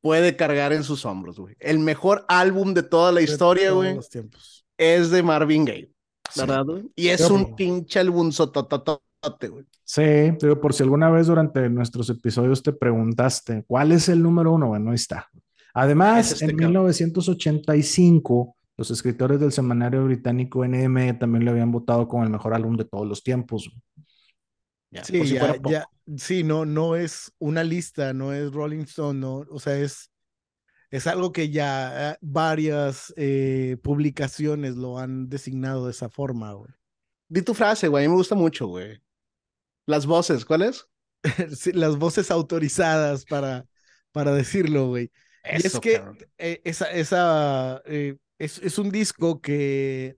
puede 0.00 0.34
cargar 0.36 0.72
en 0.72 0.82
sus 0.82 1.04
hombros, 1.06 1.38
güey. 1.38 1.54
El 1.60 1.78
mejor 1.78 2.24
álbum 2.28 2.74
de 2.74 2.82
toda 2.82 3.12
la 3.12 3.18
De 3.20 3.24
historia, 3.24 3.68
todos 3.68 3.82
güey, 3.84 3.94
los 3.94 4.08
tiempos. 4.08 4.66
es 4.76 5.10
de 5.10 5.22
Marvin 5.22 5.64
Gaye. 5.64 5.88
¿verdad, 6.34 6.64
güey? 6.64 6.90
Y 6.96 7.08
es 7.08 7.28
un 7.30 7.54
pinche 7.54 8.00
albumzotototote, 8.00 9.48
güey. 9.48 9.64
Sí, 9.84 10.02
digo, 10.40 10.58
por 10.60 10.72
si 10.72 10.82
alguna 10.82 11.10
vez 11.10 11.26
durante 11.26 11.68
nuestros 11.68 12.08
episodios 12.10 12.62
te 12.62 12.72
preguntaste 12.72 13.64
cuál 13.66 13.92
es 13.92 14.08
el 14.08 14.22
número 14.22 14.52
uno, 14.52 14.68
bueno, 14.68 14.90
ahí 14.90 14.94
está. 14.96 15.28
Además, 15.74 16.32
Es 16.32 16.32
este 16.32 16.52
en 16.52 16.56
cabrón. 16.56 16.72
1985, 16.72 18.56
los 18.76 18.90
escritores 18.90 19.40
del 19.40 19.52
semanario 19.52 20.04
británico 20.04 20.64
NM 20.64 21.18
también 21.18 21.44
le 21.44 21.50
habían 21.50 21.72
votado 21.72 22.08
como 22.08 22.24
el 22.24 22.30
mejor 22.30 22.54
álbum 22.54 22.76
de 22.76 22.84
todos 22.84 23.06
los 23.06 23.22
tiempos. 23.22 23.70
Ya, 24.90 25.04
Sí, 25.04 25.12
por 25.14 25.26
si 25.26 25.34
ya, 25.34 25.38
fuera 25.38 25.54
poco. 25.54 25.70
ya, 25.70 25.86
sí, 26.16 26.44
no, 26.44 26.64
no 26.64 26.96
es 26.96 27.32
una 27.38 27.64
lista, 27.64 28.12
no 28.12 28.32
es 28.32 28.52
Rolling 28.52 28.82
Stone, 28.84 29.18
no, 29.18 29.36
o 29.50 29.58
sea, 29.58 29.76
es, 29.78 30.10
es 30.90 31.06
algo 31.06 31.32
que 31.32 31.50
ya 31.50 32.12
eh, 32.12 32.18
varias 32.22 33.12
eh, 33.16 33.78
publicaciones 33.82 34.76
lo 34.76 34.98
han 34.98 35.28
designado 35.28 35.86
de 35.86 35.92
esa 35.92 36.08
forma, 36.10 36.52
güey. 36.54 36.72
Di 37.28 37.42
tu 37.42 37.54
frase, 37.54 37.88
güey, 37.88 38.04
a 38.04 38.08
mí 38.08 38.12
me 38.12 38.18
gusta 38.18 38.34
mucho, 38.36 38.66
güey. 38.68 39.00
Las 39.86 40.06
voces, 40.06 40.44
¿cuál 40.44 40.62
es? 40.62 40.86
Sí, 41.56 41.72
las 41.72 41.96
voces 41.98 42.30
autorizadas 42.30 43.24
para, 43.26 43.66
para 44.12 44.32
decirlo, 44.32 44.88
güey. 44.88 45.10
Y 45.50 45.66
es 45.66 45.78
que 45.80 46.02
eh, 46.38 46.60
esa, 46.64 46.90
esa 46.92 47.82
eh, 47.86 48.16
es, 48.38 48.58
es 48.58 48.78
un 48.78 48.90
disco 48.90 49.40
que, 49.40 50.16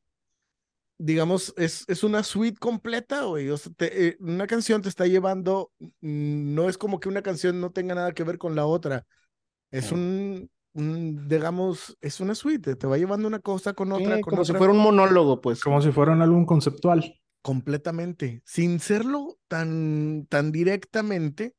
digamos, 0.99 1.55
es, 1.57 1.85
es 1.89 2.05
una 2.05 2.23
suite 2.23 2.59
completa, 2.59 3.23
güey. 3.25 3.49
O 3.51 3.57
sea, 3.57 3.73
te- 3.77 4.09
eh, 4.09 4.17
una 4.21 4.47
canción 4.47 4.83
te 4.83 4.89
está 4.89 5.07
llevando, 5.07 5.73
mm, 5.81 6.55
no 6.55 6.69
es 6.69 6.79
como 6.79 7.01
que 7.01 7.09
una 7.09 7.23
canción 7.23 7.61
no 7.61 7.73
tenga 7.73 7.95
nada 7.95 8.13
que 8.13 8.25
ver 8.25 8.39
con 8.39 8.55
la 8.55 8.67
otra. 8.67 9.07
Es 9.71 9.91
Sí. 9.91 9.95
un, 9.95 10.51
un, 10.75 11.29
digamos, 11.29 11.97
es 12.01 12.21
una 12.21 12.35
suite, 12.35 12.77
te 12.77 12.87
va 12.87 12.99
llevando 12.99 13.29
una 13.29 13.41
cosa 13.41 13.75
con 13.75 13.93
otra, 13.93 14.17
Sí, 14.17 14.21
con 14.21 14.33
como 14.33 14.45
si 14.45 14.53
fuera 14.55 14.73
un 14.73 14.79
monólogo, 14.79 15.41
pues. 15.41 15.63
Como 15.65 15.81
si 15.83 15.91
fuera 15.91 16.13
un 16.13 16.23
álbum 16.23 16.47
conceptual. 16.47 17.21
completamente, 17.43 18.43
sin 18.45 18.81
serlo 18.81 19.39
tan, 19.49 20.27
tan 20.29 20.51
directamente, 20.53 21.55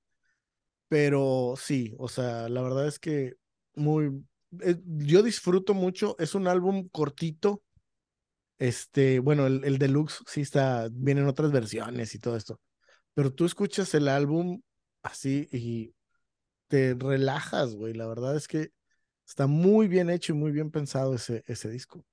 pero 0.89 1.56
sí, 1.58 1.95
o 1.99 2.08
sea, 2.10 2.49
la 2.49 2.62
verdad 2.62 2.88
es 2.88 2.99
que 2.99 3.36
muy, 3.75 4.23
eh, 4.61 4.77
yo 4.85 5.23
disfruto 5.23 5.73
mucho, 5.73 6.15
es 6.19 6.35
un 6.35 6.47
álbum 6.47 6.89
cortito, 6.89 7.63
este, 8.57 9.19
bueno, 9.19 9.47
el, 9.47 9.63
el 9.65 9.77
deluxe 9.77 10.23
sí 10.27 10.41
está, 10.41 10.88
vienen 10.91 11.27
otras 11.27 11.51
versiones 11.51 12.15
y 12.15 12.19
todo 12.19 12.35
esto, 12.35 12.59
pero 13.13 13.33
tú 13.33 13.45
escuchas 13.45 13.93
el 13.93 14.07
álbum 14.07 14.61
así 15.03 15.47
y 15.51 15.93
te 16.67 16.95
relajas, 16.95 17.75
güey, 17.75 17.93
la 17.93 18.07
verdad 18.07 18.35
es 18.35 18.47
que 18.47 18.71
está 19.27 19.47
muy 19.47 19.88
bien 19.88 20.09
hecho 20.09 20.33
y 20.33 20.35
muy 20.35 20.51
bien 20.51 20.71
pensado 20.71 21.15
ese, 21.15 21.43
ese 21.47 21.69
disco. 21.69 22.05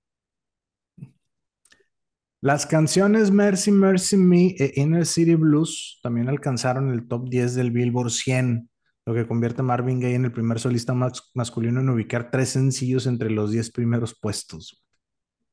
Las 2.40 2.66
canciones 2.66 3.30
Mercy, 3.30 3.70
Mercy 3.70 4.16
Me 4.16 4.56
e 4.58 4.72
Inner 4.74 5.06
City 5.06 5.36
Blues 5.36 6.00
también 6.02 6.28
alcanzaron 6.28 6.90
el 6.90 7.06
top 7.06 7.28
10 7.28 7.54
del 7.54 7.70
Billboard 7.70 8.10
100, 8.10 8.68
lo 9.06 9.14
que 9.14 9.26
convierte 9.26 9.60
a 9.62 9.64
Marvin 9.64 9.98
Gaye 10.00 10.14
en 10.14 10.24
el 10.26 10.32
primer 10.32 10.60
solista 10.60 10.94
mas- 10.94 11.30
masculino 11.34 11.80
en 11.80 11.88
ubicar 11.90 12.30
tres 12.30 12.50
sencillos 12.50 13.06
entre 13.06 13.30
los 13.30 13.50
10 13.50 13.70
primeros 13.72 14.18
puestos. 14.18 14.82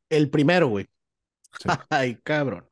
El 0.10 0.30
primero, 0.30 0.68
güey. 0.68 0.86
Sí. 1.60 1.68
Ay, 1.90 2.20
cabrón. 2.24 2.66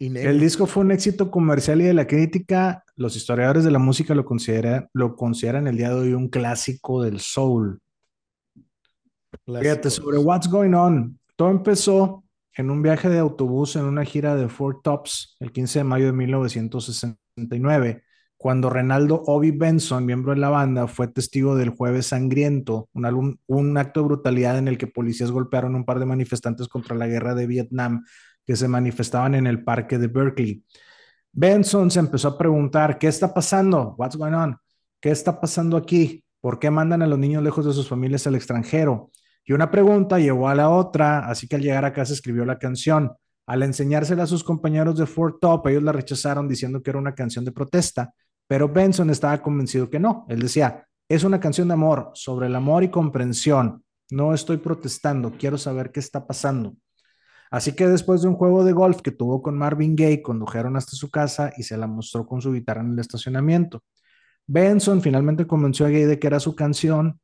El 0.00 0.38
disco 0.38 0.66
fue 0.66 0.84
un 0.84 0.92
éxito 0.92 1.28
comercial 1.30 1.80
y 1.80 1.84
de 1.84 1.92
la 1.94 2.06
crítica. 2.06 2.84
Los 2.94 3.16
historiadores 3.16 3.64
de 3.64 3.70
la 3.72 3.78
música 3.80 4.14
lo, 4.14 4.24
considera- 4.24 4.88
lo 4.92 5.16
consideran 5.16 5.66
el 5.66 5.76
día 5.76 5.88
de 5.90 5.96
hoy 5.96 6.12
un 6.14 6.28
clásico 6.28 7.02
del 7.02 7.18
soul. 7.20 7.80
Fíjate, 9.44 9.90
sobre 9.90 10.18
What's 10.18 10.48
Going 10.48 10.74
On. 10.74 11.18
Todo 11.36 11.50
empezó 11.50 12.24
en 12.54 12.70
un 12.70 12.82
viaje 12.82 13.08
de 13.08 13.18
autobús 13.18 13.76
en 13.76 13.84
una 13.84 14.04
gira 14.04 14.34
de 14.36 14.48
Four 14.48 14.82
Tops 14.82 15.36
el 15.40 15.52
15 15.52 15.80
de 15.80 15.84
mayo 15.84 16.06
de 16.06 16.12
1969, 16.12 18.02
cuando 18.38 18.70
Renaldo 18.70 19.20
Obi 19.26 19.50
Benson, 19.50 20.06
miembro 20.06 20.32
de 20.32 20.38
la 20.38 20.48
banda, 20.48 20.86
fue 20.86 21.08
testigo 21.08 21.56
del 21.56 21.70
Jueves 21.70 22.06
Sangriento, 22.06 22.88
un, 22.92 23.76
acto 23.76 24.00
de 24.00 24.06
brutalidad 24.06 24.56
en 24.58 24.68
el 24.68 24.78
que 24.78 24.86
policías 24.86 25.32
golpearon 25.32 25.74
a 25.74 25.78
un 25.78 25.84
par 25.84 25.98
de 25.98 26.06
manifestantes 26.06 26.68
contra 26.68 26.94
la 26.94 27.08
guerra 27.08 27.34
de 27.34 27.48
Vietnam 27.48 28.04
que 28.46 28.54
se 28.54 28.68
manifestaban 28.68 29.34
en 29.34 29.48
el 29.48 29.64
parque 29.64 29.98
de 29.98 30.06
Berkeley. 30.06 30.64
Benson 31.32 31.90
se 31.90 31.98
empezó 31.98 32.28
a 32.28 32.38
preguntar, 32.38 32.96
¿qué 32.96 33.08
está 33.08 33.34
pasando? 33.34 33.96
What's 33.98 34.16
going 34.16 34.34
on? 34.34 34.56
¿Qué 35.00 35.10
está 35.10 35.40
pasando 35.40 35.76
aquí? 35.76 36.22
¿Por 36.40 36.60
qué 36.60 36.70
mandan 36.70 37.02
a 37.02 37.08
los 37.08 37.18
niños 37.18 37.42
lejos 37.42 37.66
de 37.66 37.72
sus 37.72 37.88
familias 37.88 38.24
al 38.28 38.36
extranjero? 38.36 39.10
Y 39.44 39.52
una 39.52 39.68
pregunta 39.68 40.20
llevó 40.20 40.48
a 40.48 40.54
la 40.54 40.70
otra, 40.70 41.28
así 41.28 41.48
que 41.48 41.56
al 41.56 41.62
llegar 41.62 41.84
a 41.84 41.92
casa 41.92 42.12
escribió 42.12 42.44
la 42.44 42.60
canción. 42.60 43.12
Al 43.46 43.64
enseñársela 43.64 44.22
a 44.22 44.26
sus 44.26 44.44
compañeros 44.44 44.96
de 44.96 45.06
Fort 45.06 45.40
Top, 45.40 45.66
ellos 45.66 45.82
la 45.82 45.90
rechazaron 45.90 46.46
diciendo 46.46 46.80
que 46.82 46.90
era 46.90 46.98
una 46.98 47.14
canción 47.14 47.44
de 47.44 47.50
protesta, 47.50 48.12
pero 48.48 48.68
Benson 48.68 49.10
estaba 49.10 49.40
convencido 49.40 49.88
que 49.88 50.00
no. 50.00 50.26
Él 50.28 50.40
decía, 50.40 50.88
es 51.08 51.22
una 51.22 51.38
canción 51.38 51.68
de 51.68 51.74
amor, 51.74 52.10
sobre 52.14 52.48
el 52.48 52.56
amor 52.56 52.82
y 52.82 52.88
comprensión. 52.88 53.84
No 54.10 54.34
estoy 54.34 54.56
protestando, 54.56 55.32
quiero 55.38 55.58
saber 55.58 55.92
qué 55.92 56.00
está 56.00 56.26
pasando. 56.26 56.74
Así 57.50 57.72
que 57.72 57.86
después 57.86 58.22
de 58.22 58.28
un 58.28 58.34
juego 58.34 58.64
de 58.64 58.72
golf 58.72 59.00
que 59.00 59.10
tuvo 59.10 59.42
con 59.42 59.56
Marvin 59.56 59.94
Gaye, 59.94 60.22
condujeron 60.22 60.76
hasta 60.76 60.92
su 60.92 61.10
casa 61.10 61.52
y 61.56 61.62
se 61.62 61.76
la 61.76 61.86
mostró 61.86 62.26
con 62.26 62.42
su 62.42 62.52
guitarra 62.52 62.80
en 62.80 62.92
el 62.92 62.98
estacionamiento. 62.98 63.82
Benson 64.46 65.00
finalmente 65.02 65.46
convenció 65.46 65.86
a 65.86 65.90
Gaye 65.90 66.06
de 66.06 66.18
que 66.18 66.26
era 66.26 66.40
su 66.40 66.54
canción 66.54 67.20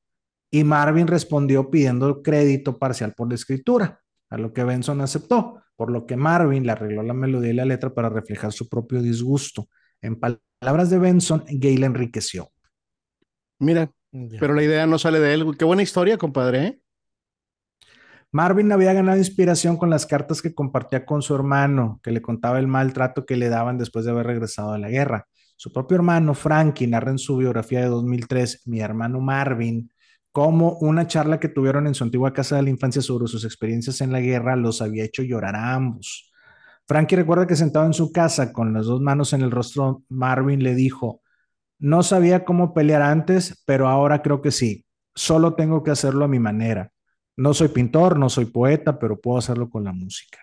y 0.50 0.62
Marvin 0.62 1.06
respondió 1.06 1.70
pidiendo 1.70 2.22
crédito 2.22 2.78
parcial 2.78 3.14
por 3.14 3.28
la 3.28 3.34
escritura, 3.34 4.00
a 4.30 4.38
lo 4.38 4.52
que 4.52 4.62
Benson 4.62 5.00
aceptó, 5.00 5.62
por 5.76 5.90
lo 5.90 6.06
que 6.06 6.16
Marvin 6.16 6.64
le 6.64 6.72
arregló 6.72 7.02
la 7.02 7.14
melodía 7.14 7.50
y 7.50 7.54
la 7.54 7.64
letra 7.64 7.92
para 7.92 8.08
reflejar 8.08 8.52
su 8.52 8.68
propio 8.68 9.02
disgusto. 9.02 9.68
En 10.00 10.20
de 10.64 10.98
Benson, 10.98 11.44
Gaye 11.48 11.78
le 11.78 11.86
enriqueció. 11.86 12.50
Mira, 13.58 13.90
pero 14.38 14.54
la 14.54 14.62
idea 14.62 14.86
no 14.86 14.98
sale 14.98 15.20
de 15.20 15.34
él. 15.34 15.56
Qué 15.58 15.64
buena 15.64 15.82
historia, 15.82 16.18
compadre. 16.18 16.66
¿eh? 16.66 16.80
Marvin 18.32 18.72
había 18.72 18.92
ganado 18.92 19.18
inspiración 19.18 19.76
con 19.76 19.90
las 19.90 20.06
cartas 20.06 20.42
que 20.42 20.54
compartía 20.54 21.06
con 21.06 21.22
su 21.22 21.34
hermano, 21.34 22.00
que 22.02 22.10
le 22.10 22.20
contaba 22.20 22.58
el 22.58 22.66
maltrato 22.66 23.24
que 23.24 23.36
le 23.36 23.48
daban 23.48 23.78
después 23.78 24.04
de 24.04 24.10
haber 24.10 24.26
regresado 24.26 24.72
de 24.72 24.80
la 24.80 24.88
guerra. 24.88 25.26
Su 25.56 25.72
propio 25.72 25.94
hermano, 25.96 26.34
Frankie, 26.34 26.88
narra 26.88 27.12
en 27.12 27.18
su 27.18 27.36
biografía 27.36 27.80
de 27.80 27.86
2003, 27.86 28.66
Mi 28.66 28.80
hermano 28.80 29.20
Marvin, 29.20 29.90
cómo 30.32 30.78
una 30.80 31.06
charla 31.06 31.38
que 31.38 31.48
tuvieron 31.48 31.86
en 31.86 31.94
su 31.94 32.02
antigua 32.02 32.32
casa 32.32 32.56
de 32.56 32.62
la 32.62 32.70
infancia 32.70 33.00
sobre 33.00 33.28
sus 33.28 33.44
experiencias 33.44 34.00
en 34.00 34.10
la 34.10 34.20
guerra 34.20 34.56
los 34.56 34.82
había 34.82 35.04
hecho 35.04 35.22
llorar 35.22 35.54
a 35.54 35.74
ambos. 35.74 36.32
Frankie 36.86 37.16
recuerda 37.16 37.46
que 37.46 37.56
sentado 37.56 37.86
en 37.86 37.94
su 37.94 38.12
casa 38.12 38.52
con 38.52 38.72
las 38.72 38.86
dos 38.86 39.00
manos 39.00 39.32
en 39.32 39.42
el 39.42 39.50
rostro, 39.50 40.02
Marvin 40.08 40.62
le 40.62 40.74
dijo, 40.74 41.22
no 41.78 42.02
sabía 42.02 42.44
cómo 42.44 42.74
pelear 42.74 43.02
antes, 43.02 43.62
pero 43.66 43.88
ahora 43.88 44.22
creo 44.22 44.40
que 44.40 44.50
sí. 44.50 44.84
Solo 45.14 45.54
tengo 45.54 45.82
que 45.82 45.90
hacerlo 45.90 46.24
a 46.24 46.28
mi 46.28 46.38
manera. 46.38 46.90
No 47.36 47.54
soy 47.54 47.68
pintor, 47.68 48.18
no 48.18 48.28
soy 48.28 48.46
poeta, 48.46 48.98
pero 48.98 49.20
puedo 49.20 49.38
hacerlo 49.38 49.68
con 49.70 49.84
la 49.84 49.92
música. 49.92 50.38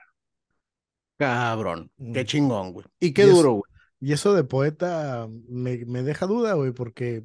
Cabrón, 1.18 1.92
qué 2.14 2.24
mm. 2.24 2.26
chingón, 2.26 2.74
güey. 2.74 2.86
Y 3.00 3.14
qué 3.14 3.26
duro, 3.26 3.52
güey. 3.52 3.72
Y 4.00 4.14
eso 4.14 4.34
de 4.34 4.44
poeta 4.44 5.28
me, 5.48 5.78
deja 5.78 6.26
duda, 6.26 6.54
güey, 6.54 6.72
porque 6.72 7.24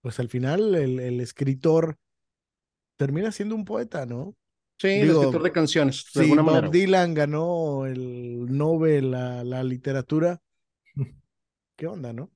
pues 0.00 0.18
al 0.18 0.28
final 0.28 0.74
el, 0.74 1.20
escritor 1.20 1.96
termina 2.96 3.30
siendo 3.30 3.54
un 3.54 3.64
poeta, 3.64 4.06
¿no? 4.06 4.34
Sí, 4.78 4.88
el 4.88 5.10
escritor 5.10 5.42
de 5.42 5.52
canciones. 5.52 6.04
De 6.14 6.24
sí, 6.24 6.34
Bob 6.34 6.70
Dylan 6.70 7.14
ganó 7.14 7.86
el 7.86 8.46
Nobel, 8.46 9.10
la, 9.10 9.42
la 9.42 9.64
literatura. 9.64 10.38
¿Qué 11.76 11.86
onda, 11.86 12.12
no? 12.12 12.30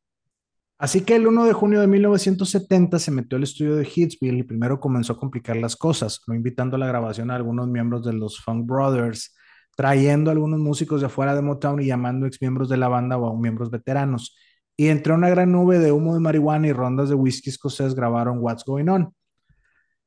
Así 0.81 1.03
que 1.03 1.15
el 1.15 1.27
1 1.27 1.45
de 1.45 1.53
junio 1.53 1.81
de 1.81 1.87
1970 1.87 2.99
se 2.99 3.11
metió 3.11 3.37
al 3.37 3.43
estudio 3.43 3.77
de 3.77 3.85
Hitsville 3.85 4.39
y 4.39 4.43
primero 4.43 4.81
comenzó 4.81 5.13
a 5.13 5.19
complicar 5.19 5.57
las 5.57 5.77
cosas, 5.77 6.23
no 6.27 6.35
invitando 6.35 6.77
a 6.77 6.79
la 6.79 6.87
grabación 6.87 7.31
a 7.31 7.37
algunos 7.37 7.69
miembros 7.69 8.03
de 8.03 8.15
los 8.15 8.41
Funk 8.41 8.67
Brothers, 8.67 9.37
trayendo 9.77 10.31
a 10.31 10.33
algunos 10.33 10.59
músicos 10.59 11.03
de 11.03 11.09
afuera 11.09 11.35
de 11.35 11.43
Motown 11.43 11.83
y 11.83 11.87
llamando 11.87 12.27
ex 12.27 12.41
miembros 12.41 12.71
de 12.71 12.79
la 12.79 12.89
banda 12.89 13.19
o 13.19 13.29
a 13.29 13.39
miembros 13.39 13.71
veteranos. 13.71 14.35
Y 14.75 14.89
entre 14.89 15.13
una 15.13 15.29
gran 15.29 15.53
nube 15.53 15.79
de 15.79 15.93
humo 15.93 16.15
de 16.15 16.21
marihuana 16.21 16.69
y 16.69 16.73
rondas 16.73 17.11
de 17.11 17.15
whisky 17.15 17.51
escocés 17.51 17.95
grabaron 17.95 18.39
What's 18.41 18.65
Going 18.65 18.89
On. 18.89 19.15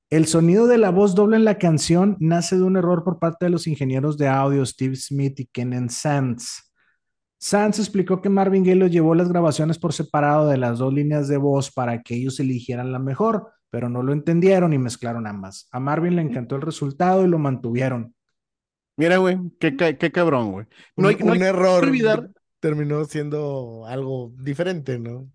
El 0.09 0.27
sonido 0.27 0.67
de 0.67 0.77
la 0.77 0.91
voz 0.91 1.15
doble 1.15 1.37
en 1.37 1.45
la 1.45 1.57
canción 1.57 2.17
nace 2.19 2.55
de 2.55 2.63
un 2.63 2.77
error 2.77 3.03
por 3.03 3.19
parte 3.19 3.45
de 3.45 3.51
los 3.51 3.65
ingenieros 3.67 4.17
de 4.17 4.27
audio 4.27 4.65
Steve 4.65 4.95
Smith 4.95 5.39
y 5.39 5.45
Kenan 5.47 5.89
Sands. 5.89 6.71
Sanz 7.39 7.79
explicó 7.79 8.21
que 8.21 8.29
Marvin 8.29 8.63
Gaye 8.63 8.75
los 8.75 8.91
llevó 8.91 9.15
las 9.15 9.27
grabaciones 9.27 9.77
por 9.77 9.91
separado 9.91 10.47
de 10.47 10.57
las 10.57 10.79
dos 10.79 10.93
líneas 10.93 11.27
de 11.27 11.37
voz 11.37 11.71
para 11.71 12.01
que 12.01 12.15
ellos 12.15 12.39
eligieran 12.39 12.93
la 12.93 12.99
mejor, 12.99 13.51
pero 13.69 13.89
no 13.89 14.01
lo 14.01 14.13
entendieron 14.13 14.71
y 14.71 14.77
mezclaron 14.77 15.27
ambas. 15.27 15.67
A 15.71 15.79
Marvin 15.79 16.15
le 16.15 16.21
encantó 16.21 16.55
el 16.55 16.61
resultado 16.61 17.25
y 17.25 17.27
lo 17.27 17.39
mantuvieron. 17.39 18.15
Mira, 18.95 19.17
güey, 19.17 19.37
qué, 19.59 19.75
qué, 19.75 20.11
cabrón, 20.11 20.51
güey. 20.51 20.67
No 20.95 21.07
hay, 21.07 21.17
un, 21.19 21.41
error. 21.41 21.83
Olvidar. 21.83 22.29
Terminó 22.59 23.03
siendo 23.05 23.85
algo 23.87 24.31
diferente, 24.37 24.99
¿no? 24.99 25.27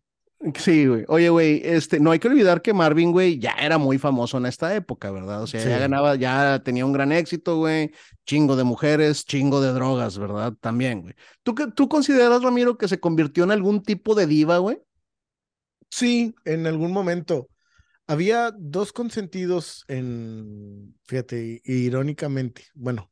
Sí, 0.54 0.86
güey. 0.86 1.04
Oye, 1.08 1.30
güey, 1.30 1.60
este, 1.64 1.98
no 1.98 2.12
hay 2.12 2.20
que 2.20 2.28
olvidar 2.28 2.62
que 2.62 2.72
Marvin, 2.72 3.10
güey, 3.10 3.40
ya 3.40 3.54
era 3.60 3.76
muy 3.76 3.98
famoso 3.98 4.38
en 4.38 4.46
esta 4.46 4.72
época, 4.76 5.10
¿verdad? 5.10 5.42
O 5.42 5.46
sea, 5.48 5.64
ya 5.64 5.78
ganaba, 5.78 6.14
ya 6.14 6.62
tenía 6.64 6.86
un 6.86 6.92
gran 6.92 7.10
éxito, 7.10 7.56
güey, 7.56 7.90
chingo 8.24 8.54
de 8.54 8.62
mujeres, 8.62 9.24
chingo 9.24 9.60
de 9.60 9.72
drogas, 9.72 10.16
¿verdad? 10.16 10.54
También, 10.60 11.02
güey. 11.02 11.14
¿Tú, 11.42 11.54
¿Tú 11.74 11.88
consideras, 11.88 12.42
Ramiro, 12.42 12.78
que 12.78 12.86
se 12.86 13.00
convirtió 13.00 13.42
en 13.42 13.50
algún 13.50 13.82
tipo 13.82 14.14
de 14.14 14.26
diva, 14.28 14.58
güey? 14.58 14.78
Sí, 15.90 16.34
en 16.44 16.66
algún 16.66 16.92
momento. 16.92 17.48
Había 18.06 18.52
dos 18.52 18.92
consentidos 18.92 19.84
en, 19.88 20.96
fíjate, 21.04 21.60
irónicamente, 21.64 22.64
bueno, 22.74 23.10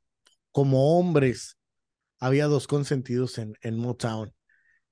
como 0.53 0.99
hombres, 0.99 1.59
había 2.21 2.47
dos 2.47 2.67
consentidos 2.67 3.39
en, 3.39 3.55
en 3.63 3.79
Motown. 3.79 4.33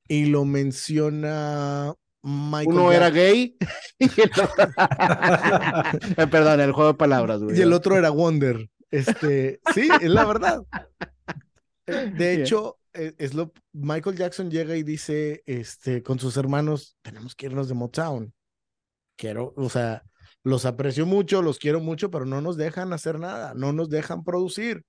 Y 0.08 0.26
lo 0.26 0.44
menciona 0.44 1.94
uno 2.24 2.90
era 2.90 3.10
gay 3.10 3.56
y 3.98 4.04
el 4.20 4.30
otro... 4.30 4.64
Eh, 6.16 6.26
perdón, 6.30 6.60
el 6.60 6.72
juego 6.72 6.92
de 6.92 6.98
palabras, 6.98 7.40
Y 7.54 7.60
el 7.60 7.72
otro 7.72 7.96
era 7.96 8.10
Wonder. 8.10 8.68
Este, 8.90 9.60
sí, 9.74 9.88
es 10.00 10.08
la 10.08 10.24
verdad. 10.24 10.62
De 11.86 12.34
hecho, 12.34 12.78
eh, 12.94 13.12
es 13.18 13.34
lo, 13.34 13.52
Michael 13.72 14.16
Jackson 14.16 14.50
llega 14.50 14.76
y 14.76 14.82
dice, 14.82 15.42
este, 15.46 16.02
con 16.02 16.18
sus 16.18 16.36
hermanos, 16.36 16.96
tenemos 17.02 17.34
que 17.34 17.46
irnos 17.46 17.68
de 17.68 17.74
Motown. 17.74 18.32
Quiero, 19.16 19.52
o 19.56 19.68
sea, 19.68 20.02
los 20.42 20.64
aprecio 20.64 21.04
mucho, 21.04 21.42
los 21.42 21.58
quiero 21.58 21.80
mucho, 21.80 22.10
pero 22.10 22.24
no 22.24 22.40
nos 22.40 22.56
dejan 22.56 22.92
hacer 22.92 23.18
nada, 23.18 23.52
no 23.54 23.72
nos 23.72 23.90
dejan 23.90 24.24
producir. 24.24 24.84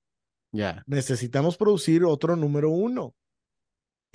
Ya. 0.52 0.84
Necesitamos 0.86 1.58
producir 1.58 2.06
otro 2.06 2.36
número 2.38 2.70
uno 2.70 3.14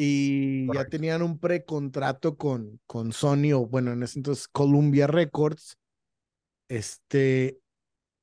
y 0.02 0.66
ya 0.72 0.86
tenían 0.86 1.20
un 1.20 1.38
precontrato 1.38 2.38
con, 2.38 2.80
con 2.86 3.12
Sony 3.12 3.52
o 3.54 3.66
bueno, 3.66 3.92
en 3.92 4.02
ese 4.02 4.18
entonces 4.18 4.48
Columbia 4.48 5.06
Records. 5.06 5.76
Este, 6.68 7.60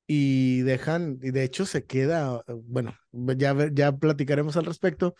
y 0.08 0.62
dejan, 0.62 1.20
y 1.22 1.30
de 1.30 1.44
hecho 1.44 1.66
se 1.66 1.84
queda, 1.84 2.42
bueno, 2.64 2.96
ya, 3.12 3.54
ya 3.72 3.92
platicaremos 3.96 4.56
al 4.56 4.64
respecto, 4.64 5.14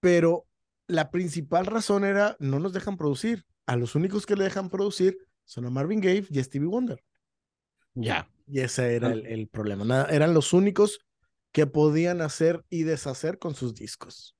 pero 0.00 0.46
la 0.86 1.10
principal 1.10 1.66
razón 1.66 2.04
era 2.04 2.38
no 2.38 2.58
nos 2.58 2.72
dejan 2.72 2.96
producir. 2.96 3.44
A 3.66 3.76
los 3.76 3.94
únicos 3.94 4.24
que 4.24 4.36
le 4.36 4.44
dejan 4.44 4.70
producir 4.70 5.18
son 5.44 5.66
a 5.66 5.70
Marvin 5.70 6.00
Gaye 6.00 6.26
y 6.30 6.38
a 6.38 6.44
Stevie 6.44 6.68
Wonder. 6.68 7.04
Ya. 7.92 8.30
Y 8.46 8.60
ese 8.60 8.96
era 8.96 9.12
el, 9.12 9.26
el 9.26 9.46
problema. 9.48 9.84
Nada, 9.84 10.06
eran 10.06 10.32
los 10.32 10.54
únicos 10.54 11.00
que 11.52 11.66
podían 11.66 12.22
hacer 12.22 12.64
y 12.70 12.84
deshacer 12.84 13.38
con 13.38 13.54
sus 13.54 13.74
discos. 13.74 14.34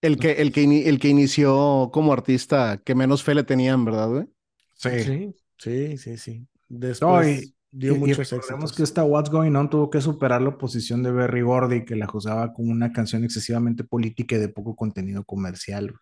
El 0.00 0.18
que, 0.18 0.32
el, 0.32 0.52
que 0.52 0.88
el 0.88 0.98
que 1.00 1.08
inició 1.08 1.90
como 1.92 2.12
artista, 2.12 2.80
que 2.84 2.94
menos 2.94 3.22
fe 3.22 3.34
le 3.34 3.42
tenían, 3.42 3.84
¿verdad, 3.84 4.08
güey? 4.08 4.26
Sí. 4.74 5.34
Sí, 5.58 5.98
sí, 5.98 6.16
sí, 6.16 6.46
Después 6.68 7.52
dio 7.70 7.96
muchos 7.96 8.32
éxitos. 8.32 8.72
que 8.72 8.82
esta 8.82 9.02
What's 9.04 9.30
Going 9.30 9.54
On 9.56 9.68
tuvo 9.68 9.90
que 9.90 10.00
superar 10.00 10.40
la 10.40 10.50
oposición 10.50 11.02
de 11.02 11.10
Berry 11.10 11.42
Gordy, 11.42 11.84
que 11.84 11.96
la 11.96 12.06
juzgaba 12.06 12.52
como 12.52 12.70
una 12.70 12.92
canción 12.92 13.24
excesivamente 13.24 13.84
política 13.84 14.36
y 14.36 14.38
de 14.38 14.48
poco 14.48 14.76
contenido 14.76 15.24
comercial. 15.24 15.94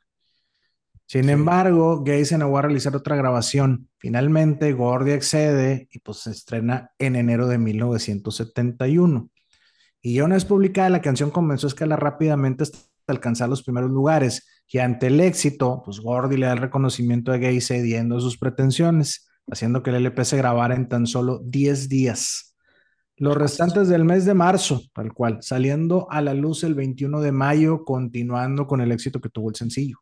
Sin 1.09 1.31
embargo, 1.31 2.03
Gay 2.03 2.25
se 2.25 2.37
negó 2.37 2.59
a 2.59 2.63
realizar 2.63 2.95
otra 2.97 3.17
grabación. 3.17 3.89
Finalmente, 3.97 4.73
Gordy 4.73 5.13
accede 5.13 5.89
y 5.93 6.01
pues 6.01 6.19
se 6.19 6.33
estrena 6.33 6.91
en 6.99 7.15
enero 7.15 7.47
de 7.47 7.59
1971. 7.59 9.31
Y 10.03 10.15
ya 10.15 10.25
una 10.25 10.35
vez 10.35 10.45
publicada, 10.45 10.91
la 10.91 11.03
canción 11.03 11.31
comenzó 11.31 11.69
a 11.69 11.69
escalar 11.69 12.03
rápidamente 12.03 12.65
hasta 12.65 12.79
alcanzar 13.13 13.49
los 13.49 13.63
primeros 13.63 13.91
lugares 13.91 14.47
y 14.69 14.79
ante 14.79 15.07
el 15.07 15.21
éxito, 15.21 15.83
pues 15.85 16.01
Gordy 16.01 16.37
le 16.37 16.47
da 16.47 16.53
el 16.53 16.59
reconocimiento 16.59 17.33
a 17.33 17.37
Gay 17.37 17.61
cediendo 17.61 18.21
sus 18.21 18.37
pretensiones, 18.37 19.29
haciendo 19.51 19.83
que 19.83 19.91
el 19.91 19.97
LP 19.97 20.25
se 20.25 20.37
grabara 20.37 20.75
en 20.75 20.89
tan 20.89 21.07
solo 21.07 21.41
10 21.45 21.89
días. 21.89 22.57
Los 23.17 23.37
restantes 23.37 23.89
del 23.89 24.05
mes 24.05 24.25
de 24.25 24.35
marzo, 24.35 24.83
tal 24.93 25.13
cual, 25.13 25.39
saliendo 25.41 26.07
a 26.11 26.21
la 26.21 26.35
luz 26.35 26.65
el 26.65 26.75
21 26.75 27.21
de 27.21 27.33
mayo, 27.33 27.85
continuando 27.85 28.67
con 28.67 28.81
el 28.81 28.93
éxito 28.93 29.21
que 29.21 29.31
tuvo 29.31 29.51
el 29.51 29.55
sencillo. 29.55 29.99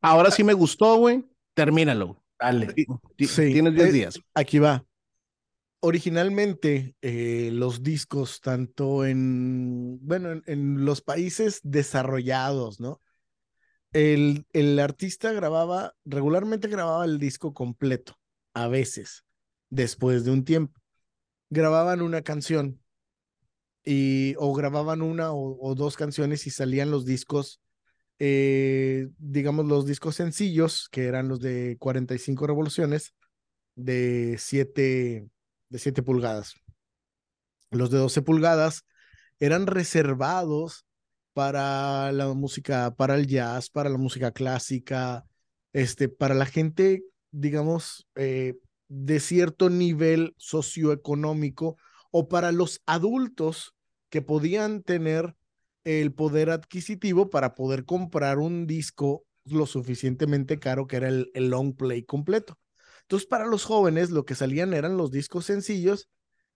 ahora 0.00 0.30
sí 0.30 0.42
me 0.42 0.54
gustó, 0.54 0.96
güey. 0.96 1.24
Termínalo. 1.54 2.24
Dale. 2.38 2.74
Sí, 3.18 3.52
tienes 3.52 3.74
10 3.74 3.92
días. 3.92 4.20
Aquí 4.34 4.58
va. 4.58 4.84
Originalmente 5.80 6.94
eh, 7.00 7.50
los 7.52 7.82
discos, 7.82 8.40
tanto 8.40 9.04
en, 9.04 9.98
bueno, 10.06 10.42
en, 10.46 10.84
los 10.84 11.00
países 11.00 11.60
desarrollados, 11.62 12.80
¿no? 12.80 13.00
El, 13.92 14.46
el 14.52 14.78
artista 14.78 15.32
grababa, 15.32 15.94
regularmente 16.04 16.68
grababa 16.68 17.04
el 17.04 17.18
disco 17.18 17.54
completo, 17.54 18.18
a 18.54 18.68
veces, 18.68 19.24
después 19.70 20.24
de 20.24 20.30
un 20.30 20.44
tiempo. 20.44 20.80
Grababan 21.48 22.02
una 22.02 22.22
canción 22.22 22.80
y 23.84 24.34
o 24.38 24.52
grababan 24.54 25.02
una 25.02 25.32
o, 25.32 25.74
dos 25.74 25.96
canciones 25.96 26.46
y 26.46 26.50
salían 26.50 26.90
los 26.90 27.04
discos, 27.04 27.60
eh, 28.18 29.08
digamos 29.18 29.66
los 29.66 29.86
discos 29.86 30.16
sencillos, 30.16 30.88
que 30.90 31.06
eran 31.06 31.28
los 31.28 31.40
de 31.40 31.76
45 31.80 32.46
revoluciones, 32.46 33.14
de 33.74 34.36
7 34.38 35.28
de 35.70 35.78
7 35.78 36.02
pulgadas. 36.02 36.54
Los 37.70 37.90
de 37.90 37.98
12 37.98 38.22
pulgadas 38.22 38.84
eran 39.38 39.66
reservados 39.66 40.84
para 41.32 42.12
la 42.12 42.28
música, 42.34 42.94
para 42.94 43.14
el 43.14 43.26
jazz, 43.26 43.70
para 43.70 43.88
la 43.88 43.98
música 43.98 44.32
clásica, 44.32 45.24
este, 45.72 46.08
para 46.08 46.34
la 46.34 46.46
gente, 46.46 47.04
digamos, 47.30 48.06
eh, 48.16 48.58
de 48.88 49.20
cierto 49.20 49.70
nivel 49.70 50.34
socioeconómico 50.36 51.76
o 52.10 52.28
para 52.28 52.50
los 52.52 52.82
adultos 52.86 53.74
que 54.08 54.20
podían 54.20 54.82
tener 54.82 55.36
el 55.84 56.12
poder 56.12 56.50
adquisitivo 56.50 57.30
para 57.30 57.54
poder 57.54 57.84
comprar 57.84 58.38
un 58.38 58.66
disco 58.66 59.24
lo 59.44 59.66
suficientemente 59.66 60.58
caro 60.58 60.86
que 60.86 60.96
era 60.96 61.08
el, 61.08 61.30
el 61.34 61.48
long 61.48 61.74
play 61.76 62.02
completo. 62.02 62.58
Entonces, 63.10 63.26
para 63.26 63.46
los 63.46 63.64
jóvenes 63.64 64.10
lo 64.10 64.24
que 64.24 64.36
salían 64.36 64.72
eran 64.72 64.96
los 64.96 65.10
discos 65.10 65.46
sencillos 65.46 66.08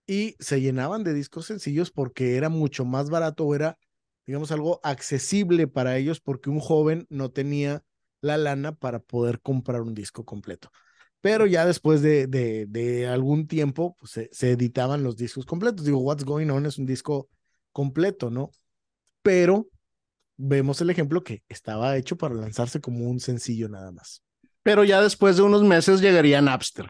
y 0.07 0.37
se 0.39 0.61
llenaban 0.61 1.03
de 1.03 1.13
discos 1.13 1.47
sencillos 1.47 1.91
porque 1.91 2.37
era 2.37 2.47
mucho 2.47 2.85
más 2.85 3.09
barato, 3.09 3.53
era, 3.53 3.77
digamos, 4.25 4.53
algo 4.53 4.79
accesible 4.81 5.67
para 5.67 5.97
ellos 5.97 6.21
porque 6.21 6.49
un 6.49 6.61
joven 6.61 7.07
no 7.09 7.29
tenía 7.29 7.83
la 8.21 8.37
lana 8.37 8.73
para 8.73 8.99
poder 8.99 9.41
comprar 9.41 9.81
un 9.81 9.93
disco 9.93 10.23
completo. 10.23 10.71
Pero 11.19 11.45
ya 11.45 11.65
después 11.65 12.01
de, 12.01 12.25
de, 12.25 13.07
algún 13.09 13.47
tiempo 13.47 13.97
pues, 13.99 14.11
se, 14.11 14.29
se, 14.31 14.51
editaban 14.51 15.03
los 15.03 15.17
discos 15.17 15.45
completos. 15.45 15.83
Digo, 15.83 15.99
What's 15.99 16.23
Going 16.23 16.51
On 16.51 16.65
es 16.65 16.77
un 16.77 16.85
disco 16.85 17.27
completo, 17.73 18.29
¿no? 18.29 18.51
Pero 19.21 19.67
vemos 20.37 20.79
el 20.79 20.89
ejemplo 20.89 21.21
que 21.21 21.43
estaba 21.49 21.97
hecho 21.97 22.15
para 22.15 22.33
lanzarse 22.33 22.79
como 22.79 23.09
un 23.09 23.19
sencillo 23.19 23.67
nada 23.67 23.91
más. 23.91 24.23
Pero 24.65 24.83
ya 24.83 24.99
después 24.99 25.37
de 25.37 25.43
unos 25.43 25.61
meses 25.61 26.01
llegaría 26.01 26.41
Napster. 26.41 26.89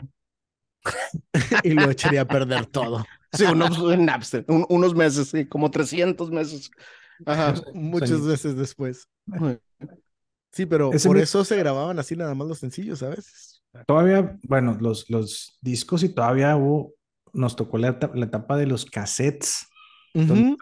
y 1.63 1.71
lo 1.71 1.91
echaría 1.91 2.21
a 2.21 2.25
perder 2.25 2.67
todo. 2.67 3.05
Sí, 3.33 3.43
unos, 3.43 3.77
Napster, 3.99 4.45
unos 4.47 4.95
meses, 4.95 5.27
sí, 5.27 5.45
como 5.45 5.69
300 5.69 6.31
meses. 6.31 6.71
Ajá. 7.25 7.53
Muchas 7.73 8.25
veces 8.25 8.55
después. 8.55 9.09
Sí, 10.53 10.65
pero 10.65 10.89
por 10.89 11.17
eso 11.17 11.43
se 11.43 11.57
grababan 11.57 11.99
así 11.99 12.15
nada 12.15 12.33
más 12.33 12.47
los 12.47 12.59
sencillos, 12.59 12.99
¿sabes? 12.99 13.61
Todavía, 13.85 14.39
bueno, 14.43 14.77
los, 14.79 15.09
los 15.09 15.57
discos 15.59 16.01
y 16.03 16.07
todavía 16.07 16.55
hubo, 16.55 16.93
nos 17.33 17.57
tocó 17.57 17.77
la, 17.77 17.89
etapa 17.89 18.55
de 18.55 18.67
los 18.67 18.85
cassettes. 18.85 19.67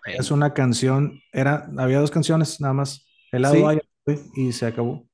Es 0.07 0.31
una 0.31 0.55
canción, 0.55 1.21
era, 1.31 1.69
había 1.77 1.99
dos 1.99 2.09
canciones 2.09 2.59
nada 2.59 2.73
más, 2.73 3.05
el 3.31 3.43
lado 3.43 3.79
y 4.33 4.51
se 4.51 4.65
acabó 4.65 5.07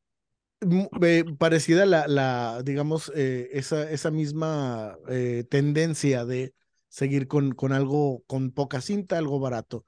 parecida 1.38 1.86
la, 1.86 2.62
digamos, 2.64 3.12
eh, 3.16 3.50
esa, 3.54 3.90
esa 3.90 4.12
misma 4.12 4.98
eh, 5.08 5.46
tendencia 5.50 6.26
de 6.26 6.54
seguir 6.90 7.28
con, 7.28 7.54
con 7.54 7.72
algo, 7.72 8.24
con 8.28 8.52
poca 8.52 8.82
cinta, 8.82 9.18
algo 9.18 9.40
barato. 9.40 9.86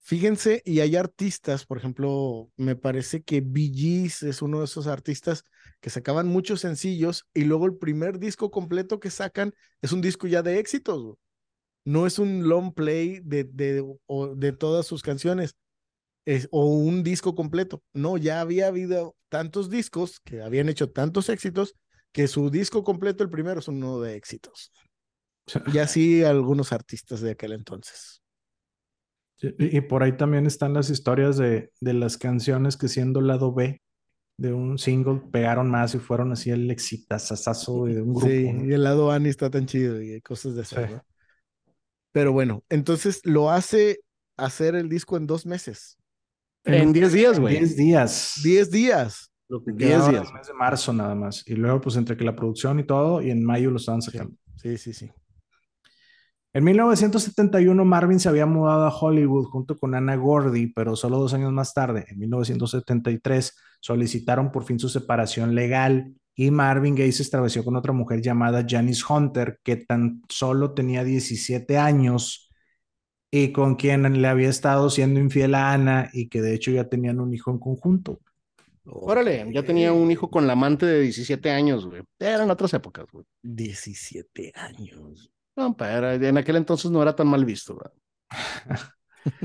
Fíjense, 0.00 0.62
y 0.66 0.80
hay 0.80 0.96
artistas, 0.96 1.64
por 1.64 1.78
ejemplo, 1.78 2.50
me 2.56 2.76
parece 2.76 3.22
que 3.22 3.40
Bee 3.40 4.04
es 4.06 4.42
uno 4.42 4.58
de 4.58 4.66
esos 4.66 4.86
artistas 4.86 5.44
que 5.80 5.88
sacaban 5.88 6.28
muchos 6.28 6.60
sencillos 6.60 7.26
y 7.32 7.44
luego 7.44 7.64
el 7.66 7.76
primer 7.76 8.18
disco 8.18 8.50
completo 8.50 9.00
que 9.00 9.10
sacan 9.10 9.54
es 9.80 9.92
un 9.92 10.02
disco 10.02 10.26
ya 10.26 10.42
de 10.42 10.58
éxitos. 10.58 11.16
No 11.84 12.06
es 12.06 12.18
un 12.18 12.48
long 12.48 12.74
play 12.74 13.20
de, 13.24 13.44
de, 13.44 13.84
de 14.36 14.52
todas 14.52 14.86
sus 14.86 15.02
canciones 15.02 15.56
o 16.50 16.66
un 16.66 17.02
disco 17.02 17.34
completo. 17.34 17.82
No, 17.92 18.16
ya 18.16 18.40
había 18.40 18.68
habido 18.68 19.16
tantos 19.28 19.70
discos 19.70 20.20
que 20.20 20.42
habían 20.42 20.68
hecho 20.68 20.90
tantos 20.90 21.28
éxitos 21.28 21.74
que 22.12 22.28
su 22.28 22.50
disco 22.50 22.84
completo, 22.84 23.24
el 23.24 23.30
primero, 23.30 23.60
es 23.60 23.68
uno 23.68 24.00
de 24.00 24.14
éxitos. 24.16 24.72
Y 25.72 25.78
así 25.78 26.22
algunos 26.22 26.72
artistas 26.72 27.20
de 27.20 27.32
aquel 27.32 27.52
entonces. 27.52 28.22
Y, 29.40 29.80
por 29.82 30.02
ahí 30.02 30.16
también 30.16 30.46
están 30.46 30.72
las 30.72 30.88
historias 30.88 31.36
de, 31.36 31.70
de 31.80 31.92
las 31.92 32.16
canciones 32.16 32.76
que 32.76 32.88
siendo 32.88 33.20
lado 33.20 33.52
B 33.52 33.82
de 34.36 34.52
un 34.52 34.78
single 34.78 35.22
pegaron 35.30 35.70
más 35.70 35.94
y 35.94 35.98
fueron 35.98 36.32
así 36.32 36.50
el 36.50 36.70
exitazazazo 36.70 37.84
de 37.84 38.00
un 38.00 38.14
grupo. 38.14 38.26
Sí, 38.26 38.50
y 38.64 38.72
el 38.72 38.82
lado 38.82 39.10
A 39.10 39.18
ni 39.18 39.28
está 39.28 39.50
tan 39.50 39.66
chido 39.66 40.00
y 40.00 40.20
cosas 40.22 40.54
de 40.54 40.62
eso. 40.62 40.76
Pero 42.12 42.32
bueno, 42.32 42.64
entonces 42.68 43.20
lo 43.24 43.50
hace 43.50 44.00
hacer 44.36 44.76
el 44.76 44.88
disco 44.88 45.16
en 45.16 45.26
dos 45.26 45.46
meses. 45.46 45.98
En 46.64 46.92
10 46.92 47.12
días, 47.12 47.40
güey. 47.40 47.58
10 47.58 47.76
días. 47.76 48.40
10 48.42 48.70
días. 48.70 49.30
10 49.48 49.76
días. 49.76 50.28
El 50.28 50.32
mes 50.32 50.46
de 50.46 50.54
marzo 50.54 50.92
nada 50.92 51.14
más. 51.14 51.46
Y 51.46 51.54
luego, 51.54 51.80
pues 51.80 51.96
entre 51.96 52.16
que 52.16 52.24
la 52.24 52.34
producción 52.34 52.80
y 52.80 52.84
todo, 52.84 53.20
y 53.22 53.30
en 53.30 53.44
mayo 53.44 53.70
lo 53.70 53.76
estaban 53.76 54.02
sacando. 54.02 54.34
Sí, 54.56 54.78
sí, 54.78 54.92
sí. 54.92 55.10
En 56.54 56.62
1971, 56.62 57.84
Marvin 57.84 58.20
se 58.20 58.28
había 58.28 58.46
mudado 58.46 58.86
a 58.86 58.96
Hollywood 58.96 59.46
junto 59.46 59.76
con 59.76 59.94
Anna 59.94 60.14
Gordy, 60.14 60.68
pero 60.68 60.94
solo 60.94 61.18
dos 61.18 61.34
años 61.34 61.52
más 61.52 61.74
tarde, 61.74 62.06
en 62.08 62.18
1973, 62.20 63.56
solicitaron 63.80 64.52
por 64.52 64.64
fin 64.64 64.78
su 64.78 64.88
separación 64.88 65.56
legal 65.56 66.14
y 66.36 66.52
Marvin 66.52 66.94
Gaye 66.94 67.10
se 67.10 67.24
estableció 67.24 67.64
con 67.64 67.74
otra 67.74 67.92
mujer 67.92 68.22
llamada 68.22 68.64
Janice 68.68 69.02
Hunter, 69.08 69.58
que 69.64 69.76
tan 69.76 70.22
solo 70.28 70.74
tenía 70.74 71.02
17 71.02 71.76
años 71.76 72.43
y 73.36 73.50
con 73.50 73.74
quien 73.74 74.22
le 74.22 74.28
había 74.28 74.48
estado 74.48 74.88
siendo 74.90 75.18
infiel 75.18 75.56
a 75.56 75.72
Ana 75.72 76.08
y 76.12 76.28
que 76.28 76.40
de 76.40 76.54
hecho 76.54 76.70
ya 76.70 76.84
tenían 76.84 77.18
un 77.18 77.34
hijo 77.34 77.50
en 77.50 77.58
conjunto. 77.58 78.20
Órale, 78.84 79.50
ya 79.52 79.64
tenía 79.64 79.92
un 79.92 80.08
hijo 80.12 80.30
con 80.30 80.46
la 80.46 80.52
amante 80.52 80.86
de 80.86 81.00
17 81.00 81.50
años, 81.50 81.84
güey. 81.84 82.02
Eran 82.20 82.48
otras 82.48 82.72
épocas, 82.74 83.06
güey. 83.10 83.24
17 83.42 84.52
años. 84.54 85.32
No, 85.56 85.76
pero 85.76 86.12
en 86.12 86.38
aquel 86.38 86.54
entonces 86.54 86.92
no 86.92 87.02
era 87.02 87.16
tan 87.16 87.26
mal 87.26 87.44
visto, 87.44 87.74
güey. 87.74 87.90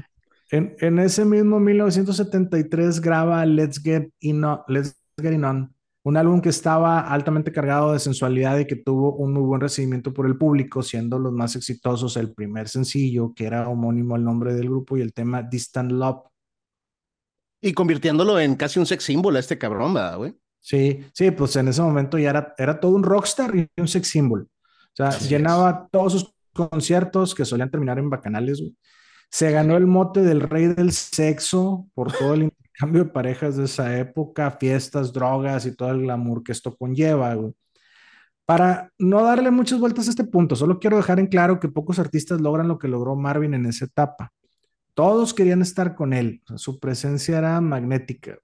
en, 0.52 0.76
en, 0.82 1.00
ese 1.00 1.26
mismo 1.26 1.60
1973 1.60 3.02
graba 3.02 3.44
Let's 3.44 3.82
Get, 3.82 4.12
In 4.20 4.44
Let's 4.68 4.96
Get 5.20 5.34
In 5.34 5.46
On, 5.46 5.76
un 6.10 6.18
álbum 6.18 6.41
que 6.41 6.49
estaba 6.49 7.01
altamente 7.01 7.51
cargado 7.51 7.93
de 7.93 7.99
sensualidad 7.99 8.57
y 8.57 8.66
que 8.66 8.76
tuvo 8.76 9.14
un 9.14 9.32
muy 9.32 9.43
buen 9.43 9.62
recibimiento 9.62 10.12
por 10.12 10.26
el 10.26 10.38
público, 10.38 10.82
siendo 10.82 11.20
los 11.20 11.32
más 11.32 11.55
exitosos 11.55 12.18
el 12.18 12.34
primer 12.34 12.68
sencillo, 12.68 13.32
que 13.36 13.45
era 13.45 13.70
homónimo 13.70 14.16
al 14.16 14.24
nombre 14.24 14.55
del 14.55 14.70
grupo, 14.70 14.97
y 14.97 15.01
el 15.01 15.14
tema 15.14 15.43
Distant 15.43 15.91
Love. 15.91 16.24
Y 17.62 17.74
convirtiéndolo 17.74 18.39
en 18.39 18.55
casi 18.55 18.80
un 18.80 18.88
sex 18.88 19.03
symbol 19.03 19.36
a 19.36 19.39
este 19.39 19.60
cabrón, 19.60 19.93
¿verdad, 19.93 20.18
güey? 20.18 20.36
Sí, 20.60 21.05
sí, 21.14 21.30
pues 21.30 21.55
en 21.55 21.68
ese 21.68 21.82
momento 21.82 22.18
ya 22.18 22.32
era, 22.32 22.55
era 22.57 22.80
todo 22.80 22.95
un 22.95 23.03
rockstar 23.03 23.55
y 23.55 23.70
un 23.78 23.88
sex 23.88 24.07
symbol. 24.07 24.49
O 24.49 24.95
sea, 24.95 25.12
llenaba 25.20 25.88
todos 25.91 26.14
sus 26.14 26.34
conciertos 26.53 27.36
que 27.36 27.45
solían 27.45 27.70
terminar 27.70 27.99
en 27.99 28.10
bacanales, 28.10 28.64
Se 29.30 29.51
ganó 29.51 29.78
el 29.78 29.86
mote 29.86 30.22
del 30.22 30.41
rey 30.41 30.66
del 30.68 30.91
sexo 30.91 31.88
por 31.93 32.12
todo 32.12 32.34
el 32.34 32.51
cambio 32.80 33.03
de 33.03 33.09
parejas 33.09 33.57
de 33.57 33.65
esa 33.65 33.97
época, 33.97 34.51
fiestas, 34.51 35.11
drogas 35.11 35.65
y 35.65 35.75
todo 35.75 35.91
el 35.91 36.03
glamour 36.03 36.43
que 36.43 36.53
esto 36.53 36.77
conlleva. 36.77 37.36
Para 38.45 38.93
no 38.97 39.21
darle 39.21 39.51
muchas 39.51 39.82
vueltas 39.82 40.07
a 40.07 40.11
este 40.11 40.23
punto, 40.23 40.55
solo 40.55 40.80
quiero 40.80 40.95
dejar 40.95 41.19
en 41.19 41.27
claro 41.27 41.59
que 41.59 41.67
pocos 41.67 41.99
artistas 41.99 42.39
logran 42.39 42.69
lo 42.69 42.80
que 42.80 42.88
logró 42.88 43.17
Marvin 43.17 43.53
en 43.53 43.65
esa 43.65 43.84
etapa. 43.84 44.32
Todos 44.93 45.34
querían 45.34 45.61
estar 45.61 45.93
con 45.93 46.13
él, 46.13 46.41
su 46.55 46.80
presencia 46.80 47.38
era 47.38 47.59
magnética. 47.59 48.39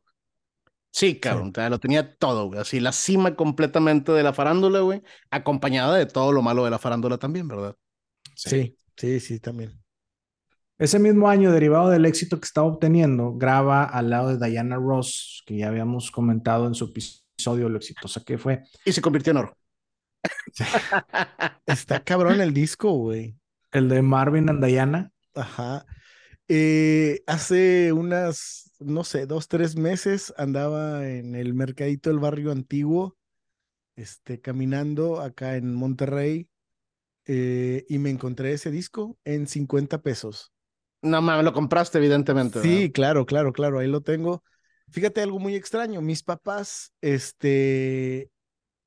Sí, 0.91 1.17
cabrón, 1.17 1.53
lo 1.69 1.79
tenía 1.79 2.17
todo, 2.17 2.47
güey. 2.47 2.59
Así 2.59 2.81
la 2.81 2.91
cima 2.91 3.35
completamente 3.35 4.11
de 4.11 4.23
la 4.23 4.33
farándula, 4.33 4.81
güey, 4.81 5.01
acompañada 5.31 5.95
de 5.95 6.07
todo 6.07 6.33
lo 6.33 6.41
malo 6.41 6.65
de 6.65 6.71
la 6.71 6.79
farándula 6.79 7.17
también, 7.17 7.47
¿verdad? 7.47 7.75
sí, 8.35 8.75
sí, 8.97 9.19
sí 9.21 9.39
también. 9.39 9.84
Ese 10.77 10.99
mismo 10.99 11.29
año, 11.29 11.51
derivado 11.51 11.89
del 11.89 12.05
éxito 12.05 12.39
que 12.39 12.45
estaba 12.45 12.67
obteniendo, 12.67 13.33
graba 13.33 13.85
al 13.85 14.09
lado 14.09 14.35
de 14.35 14.49
Diana 14.49 14.75
Ross, 14.75 15.41
que 15.45 15.57
ya 15.57 15.69
habíamos 15.69 16.11
comentado 16.11 16.67
en 16.67 16.75
su 16.75 16.85
episodio 16.85 17.69
lo 17.69 17.77
exitosa 17.77 18.23
que 18.25 18.37
fue. 18.37 18.63
Y 18.83 18.91
se 18.91 19.01
convirtió 19.01 19.31
en 19.31 19.37
oro. 19.37 19.57
Está 21.65 22.03
cabrón 22.03 22.41
el 22.41 22.53
disco, 22.53 22.91
güey. 22.91 23.37
El 23.71 23.87
de 23.87 24.01
Marvin 24.01 24.49
and 24.49 24.65
Diana. 24.65 25.11
Ajá. 25.33 25.85
Eh, 26.47 27.23
hace 27.25 27.93
unas, 27.93 28.71
no 28.79 29.03
sé, 29.03 29.25
dos, 29.25 29.47
tres 29.47 29.77
meses 29.77 30.33
andaba 30.37 31.07
en 31.07 31.35
el 31.35 31.53
mercadito 31.53 32.09
del 32.09 32.19
barrio 32.19 32.51
antiguo, 32.51 33.17
este, 33.95 34.41
caminando 34.41 35.21
acá 35.21 35.55
en 35.55 35.73
Monterrey 35.73 36.49
eh, 37.25 37.85
y 37.89 37.97
me 37.97 38.11
encontré 38.11 38.53
ese 38.53 38.71
disco 38.71 39.17
en 39.23 39.47
50 39.47 40.01
pesos. 40.01 40.54
No 41.01 41.21
mames, 41.21 41.45
lo 41.45 41.53
compraste, 41.53 41.97
evidentemente. 41.97 42.61
Sí, 42.61 42.91
claro, 42.91 43.25
claro, 43.25 43.53
claro, 43.53 43.79
ahí 43.79 43.87
lo 43.87 44.01
tengo. 44.01 44.43
Fíjate 44.89 45.21
algo 45.21 45.39
muy 45.39 45.55
extraño. 45.55 46.01
Mis 46.01 46.23
papás, 46.23 46.93
este, 47.01 48.31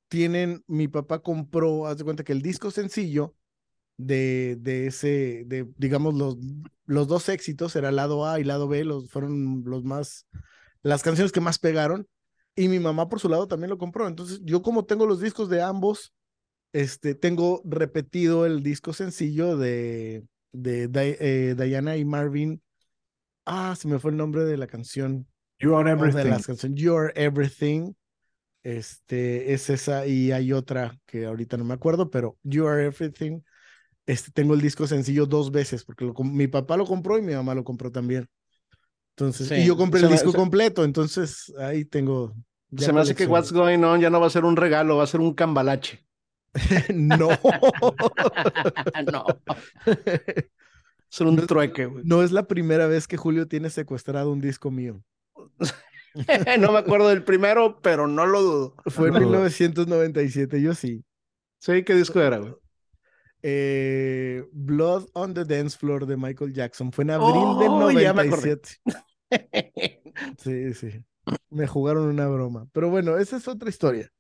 tienen, 0.09 0.65
mi 0.67 0.89
papá 0.89 1.21
compró, 1.21 1.87
haz 1.87 1.99
de 1.99 2.05
cuenta 2.05 2.25
que 2.25 2.33
el 2.33 2.43
disco 2.43 2.71
sencillo 2.71 3.35
de, 3.97 4.57
de 4.61 4.87
ese, 4.87 5.45
de, 5.47 5.69
digamos, 5.77 6.15
los, 6.15 6.37
los 6.87 7.09
dos 7.09 7.29
éxitos, 7.29 7.77
era 7.77 7.93
lado 7.93 8.27
A 8.27 8.41
y 8.41 8.45
lado 8.45 8.69
B, 8.69 8.85
los, 8.85 9.11
fueron 9.11 9.63
los 9.65 9.85
más, 9.85 10.27
las 10.83 11.03
canciones 11.03 11.33
que 11.33 11.41
más 11.41 11.59
pegaron. 11.59 12.09
Y 12.57 12.69
mi 12.69 12.81
mamá 12.81 13.09
por 13.09 13.21
su 13.21 13.29
lado 13.29 13.47
también 13.47 13.71
lo 13.71 13.79
compró. 13.79 14.09
Entonces, 14.09 14.41
yo 14.43 14.63
como 14.63 14.85
tengo 14.85 15.07
los 15.07 15.21
discos 15.21 15.49
de 15.49 15.63
ambos, 15.63 16.13
este, 16.73 17.15
tengo 17.15 17.63
repetido 17.65 18.47
el 18.47 18.63
disco 18.63 18.93
sencillo 18.93 19.57
de, 19.57 20.25
de, 20.53 20.89
eh, 20.95 21.55
Diana 21.57 21.97
y 21.97 22.05
Marvin. 22.05 22.63
Ah, 23.45 23.75
se 23.77 23.89
me 23.89 23.99
fue 23.99 24.11
el 24.11 24.17
nombre 24.17 24.45
de 24.45 24.57
la 24.57 24.67
canción. 24.67 25.27
You 25.59 25.77
Are 25.77 25.91
Everything. 25.91 26.19
De 26.19 26.31
las 26.31 26.47
canciones 26.47 26.81
You 26.81 26.97
Are 26.97 27.13
Everything. 27.15 27.93
Este, 28.63 29.53
es 29.55 29.71
esa 29.71 30.07
y 30.07 30.33
hay 30.33 30.53
otra 30.53 30.99
que 31.07 31.27
ahorita 31.27 31.57
no 31.57 31.65
me 31.65 31.75
acuerdo, 31.75 32.11
pero 32.11 32.37
You 32.43 32.67
Are 32.67 32.85
Everything. 32.85 33.41
Este, 34.07 34.31
tengo 34.31 34.55
el 34.55 34.61
disco 34.61 34.87
sencillo 34.87 35.27
dos 35.27 35.51
veces, 35.51 35.85
porque 35.85 36.11
mi 36.25 36.47
papá 36.47 36.77
lo 36.77 36.87
compró 36.87 37.19
y 37.19 37.23
mi 37.23 37.35
mamá 37.35 37.55
lo 37.55 37.65
compró 37.65 37.93
también. 37.93 38.29
Entonces, 39.17 39.51
y 39.51 39.67
yo 39.67 39.77
compré 39.77 40.01
el 40.01 40.09
disco 40.09 40.33
completo, 40.33 40.85
entonces 40.85 41.53
ahí 41.59 41.85
tengo. 41.85 42.35
Se 42.77 42.93
me 42.93 43.01
hace 43.01 43.15
que 43.15 43.27
What's 43.27 43.53
Going 43.53 43.83
On 43.83 44.01
ya 44.01 44.11
no 44.11 44.21
va 44.21 44.29
a 44.29 44.31
ser 44.31 44.45
un 44.45 44.57
regalo, 44.57 44.97
va 44.97 45.05
a 45.05 45.09
ser 45.09 45.21
un 45.21 45.35
cambalache. 45.35 46.08
no. 46.95 47.29
no. 49.13 49.27
Es 51.11 51.21
un 51.21 51.47
trueque, 51.47 51.91
No 52.05 52.23
es 52.23 52.33
la 52.33 52.47
primera 52.47 52.87
vez 52.87 53.07
que 53.07 53.17
Julio 53.17 53.49
tiene 53.49 53.71
secuestrado 53.71 54.31
un 54.31 54.41
disco 54.41 54.71
mío. 54.71 55.03
no 56.61 56.73
me 56.73 56.79
acuerdo 56.79 57.09
del 57.09 57.25
primero, 57.25 57.81
pero 57.81 58.07
no 58.07 58.27
lo 58.27 58.43
dudo. 58.43 58.75
Fue 58.87 59.09
en 59.09 59.15
1997, 59.15 60.61
yo 60.61 60.75
sí. 60.75 61.05
Sí, 61.59 61.83
¿qué 61.83 61.95
disco 61.95 62.21
era, 62.21 62.39
güey? 62.39 62.55
Eh, 63.43 64.45
Blood 64.53 65.07
on 65.13 65.33
the 65.35 65.45
Dance 65.45 65.77
Floor 65.79 66.07
de 66.07 66.17
Michael 66.17 66.53
Jackson. 66.53 66.93
Fue 66.93 67.05
en 67.05 67.11
abril 67.11 67.59
del 67.59 67.71
97. 67.71 68.69
sí, 70.39 70.75
sí. 70.75 71.05
Me 71.51 71.67
jugaron 71.67 72.05
una 72.09 72.27
broma. 72.27 72.67
Pero 72.73 72.91
bueno, 72.91 73.19
esa 73.19 73.37
es 73.37 73.49
otra 73.49 73.69
historia. 73.69 74.11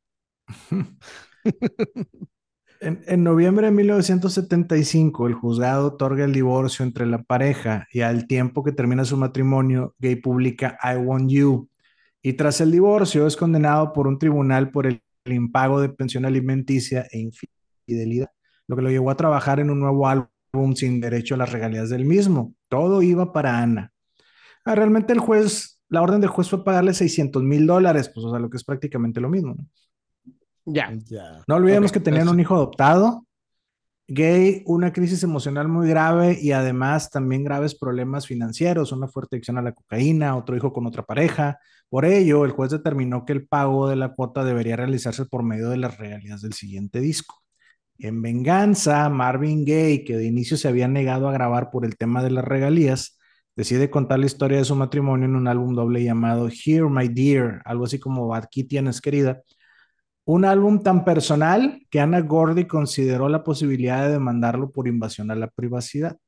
En, 2.80 3.24
noviembre 3.24 3.66
de 3.66 3.72
1975, 3.72 5.26
el 5.26 5.34
juzgado 5.34 5.88
otorga 5.88 6.24
el 6.24 6.32
divorcio 6.32 6.84
entre 6.84 7.07
la 7.07 7.22
pareja 7.24 7.88
y 7.92 8.03
al 8.03 8.28
tiempo 8.28 8.62
que 8.62 8.70
termina 8.70 9.05
su 9.05 9.16
matrimonio, 9.16 9.96
Gay 9.99 10.16
publica 10.16 10.78
I 10.82 10.96
Want 10.96 11.28
You. 11.30 11.68
Y 12.22 12.34
tras 12.34 12.61
el 12.61 12.70
divorcio 12.70 13.26
es 13.26 13.36
condenado 13.36 13.92
por 13.92 14.07
un 14.07 14.18
tribunal 14.18 14.70
por 14.70 14.86
el, 14.86 15.03
impago 15.24 15.80
de 15.80 15.90
pensión 15.90 16.24
alimenticia 16.24 17.07
e 17.11 17.18
infidelidad, 17.18 18.30
lo 18.66 18.76
que 18.76 18.82
lo 18.82 18.90
llevó 18.90 19.11
a 19.11 19.16
trabajar 19.16 19.61
en 19.61 19.68
un 19.68 19.78
nuevo 19.78 20.09
álbum 20.09 20.74
sin 20.74 21.03
derecho 21.03 21.34
a 21.34 21.38
las 21.38 21.53
regalías 21.53 21.90
del 21.90 22.07
mismo. 22.07 22.55
Todo 22.68 23.03
iba 23.03 23.30
para 23.30 23.59
Ana. 23.59 23.92
Ah, 24.64 24.74
realmente 24.74 25.12
el 25.12 25.18
juez, 25.18 25.82
la 25.90 26.01
orden 26.01 26.22
del 26.22 26.30
juez 26.30 26.49
fue 26.49 26.64
pagarle 26.64 26.94
600 26.94 27.42
mil 27.42 27.66
dólares, 27.66 28.11
pues 28.14 28.24
o 28.24 28.30
sea, 28.30 28.38
lo 28.38 28.49
que 28.49 28.57
es 28.57 28.64
prácticamente 28.64 29.20
lo 29.20 29.28
mismo. 29.28 29.55
¿no? 29.55 29.66
Ya. 30.72 31.44
No 31.46 31.56
olvidemos 31.56 31.92
que 31.92 32.00
tenían 32.00 32.28
un 32.28 32.40
hijo 32.40 32.54
adoptado, 32.54 33.26
gay, 34.06 34.62
una 34.66 34.92
crisis 34.92 35.22
emocional 35.22 35.68
muy 35.68 35.88
grave 35.88 36.38
y 36.40 36.52
además 36.52 37.10
también 37.10 37.44
graves 37.44 37.74
problemas 37.74 38.26
financieros, 38.26 38.92
una 38.92 39.08
fuerte 39.08 39.36
adicción 39.36 39.58
a 39.58 39.62
la 39.62 39.72
cocaína, 39.72 40.36
otro 40.36 40.56
hijo 40.56 40.72
con 40.72 40.86
otra 40.86 41.02
pareja. 41.04 41.58
Por 41.90 42.04
ello, 42.04 42.44
el 42.44 42.52
juez 42.52 42.70
determinó 42.70 43.24
que 43.24 43.32
el 43.32 43.46
pago 43.46 43.88
de 43.88 43.96
la 43.96 44.14
cuota 44.14 44.44
debería 44.44 44.76
realizarse 44.76 45.24
por 45.26 45.42
medio 45.42 45.68
de 45.70 45.76
las 45.78 45.98
regalías 45.98 46.42
del 46.42 46.54
siguiente 46.54 47.00
disco. 47.00 47.42
En 47.98 48.22
venganza, 48.22 49.08
Marvin 49.08 49.64
Gaye, 49.64 50.04
que 50.04 50.16
de 50.16 50.26
inicio 50.26 50.56
se 50.56 50.68
había 50.68 50.88
negado 50.88 51.28
a 51.28 51.32
grabar 51.32 51.70
por 51.70 51.84
el 51.84 51.96
tema 51.96 52.22
de 52.22 52.30
las 52.30 52.44
regalías, 52.44 53.18
decide 53.56 53.90
contar 53.90 54.20
la 54.20 54.26
historia 54.26 54.58
de 54.58 54.64
su 54.64 54.76
matrimonio 54.76 55.26
en 55.26 55.34
un 55.34 55.48
álbum 55.48 55.74
doble 55.74 56.04
llamado 56.04 56.48
Here 56.48 56.88
My 56.88 57.08
Dear, 57.08 57.60
algo 57.64 57.84
así 57.84 57.98
como 57.98 58.34
Aquí 58.34 58.64
tienes 58.64 59.00
querida, 59.00 59.42
un 60.28 60.44
álbum 60.44 60.82
tan 60.82 61.06
personal 61.06 61.86
que 61.88 62.00
Ana 62.00 62.20
Gordy 62.20 62.66
consideró 62.66 63.30
la 63.30 63.42
posibilidad 63.42 64.04
de 64.04 64.12
demandarlo 64.12 64.70
por 64.70 64.86
invasión 64.86 65.30
a 65.30 65.34
la 65.34 65.48
privacidad. 65.48 66.18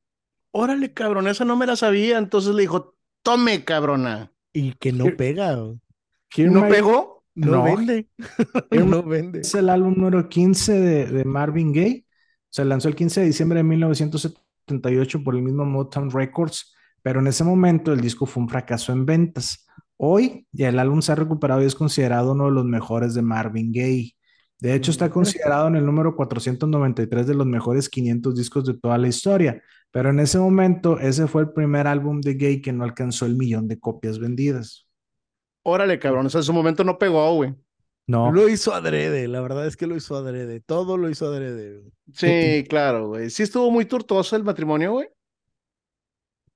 Órale, 0.49 0.91
cabrón, 0.91 1.27
esa 1.27 1.45
no 1.45 1.55
me 1.55 1.67
la 1.67 1.75
sabía. 1.75 2.17
Entonces 2.17 2.55
le 2.55 2.63
dijo, 2.63 2.95
tome, 3.21 3.63
cabrona. 3.63 4.31
Y 4.53 4.73
que 4.73 4.91
no 4.91 5.05
pega. 5.15 5.55
¿No 5.55 6.67
pegó? 6.67 7.23
No, 7.35 7.63
vende. 7.63 8.07
no 8.71 9.03
vende. 9.03 9.41
Es 9.41 9.53
el 9.53 9.69
álbum 9.69 9.93
número 9.95 10.27
15 10.27 10.73
de, 10.79 11.05
de, 11.05 11.23
Marvin 11.23 11.71
Gaye. 11.71 12.03
Se 12.49 12.65
lanzó 12.65 12.87
el 12.87 12.95
15 12.95 13.21
de 13.21 13.27
diciembre 13.27 13.57
de 13.57 13.63
1978 13.65 15.23
por 15.23 15.35
el 15.35 15.43
mismo 15.43 15.63
Motown 15.63 16.09
Records, 16.09 16.73
pero 17.03 17.19
en 17.19 17.27
ese 17.27 17.43
momento 17.43 17.93
el 17.93 18.01
disco 18.01 18.25
fue 18.25 18.41
un 18.41 18.49
fracaso 18.49 18.93
en 18.93 19.05
ventas. 19.05 19.67
Hoy 20.03 20.47
ya 20.51 20.69
el 20.69 20.79
álbum 20.79 21.03
se 21.03 21.11
ha 21.11 21.15
recuperado 21.15 21.61
y 21.61 21.65
es 21.65 21.75
considerado 21.75 22.31
uno 22.31 22.45
de 22.45 22.51
los 22.51 22.65
mejores 22.65 23.13
de 23.13 23.21
Marvin 23.21 23.71
Gaye. 23.71 24.15
De 24.59 24.73
hecho, 24.73 24.89
está 24.89 25.11
considerado 25.11 25.67
en 25.67 25.75
el 25.75 25.85
número 25.85 26.15
493 26.15 27.27
de 27.27 27.35
los 27.35 27.45
mejores 27.45 27.87
500 27.87 28.35
discos 28.35 28.65
de 28.65 28.73
toda 28.73 28.97
la 28.97 29.07
historia. 29.07 29.61
Pero 29.91 30.09
en 30.09 30.19
ese 30.19 30.39
momento, 30.39 30.97
ese 30.97 31.27
fue 31.27 31.43
el 31.43 31.51
primer 31.51 31.85
álbum 31.85 32.19
de 32.19 32.33
Gaye 32.33 32.63
que 32.63 32.73
no 32.73 32.83
alcanzó 32.83 33.27
el 33.27 33.35
millón 33.35 33.67
de 33.67 33.79
copias 33.79 34.17
vendidas. 34.17 34.87
Órale, 35.61 35.99
cabrón. 35.99 36.25
O 36.25 36.29
sea, 36.31 36.39
en 36.39 36.45
su 36.45 36.53
momento 36.53 36.83
no 36.83 36.97
pegó, 36.97 37.35
güey. 37.35 37.53
No. 38.07 38.31
Lo 38.31 38.49
hizo 38.49 38.73
adrede, 38.73 39.27
la 39.27 39.41
verdad 39.41 39.67
es 39.67 39.77
que 39.77 39.85
lo 39.85 39.95
hizo 39.95 40.15
adrede. 40.15 40.61
Todo 40.61 40.97
lo 40.97 41.11
hizo 41.11 41.27
adrede. 41.27 41.83
Sí, 42.11 42.65
claro, 42.67 43.09
güey. 43.09 43.29
Sí 43.29 43.43
estuvo 43.43 43.69
muy 43.69 43.85
tortuoso 43.85 44.35
el 44.35 44.43
matrimonio, 44.43 44.93
güey. 44.93 45.09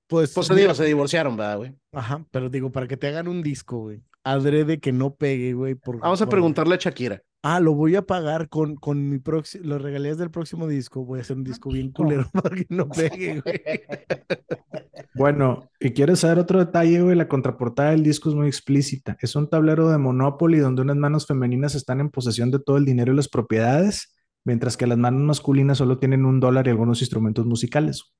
Pues, 0.08 0.34
pues 0.34 0.50
digo, 0.50 0.74
se 0.74 0.86
divorciaron, 0.86 1.36
¿verdad, 1.36 1.58
güey? 1.58 1.76
Ajá, 1.92 2.26
pero 2.32 2.50
digo, 2.50 2.72
para 2.72 2.88
que 2.88 2.98
te 2.98 3.08
hagan 3.08 3.28
un 3.28 3.42
disco, 3.42 3.80
güey. 3.80 4.04
Adrede 4.24 4.80
que 4.80 4.92
no 4.92 5.16
pegue, 5.16 5.54
güey. 5.54 5.76
Vamos 6.02 6.22
a 6.22 6.30
preguntarle 6.30 6.76
a 6.76 6.78
Shakira. 6.80 7.22
Ah, 7.44 7.60
lo 7.60 7.76
voy 7.76 7.96
a 7.96 8.02
pagar 8.02 8.50
con, 8.50 8.76
con 8.76 9.08
mi 9.08 9.20
próximo, 9.20 9.66
las 9.68 9.82
regalías 9.82 10.18
del 10.18 10.32
próximo 10.32 10.68
disco. 10.68 11.06
Voy 11.06 11.20
a 11.20 11.22
hacer 11.22 11.38
un 11.38 11.44
disco 11.44 11.70
bien 11.70 11.92
culero 11.92 12.28
para 12.34 12.56
que 12.56 12.66
no 12.70 12.90
pegue, 12.90 13.42
güey. 13.42 13.62
Bueno, 15.18 15.70
y 15.80 15.92
quieres 15.92 16.20
saber 16.20 16.40
otro 16.40 16.60
detalle, 16.60 17.02
güey, 17.02 17.16
la 17.16 17.30
contraportada 17.30 17.92
del 17.92 18.04
disco 18.04 18.28
es 18.28 18.36
muy 18.36 18.48
explícita. 18.48 19.16
Es 19.22 19.38
un 19.38 19.50
tablero 19.50 19.90
de 19.90 19.98
Monopoly 19.98 20.58
donde 20.58 20.82
unas 20.82 20.98
manos 20.98 21.26
femeninas 21.26 21.74
están 21.74 22.02
en 22.02 22.10
posesión 22.10 22.52
de 22.52 22.60
todo 22.60 22.76
el 22.76 22.84
dinero 22.84 23.14
y 23.14 23.16
las 23.16 23.30
propiedades, 23.30 24.14
mientras 24.44 24.76
que 24.76 24.88
las 24.88 24.98
manos 24.98 25.22
masculinas 25.22 25.78
solo 25.78 26.00
tienen 26.00 26.26
un 26.26 26.42
dólar 26.42 26.68
y 26.68 26.72
algunos 26.72 27.02
instrumentos 27.02 27.46
musicales. 27.46 28.14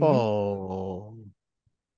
Oh. 0.00 1.16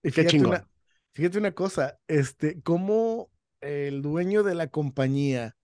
Y 0.03 0.11
fíjate 0.11 0.41
una, 0.41 0.69
fíjate 1.13 1.39
una 1.39 1.53
cosa, 1.53 1.99
este, 2.09 2.61
cómo 2.63 3.31
el 3.61 4.03
dueño 4.03 4.43
de 4.43 4.55
la 4.55 4.69
compañía, 4.69 5.57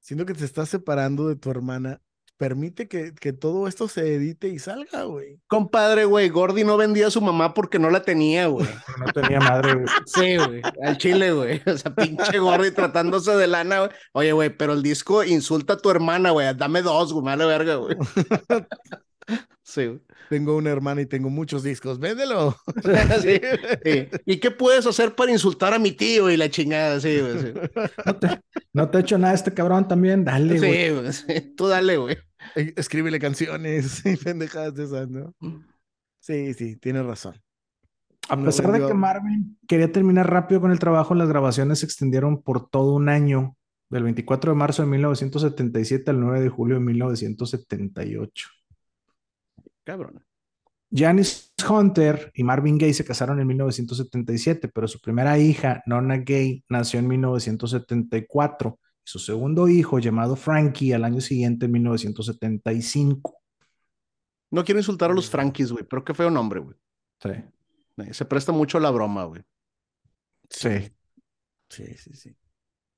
siendo 0.00 0.26
que 0.26 0.34
te 0.34 0.44
estás 0.44 0.68
separando 0.68 1.28
de 1.28 1.36
tu 1.36 1.50
hermana, 1.50 2.00
permite 2.36 2.88
que, 2.88 3.14
que 3.14 3.32
todo 3.32 3.68
esto 3.68 3.88
se 3.88 4.14
edite 4.14 4.48
y 4.48 4.58
salga, 4.58 5.04
güey. 5.04 5.40
Compadre, 5.46 6.04
güey, 6.04 6.28
Gordy 6.28 6.64
no 6.64 6.76
vendía 6.76 7.06
a 7.08 7.10
su 7.10 7.20
mamá 7.20 7.54
porque 7.54 7.78
no 7.78 7.90
la 7.90 8.02
tenía, 8.02 8.46
güey. 8.46 8.66
No 8.98 9.06
tenía 9.12 9.40
madre, 9.40 9.74
güey. 9.74 9.86
Sí, 10.06 10.36
güey, 10.36 10.62
al 10.82 10.98
chile, 10.98 11.32
güey. 11.32 11.62
O 11.66 11.76
sea, 11.76 11.94
pinche 11.94 12.38
Gordy 12.38 12.70
tratándose 12.70 13.32
de 13.32 13.46
lana, 13.46 13.80
güey. 13.80 13.90
Oye, 14.12 14.32
güey, 14.32 14.50
pero 14.50 14.72
el 14.72 14.82
disco 14.82 15.24
insulta 15.24 15.74
a 15.74 15.78
tu 15.78 15.90
hermana, 15.90 16.30
güey. 16.30 16.54
Dame 16.54 16.82
dos, 16.82 17.12
güey, 17.12 17.24
me 17.24 17.44
verga, 17.44 17.76
güey. 17.76 17.96
Sí. 19.62 19.98
Tengo 20.34 20.56
una 20.56 20.70
hermana 20.70 21.00
y 21.00 21.06
tengo 21.06 21.30
muchos 21.30 21.62
discos, 21.62 22.00
véndelo. 22.00 22.56
¿Y 24.26 24.38
qué 24.38 24.50
puedes 24.50 24.84
hacer 24.84 25.14
para 25.14 25.30
insultar 25.30 25.72
a 25.72 25.78
mi 25.78 25.92
tío 25.92 26.28
y 26.28 26.36
la 26.36 26.50
chingada? 26.50 26.98
Sí, 26.98 27.20
No, 28.04 28.16
te, 28.16 28.40
no 28.72 28.90
te 28.90 28.98
he 28.98 29.00
hecho 29.02 29.16
nada 29.16 29.32
este 29.32 29.54
cabrón 29.54 29.86
también, 29.86 30.24
dale, 30.24 30.58
güey. 30.58 31.12
Sí, 31.12 31.54
tú 31.56 31.68
dale, 31.68 31.98
güey. 31.98 32.16
Escríbele 32.56 33.20
canciones 33.20 34.04
y 34.04 34.16
pendejadas 34.16 34.74
de 34.74 34.84
esas, 34.86 35.08
¿no? 35.08 35.32
Sí, 36.18 36.52
sí, 36.54 36.74
tienes 36.74 37.06
razón. 37.06 37.40
A 38.28 38.36
pesar 38.36 38.72
de 38.72 38.84
que 38.84 38.94
Marvin 38.94 39.56
quería 39.68 39.92
terminar 39.92 40.28
rápido 40.28 40.60
con 40.60 40.72
el 40.72 40.80
trabajo, 40.80 41.14
las 41.14 41.28
grabaciones 41.28 41.78
se 41.78 41.86
extendieron 41.86 42.42
por 42.42 42.68
todo 42.68 42.94
un 42.94 43.08
año, 43.08 43.56
del 43.88 44.02
24 44.02 44.50
de 44.50 44.58
marzo 44.58 44.82
de 44.82 44.88
1977 44.88 46.10
al 46.10 46.18
9 46.18 46.40
de 46.40 46.48
julio 46.48 46.74
de 46.74 46.80
1978. 46.80 48.48
Cabrón. 49.84 50.24
Janice 50.90 51.50
Hunter 51.68 52.30
y 52.34 52.44
Marvin 52.44 52.78
Gaye 52.78 52.94
se 52.94 53.04
casaron 53.04 53.40
en 53.40 53.46
1977, 53.48 54.68
pero 54.68 54.86
su 54.86 55.00
primera 55.00 55.38
hija, 55.38 55.82
Nonna 55.86 56.18
Gay, 56.18 56.64
nació 56.68 57.00
en 57.00 57.08
1974 57.08 58.78
y 58.80 59.08
su 59.08 59.18
segundo 59.18 59.68
hijo, 59.68 59.98
llamado 59.98 60.36
Frankie, 60.36 60.92
al 60.92 61.04
año 61.04 61.20
siguiente, 61.20 61.66
en 61.66 61.72
1975. 61.72 63.40
No 64.50 64.64
quiero 64.64 64.78
insultar 64.78 65.10
a 65.10 65.14
los 65.14 65.28
Frankies, 65.28 65.72
güey, 65.72 65.84
pero 65.84 66.04
qué 66.04 66.14
feo 66.14 66.30
nombre, 66.30 66.60
güey. 66.60 66.76
Sí. 67.20 67.30
Eh, 67.96 68.14
se 68.14 68.24
presta 68.24 68.52
mucho 68.52 68.78
la 68.78 68.90
broma, 68.90 69.24
güey. 69.24 69.42
Sí. 70.48 70.92
Sí, 71.68 71.86
sí, 71.96 72.14
sí. 72.14 72.36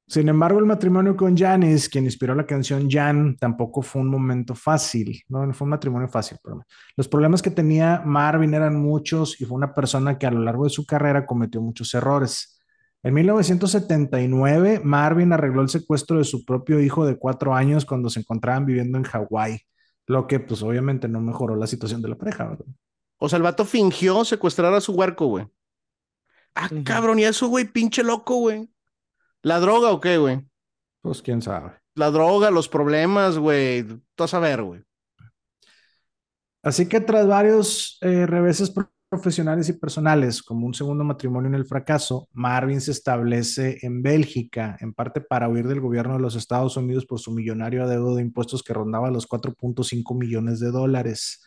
Sin 0.09 0.29
embargo, 0.29 0.61
el 0.61 0.67
matrimonio 0.67 1.17
con 1.17 1.37
Janis, 1.37 1.89
quien 1.89 2.05
inspiró 2.05 2.35
la 2.37 2.47
canción 2.47 2.89
Jan, 2.89 3.37
tampoco 3.37 3.83
fue 3.83 4.03
un 4.03 4.09
momento 4.09 4.55
fácil, 4.55 5.21
no, 5.29 5.45
no 5.45 5.53
fue 5.53 5.65
un 5.65 5.71
matrimonio 5.71 6.09
fácil. 6.09 6.39
Pero 6.43 6.65
los 6.97 7.09
problemas 7.09 7.43
que 7.43 7.51
tenía 7.51 8.03
Marvin 8.05 8.55
eran 8.55 8.77
muchos 8.77 9.41
y 9.41 9.45
fue 9.45 9.57
una 9.57 9.75
persona 9.75 10.17
que 10.17 10.27
a 10.27 10.31
lo 10.31 10.41
largo 10.41 10.63
de 10.63 10.71
su 10.71 10.87
carrera 10.87 11.27
cometió 11.27 11.61
muchos 11.61 11.93
errores. 11.93 12.61
En 13.03 13.15
1979, 13.15 14.81
Marvin 14.85 15.33
arregló 15.33 15.63
el 15.63 15.69
secuestro 15.69 16.19
de 16.19 16.25
su 16.25 16.45
propio 16.45 16.81
hijo 16.81 17.05
de 17.05 17.19
cuatro 17.19 17.55
años 17.55 17.85
cuando 17.85 18.09
se 18.09 18.21
encontraban 18.21 18.65
viviendo 18.65 18.99
en 18.99 19.05
Hawái, 19.05 19.61
lo 20.07 20.29
que 20.29 20.39
pues 20.39 20.63
obviamente 20.63 21.09
no 21.09 21.21
mejoró 21.21 21.57
la 21.57 21.67
situación 21.67 22.01
de 22.01 22.09
la 22.09 22.17
pareja. 22.17 22.45
¿verdad? 22.45 22.67
O 23.19 23.29
sea, 23.29 23.39
el 23.39 23.43
vato 23.43 23.65
fingió 23.65 24.25
secuestrar 24.25 24.73
a 24.73 24.81
su 24.81 24.93
huerco, 24.93 25.27
güey. 25.27 25.47
Ah, 26.55 26.71
cabrón, 26.85 27.19
y 27.19 27.25
eso, 27.25 27.49
güey, 27.49 27.65
pinche 27.65 28.03
loco, 28.03 28.37
güey. 28.37 28.69
¿La 29.47 29.61
droga 29.61 29.93
o 29.93 30.01
qué, 30.01 30.19
güey? 30.19 30.45
Pues 31.01 31.23
quién 31.23 31.41
sabe. 31.41 31.71
La 31.95 32.11
droga, 32.11 32.51
los 32.51 32.69
problemas, 32.69 33.39
güey. 33.39 33.85
Tú 34.17 34.25
a 34.25 34.27
saber, 34.27 34.61
güey. 34.61 34.83
Así 36.65 36.89
que 36.89 37.01
tras 37.01 37.29
varios 37.29 37.97
eh, 38.01 38.27
reveses 38.27 38.75
profesionales 39.09 39.69
y 39.69 39.75
personales, 39.75 40.43
como 40.43 40.67
un 40.67 40.75
segundo 40.75 41.05
matrimonio 41.05 41.47
en 41.47 41.55
el 41.55 41.65
fracaso, 41.65 42.29
Marvin 42.33 42.81
se 42.81 42.91
establece 42.91 43.79
en 43.83 44.03
Bélgica, 44.03 44.77
en 44.81 44.93
parte 44.93 45.21
para 45.21 45.49
huir 45.49 45.69
del 45.69 45.81
gobierno 45.81 46.15
de 46.15 46.23
los 46.23 46.35
Estados 46.35 46.77
Unidos 46.77 47.07
por 47.07 47.21
su 47.21 47.31
millonario 47.31 47.85
adeudo 47.85 48.17
de 48.17 48.23
impuestos 48.23 48.65
que 48.65 48.75
rondaba 48.75 49.13
los 49.13 49.29
4.5 49.29 50.19
millones 50.19 50.59
de 50.59 50.73
dólares. 50.73 51.47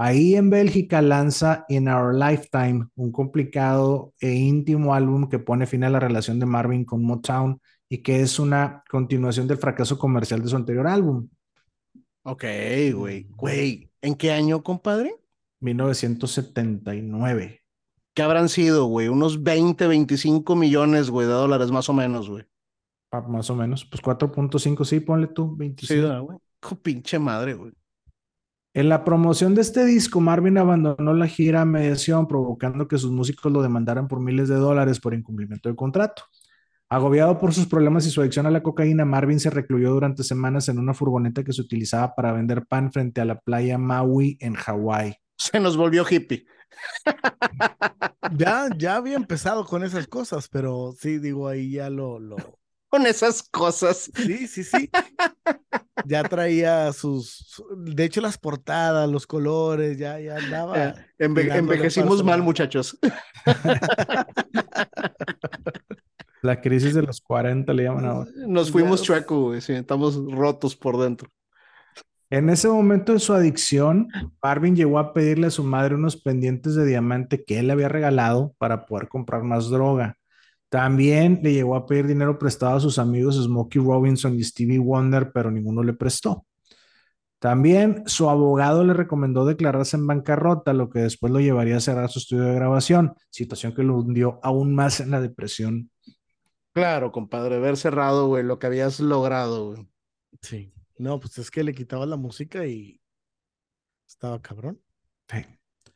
Ahí 0.00 0.36
en 0.36 0.48
Bélgica 0.48 1.02
lanza 1.02 1.64
In 1.68 1.88
Our 1.88 2.14
Lifetime, 2.14 2.86
un 2.94 3.10
complicado 3.10 4.14
e 4.20 4.32
íntimo 4.32 4.94
álbum 4.94 5.28
que 5.28 5.40
pone 5.40 5.66
fin 5.66 5.82
a 5.82 5.90
la 5.90 5.98
relación 5.98 6.38
de 6.38 6.46
Marvin 6.46 6.84
con 6.84 7.02
Motown 7.02 7.60
y 7.88 7.98
que 7.98 8.20
es 8.20 8.38
una 8.38 8.80
continuación 8.88 9.48
del 9.48 9.58
fracaso 9.58 9.98
comercial 9.98 10.40
de 10.40 10.48
su 10.48 10.54
anterior 10.54 10.86
álbum. 10.86 11.28
Ok, 12.22 12.44
güey. 12.94 13.26
Güey, 13.30 13.90
¿en 14.00 14.14
qué 14.14 14.30
año, 14.30 14.62
compadre? 14.62 15.16
1979. 15.58 17.64
¿Qué 18.14 18.22
habrán 18.22 18.48
sido, 18.48 18.84
güey? 18.84 19.08
Unos 19.08 19.42
20, 19.42 19.88
25 19.88 20.54
millones, 20.54 21.10
güey, 21.10 21.26
de 21.26 21.32
dólares 21.32 21.72
más 21.72 21.88
o 21.88 21.92
menos, 21.92 22.30
güey. 22.30 22.44
Ah, 23.10 23.22
más 23.22 23.50
o 23.50 23.56
menos. 23.56 23.84
Pues 23.84 24.00
4.5, 24.00 24.84
sí, 24.84 25.00
ponle 25.00 25.26
tú, 25.26 25.56
25. 25.56 25.88
Sí, 25.88 26.00
güey. 26.20 26.38
pinche 26.82 27.18
madre, 27.18 27.54
güey. 27.54 27.72
En 28.78 28.88
la 28.88 29.02
promoción 29.02 29.56
de 29.56 29.62
este 29.62 29.84
disco, 29.84 30.20
Marvin 30.20 30.56
abandonó 30.56 31.12
la 31.12 31.26
gira 31.26 31.62
a 31.62 31.64
mediación, 31.64 32.28
provocando 32.28 32.86
que 32.86 32.96
sus 32.96 33.10
músicos 33.10 33.50
lo 33.50 33.60
demandaran 33.60 34.06
por 34.06 34.20
miles 34.20 34.48
de 34.48 34.54
dólares 34.54 35.00
por 35.00 35.14
incumplimiento 35.14 35.68
de 35.68 35.74
contrato. 35.74 36.22
Agobiado 36.88 37.40
por 37.40 37.52
sus 37.52 37.66
problemas 37.66 38.06
y 38.06 38.10
su 38.10 38.20
adicción 38.20 38.46
a 38.46 38.52
la 38.52 38.62
cocaína, 38.62 39.04
Marvin 39.04 39.40
se 39.40 39.50
recluyó 39.50 39.90
durante 39.90 40.22
semanas 40.22 40.68
en 40.68 40.78
una 40.78 40.94
furgoneta 40.94 41.42
que 41.42 41.52
se 41.52 41.60
utilizaba 41.60 42.14
para 42.14 42.30
vender 42.30 42.66
pan 42.66 42.92
frente 42.92 43.20
a 43.20 43.24
la 43.24 43.40
playa 43.40 43.78
Maui 43.78 44.36
en 44.38 44.54
Hawái. 44.54 45.16
Se 45.36 45.58
nos 45.58 45.76
volvió 45.76 46.06
hippie. 46.08 46.46
Ya, 48.36 48.68
ya 48.76 48.94
había 48.94 49.16
empezado 49.16 49.64
con 49.64 49.82
esas 49.82 50.06
cosas, 50.06 50.48
pero 50.48 50.94
sí, 50.96 51.18
digo, 51.18 51.48
ahí 51.48 51.72
ya 51.72 51.90
lo, 51.90 52.20
lo... 52.20 52.36
Con 52.88 53.08
esas 53.08 53.42
cosas. 53.42 54.08
Sí, 54.14 54.46
sí, 54.46 54.62
sí 54.62 54.88
ya 56.04 56.22
traía 56.24 56.92
sus, 56.92 57.62
de 57.76 58.04
hecho 58.04 58.20
las 58.20 58.38
portadas, 58.38 59.08
los 59.08 59.26
colores, 59.26 59.98
ya, 59.98 60.20
ya 60.20 60.36
andaba. 60.36 60.94
envejecimos 61.18 62.22
mal, 62.24 62.42
muchachos. 62.42 62.98
La 66.42 66.60
crisis 66.60 66.94
de 66.94 67.02
los 67.02 67.20
40 67.20 67.72
le 67.72 67.82
llaman 67.82 68.04
ahora. 68.04 68.30
Nos 68.46 68.70
fuimos 68.70 69.02
chueco, 69.02 69.54
estamos 69.54 70.16
rotos 70.30 70.76
por 70.76 70.96
dentro. 70.96 71.28
En 72.30 72.50
ese 72.50 72.68
momento 72.68 73.14
de 73.14 73.20
su 73.20 73.32
adicción, 73.32 74.08
Marvin 74.42 74.76
llegó 74.76 74.98
a 74.98 75.14
pedirle 75.14 75.46
a 75.46 75.50
su 75.50 75.64
madre 75.64 75.94
unos 75.94 76.16
pendientes 76.16 76.74
de 76.74 76.84
diamante 76.84 77.42
que 77.42 77.58
él 77.58 77.68
le 77.68 77.72
había 77.72 77.88
regalado 77.88 78.54
para 78.58 78.84
poder 78.84 79.08
comprar 79.08 79.42
más 79.44 79.70
droga. 79.70 80.17
También 80.68 81.40
le 81.42 81.52
llegó 81.52 81.76
a 81.76 81.86
pedir 81.86 82.06
dinero 82.06 82.38
prestado 82.38 82.76
a 82.76 82.80
sus 82.80 82.98
amigos 82.98 83.36
Smokey 83.42 83.82
Robinson 83.82 84.34
y 84.34 84.44
Stevie 84.44 84.78
Wonder, 84.78 85.32
pero 85.32 85.50
ninguno 85.50 85.82
le 85.82 85.94
prestó. 85.94 86.44
También 87.38 88.02
su 88.06 88.28
abogado 88.28 88.84
le 88.84 88.94
recomendó 88.94 89.46
declararse 89.46 89.96
en 89.96 90.06
bancarrota, 90.06 90.72
lo 90.72 90.90
que 90.90 91.00
después 91.00 91.32
lo 91.32 91.38
llevaría 91.38 91.76
a 91.76 91.80
cerrar 91.80 92.10
su 92.10 92.18
estudio 92.18 92.44
de 92.44 92.54
grabación, 92.54 93.14
situación 93.30 93.74
que 93.74 93.84
lo 93.84 93.96
hundió 93.96 94.40
aún 94.42 94.74
más 94.74 95.00
en 95.00 95.12
la 95.12 95.20
depresión. 95.20 95.90
Claro, 96.72 97.12
compadre, 97.12 97.56
haber 97.56 97.76
cerrado, 97.76 98.26
güey, 98.26 98.42
lo 98.42 98.58
que 98.58 98.66
habías 98.66 99.00
logrado, 99.00 99.72
güey. 99.72 99.88
Sí. 100.42 100.72
No, 100.98 101.20
pues 101.20 101.38
es 101.38 101.50
que 101.50 101.62
le 101.62 101.74
quitaba 101.74 102.06
la 102.06 102.16
música 102.16 102.66
y 102.66 103.00
estaba 104.06 104.42
cabrón. 104.42 104.80
Sí. 105.30 105.44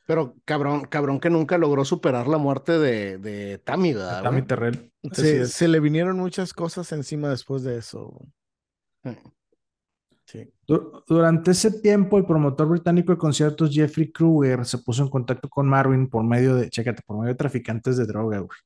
Pero 0.07 0.37
cabrón, 0.45 0.83
cabrón 0.83 1.21
que 1.21 1.31
nunca 1.31 1.59
logró 1.59 1.85
superar 1.85 2.27
la 2.27 2.39
muerte 2.39 2.79
de, 2.79 3.19
de 3.19 3.59
Tammy, 3.59 3.95
¿verdad? 3.95 4.23
Tammy 4.23 4.43
Terrell. 4.43 4.93
Se, 5.13 5.69
le 5.69 5.81
vinieron 5.81 6.17
muchas 6.17 6.53
cosas 6.53 6.91
encima 6.93 7.29
después 7.29 7.63
de 7.63 7.79
eso. 7.79 8.13
Sí. 10.25 10.53
Durante 11.07 11.53
ese 11.53 11.81
tiempo, 11.81 12.19
el 12.19 12.25
promotor 12.25 12.69
británico 12.69 13.13
de 13.13 13.19
conciertos 13.19 13.71
Jeffrey 13.73 14.11
Kruger 14.11 14.65
se 14.65 14.79
puso 14.79 15.03
en 15.03 15.09
contacto 15.09 15.49
con 15.49 15.69
Marvin 15.69 16.09
por 16.09 16.25
medio 16.25 16.57
de, 16.57 16.69
chécate, 16.69 17.03
por 17.07 17.19
medio 17.19 17.33
de 17.33 17.39
traficantes 17.39 17.97
de 17.97 18.07
droga, 18.07 18.39
güey. 18.39 18.59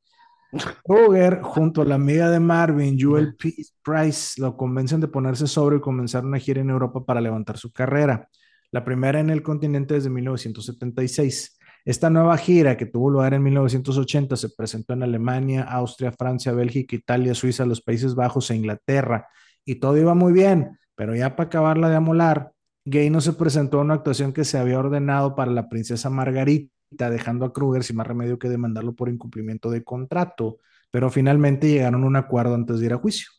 Kruger, 0.84 1.43
junto 1.43 1.82
a 1.82 1.84
la 1.84 1.97
amiga 1.97 2.30
de 2.30 2.41
Marvin, 2.41 2.97
Jewel 2.99 3.37
Price, 3.82 4.41
lo 4.41 4.57
convencen 4.57 5.01
de 5.01 5.09
ponerse 5.09 5.47
sobre 5.47 5.76
y 5.76 5.80
comenzar 5.80 6.24
una 6.24 6.39
gira 6.39 6.62
en 6.62 6.70
Europa 6.70 7.05
para 7.05 7.20
levantar 7.20 7.59
su 7.59 7.72
carrera 7.72 8.28
la 8.77 8.85
primera 8.85 9.20
en 9.20 9.31
el 9.31 9.43
continente 9.43 9.95
desde 9.95 10.11
1976. 10.11 11.59
Esta 11.87 12.11
nueva 12.11 12.37
gira, 12.37 12.77
que 12.77 12.85
tuvo 12.85 13.09
lugar 13.09 13.33
en 13.33 13.43
1980, 13.43 14.37
se 14.37 14.51
presentó 14.51 14.93
en 14.93 15.03
Alemania, 15.03 15.62
Austria, 15.62 16.12
Francia, 16.12 16.53
Bélgica, 16.53 16.95
Italia, 16.95 17.35
Suiza, 17.35 17.64
los 17.64 17.81
Países 17.81 18.14
Bajos 18.14 18.51
e 18.51 18.57
Inglaterra. 18.57 19.29
Y 19.64 19.77
todo 19.77 19.97
iba 19.97 20.12
muy 20.12 20.35
bien, 20.35 20.79
pero 20.95 21.14
ya 21.14 21.37
para 21.37 21.47
acabarla 21.47 21.89
de 21.89 21.97
amolar, 21.97 22.53
Gay 22.85 23.09
no 23.09 23.22
se 23.22 23.33
presentó 23.33 23.79
a 23.79 23.81
una 23.81 23.95
actuación 23.95 24.35
que 24.35 24.45
se 24.45 24.59
había 24.59 24.79
ordenado 24.79 25.35
para 25.35 25.53
la 25.53 25.70
princesa 25.70 26.11
Margarita, 26.11 27.09
dejando 27.09 27.47
a 27.47 27.55
Kruger 27.55 27.83
sin 27.83 27.97
más 27.97 28.07
remedio 28.07 28.39
que 28.39 28.51
demandarlo 28.51 28.95
por 28.95 29.09
incumplimiento 29.09 29.70
de 29.70 29.85
contrato. 29.85 30.59
Pero 30.91 31.09
finalmente 31.09 31.70
llegaron 31.70 32.05
a 32.05 32.07
un 32.09 32.16
acuerdo 32.16 32.55
antes 32.55 32.79
de 32.79 32.87
ir 32.87 32.93
a 32.93 32.99
juicio. 32.99 33.31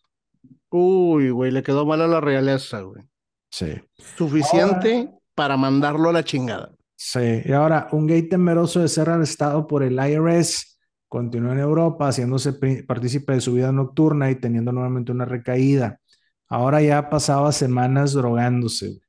Uy, 0.71 1.29
güey, 1.29 1.51
le 1.51 1.61
quedó 1.61 1.85
mal 1.85 2.01
a 2.01 2.07
la 2.07 2.21
realeza, 2.21 2.81
güey. 2.81 3.03
Sí. 3.51 3.79
Suficiente 4.15 5.16
para 5.37 5.55
mandarlo 5.55 6.09
a 6.09 6.13
la 6.13 6.23
chingada. 6.23 6.71
Sí, 6.95 7.43
y 7.45 7.51
ahora 7.51 7.89
un 7.91 8.07
gay 8.07 8.23
temeroso 8.23 8.79
de 8.79 8.87
ser 8.87 9.07
arrestado 9.07 9.67
por 9.67 9.83
el 9.83 9.99
IRS 9.99 10.79
continuó 11.07 11.51
en 11.51 11.59
Europa 11.59 12.07
haciéndose 12.07 12.53
partícipe 12.87 13.33
de 13.33 13.41
su 13.41 13.53
vida 13.53 13.71
nocturna 13.71 14.31
y 14.31 14.35
teniendo 14.35 14.71
nuevamente 14.71 15.11
una 15.11 15.25
recaída. 15.25 15.99
Ahora 16.47 16.81
ya 16.81 17.07
pasaba 17.11 17.51
semanas 17.51 18.13
drogándose. 18.13 18.99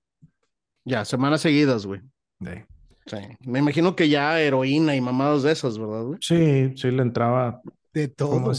Ya, 0.85 1.07
semanas 1.07 1.41
seguidas, 1.41 1.87
güey. 1.87 2.03
Sí. 2.41 3.17
Me 3.47 3.61
imagino 3.61 3.97
que 3.97 4.11
ya 4.11 4.39
heroína 4.39 4.95
y 4.95 5.01
mamadas 5.01 5.45
de 5.45 5.53
esas, 5.53 5.79
¿verdad, 5.79 6.03
güey? 6.03 6.19
Sí, 6.21 6.75
sí, 6.77 6.91
le 6.91 7.01
entraba. 7.01 7.63
De 7.95 8.09
todo. 8.09 8.53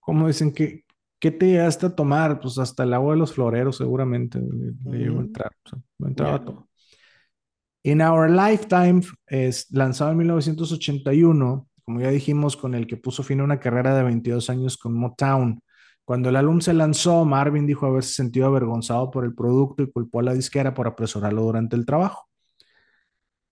¿Cómo, 0.00 0.26
dicen 0.26 0.52
que 0.52 0.84
¿Qué 1.18 1.30
te 1.30 1.46
llegaste 1.46 1.86
a 1.86 1.96
tomar? 1.96 2.38
Pues 2.38 2.58
hasta 2.58 2.84
el 2.84 2.92
agua 2.92 3.14
de 3.14 3.18
los 3.18 3.32
floreros 3.32 3.78
seguramente 3.78 4.38
le, 4.38 4.98
llegó 4.98 5.18
a 5.18 5.22
entrar. 5.22 5.52
entraba 5.98 6.44
todo. 6.44 6.67
In 7.88 8.02
Our 8.02 8.28
Lifetime 8.28 9.00
es 9.26 9.70
lanzado 9.70 10.10
en 10.10 10.18
1981, 10.18 11.66
como 11.86 12.00
ya 12.02 12.10
dijimos, 12.10 12.54
con 12.54 12.74
el 12.74 12.86
que 12.86 12.98
puso 12.98 13.22
fin 13.22 13.40
a 13.40 13.44
una 13.44 13.58
carrera 13.58 13.96
de 13.96 14.02
22 14.02 14.50
años 14.50 14.76
con 14.76 14.92
Motown. 14.92 15.62
Cuando 16.04 16.28
el 16.28 16.36
álbum 16.36 16.60
se 16.60 16.74
lanzó, 16.74 17.24
Marvin 17.24 17.66
dijo 17.66 17.86
haberse 17.86 18.12
sentido 18.12 18.46
avergonzado 18.46 19.10
por 19.10 19.24
el 19.24 19.34
producto 19.34 19.82
y 19.82 19.90
culpó 19.90 20.20
a 20.20 20.24
la 20.24 20.34
disquera 20.34 20.74
por 20.74 20.86
apresurarlo 20.86 21.40
durante 21.40 21.76
el 21.76 21.86
trabajo. 21.86 22.28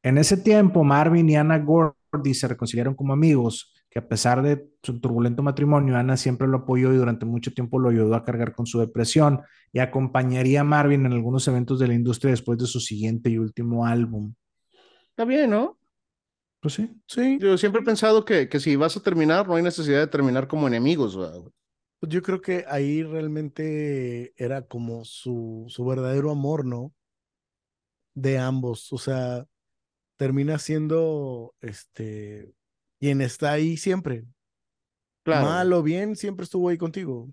En 0.03 0.19
ese 0.19 0.37
tiempo, 0.37 0.85
Marvin 0.85 1.31
y 1.31 1.37
Anna 1.37 1.59
Gordy 1.59 2.35
se 2.35 2.47
reconciliaron 2.47 2.95
como 2.95 3.15
amigos 3.15 3.73
que 3.97 4.01
a 4.01 4.09
pesar 4.09 4.43
de 4.43 4.69
su 4.83 5.01
turbulento 5.01 5.43
matrimonio, 5.43 5.97
Ana 5.97 6.19
siempre 6.19 6.47
lo 6.47 6.59
apoyó 6.59 6.93
y 6.93 6.99
durante 6.99 7.25
mucho 7.25 7.55
tiempo 7.55 7.79
lo 7.79 7.89
ayudó 7.89 8.15
a 8.15 8.27
cargar 8.27 8.55
con 8.55 8.67
su 8.67 8.79
depresión 8.79 9.41
y 9.73 9.79
acompañaría 9.79 10.61
a 10.61 10.65
Marvin 10.65 11.07
en 11.07 11.15
algunos 11.15 11.49
eventos 11.49 11.79
de 11.79 11.89
la 11.89 11.95
industria 11.95 12.33
después 12.33 12.59
de 12.59 12.67
su 12.67 12.79
siguiente 12.79 13.31
y 13.31 13.39
último 13.39 13.87
álbum. 13.87 14.35
Está 15.09 15.25
bien, 15.25 15.49
¿no? 15.49 15.79
Pues 16.61 16.75
sí. 16.75 16.91
Sí, 17.07 17.39
yo 17.41 17.57
siempre 17.57 17.81
he 17.81 17.85
pensado 17.87 18.27
que, 18.27 18.51
que 18.51 18.61
si 18.61 18.77
vas 18.77 18.99
a 18.99 19.03
terminar, 19.03 19.49
no 19.49 19.55
hay 19.55 19.63
necesidad 19.63 20.01
de 20.01 20.09
terminar 20.09 20.47
como 20.47 20.67
enemigos. 20.67 21.17
Pues 21.99 22.13
yo 22.13 22.21
creo 22.21 22.43
que 22.43 22.67
ahí 22.69 23.03
realmente 23.03 24.35
era 24.37 24.61
como 24.61 25.07
su, 25.07 25.65
su 25.69 25.87
verdadero 25.87 26.31
amor, 26.31 26.67
¿no? 26.67 26.93
de 28.13 28.39
ambos. 28.39 28.93
O 28.93 28.99
sea, 28.99 29.47
termina 30.17 30.59
siendo 30.59 31.55
este 31.61 32.53
quien 32.99 33.21
está 33.21 33.53
ahí 33.53 33.77
siempre. 33.77 34.25
Claro. 35.23 35.47
Mal 35.47 35.73
o 35.73 35.83
bien, 35.83 36.17
siempre 36.17 36.45
estuvo 36.45 36.69
ahí 36.69 36.79
contigo. 36.79 37.29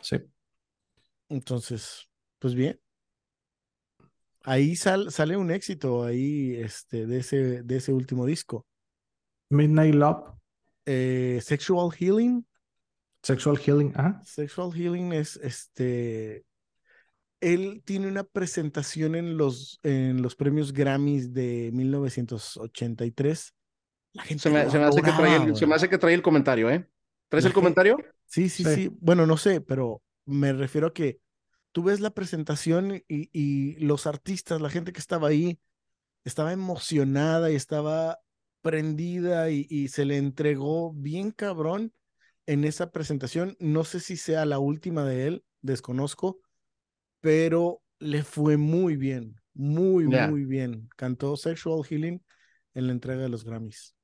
Sí. 0.00 0.16
Entonces, 1.28 2.08
pues 2.38 2.54
bien. 2.54 2.80
Ahí 4.42 4.74
sale 4.74 5.36
un 5.36 5.50
éxito 5.50 6.04
ahí 6.04 6.54
este, 6.56 7.06
de, 7.06 7.18
ese, 7.18 7.62
de 7.62 7.76
ese 7.76 7.92
último 7.92 8.24
disco. 8.24 8.66
Midnight 9.50 9.94
Love. 9.94 10.34
Eh, 10.86 11.40
Sexual 11.42 11.90
Healing. 11.92 12.46
Sexual 13.22 13.58
Healing, 13.58 13.92
ajá. 13.94 14.20
Sexual 14.24 14.72
Healing 14.72 15.12
es 15.12 15.36
este. 15.36 16.44
Él 17.40 17.82
tiene 17.84 18.08
una 18.08 18.24
presentación 18.24 19.14
en 19.14 19.36
los, 19.36 19.78
en 19.82 20.22
los 20.22 20.36
premios 20.36 20.72
Grammys 20.72 21.32
de 21.32 21.70
1983. 21.72 23.54
La 24.12 24.24
gente 24.24 24.42
se, 24.42 24.50
me, 24.50 24.58
hace 24.60 25.02
que 25.02 25.12
trae 25.12 25.36
el, 25.36 25.56
se 25.56 25.66
me 25.66 25.74
hace 25.74 25.88
que 25.88 25.98
trae 25.98 26.14
el 26.14 26.22
comentario, 26.22 26.68
¿eh? 26.70 26.88
¿Traes 27.28 27.44
el 27.44 27.52
comentario? 27.52 27.96
Sí, 28.26 28.48
sí, 28.48 28.64
sí, 28.64 28.90
Bueno, 29.00 29.26
no 29.26 29.36
sé, 29.36 29.60
pero 29.60 30.02
me 30.24 30.52
refiero 30.52 30.88
a 30.88 30.94
que 30.94 31.20
tú 31.72 31.84
ves 31.84 32.00
la 32.00 32.10
presentación 32.10 33.02
y, 33.06 33.30
y 33.32 33.76
los 33.76 34.06
artistas, 34.06 34.60
la 34.60 34.70
gente 34.70 34.92
que 34.92 35.00
estaba 35.00 35.28
ahí, 35.28 35.60
estaba 36.24 36.52
emocionada 36.52 37.50
y 37.50 37.54
estaba 37.54 38.18
prendida 38.62 39.50
y, 39.50 39.66
y, 39.70 39.88
se 39.88 40.04
le 40.04 40.16
entregó 40.16 40.92
bien 40.92 41.30
cabrón 41.30 41.92
en 42.46 42.64
esa 42.64 42.90
presentación. 42.90 43.56
No 43.60 43.84
sé 43.84 44.00
si 44.00 44.16
sea 44.16 44.44
la 44.44 44.58
última 44.58 45.04
de 45.04 45.28
él, 45.28 45.44
desconozco, 45.62 46.40
pero 47.20 47.80
le 48.00 48.22
fue 48.24 48.56
muy 48.56 48.96
bien, 48.96 49.40
muy, 49.54 50.06
muy 50.06 50.44
bien. 50.44 50.88
Cantó 50.96 51.36
Sexual 51.36 51.84
Healing 51.84 52.22
en 52.74 52.86
la 52.86 52.92
entrega 52.92 53.22
de 53.22 53.28
los 53.28 53.44
Grammys. 53.44 53.94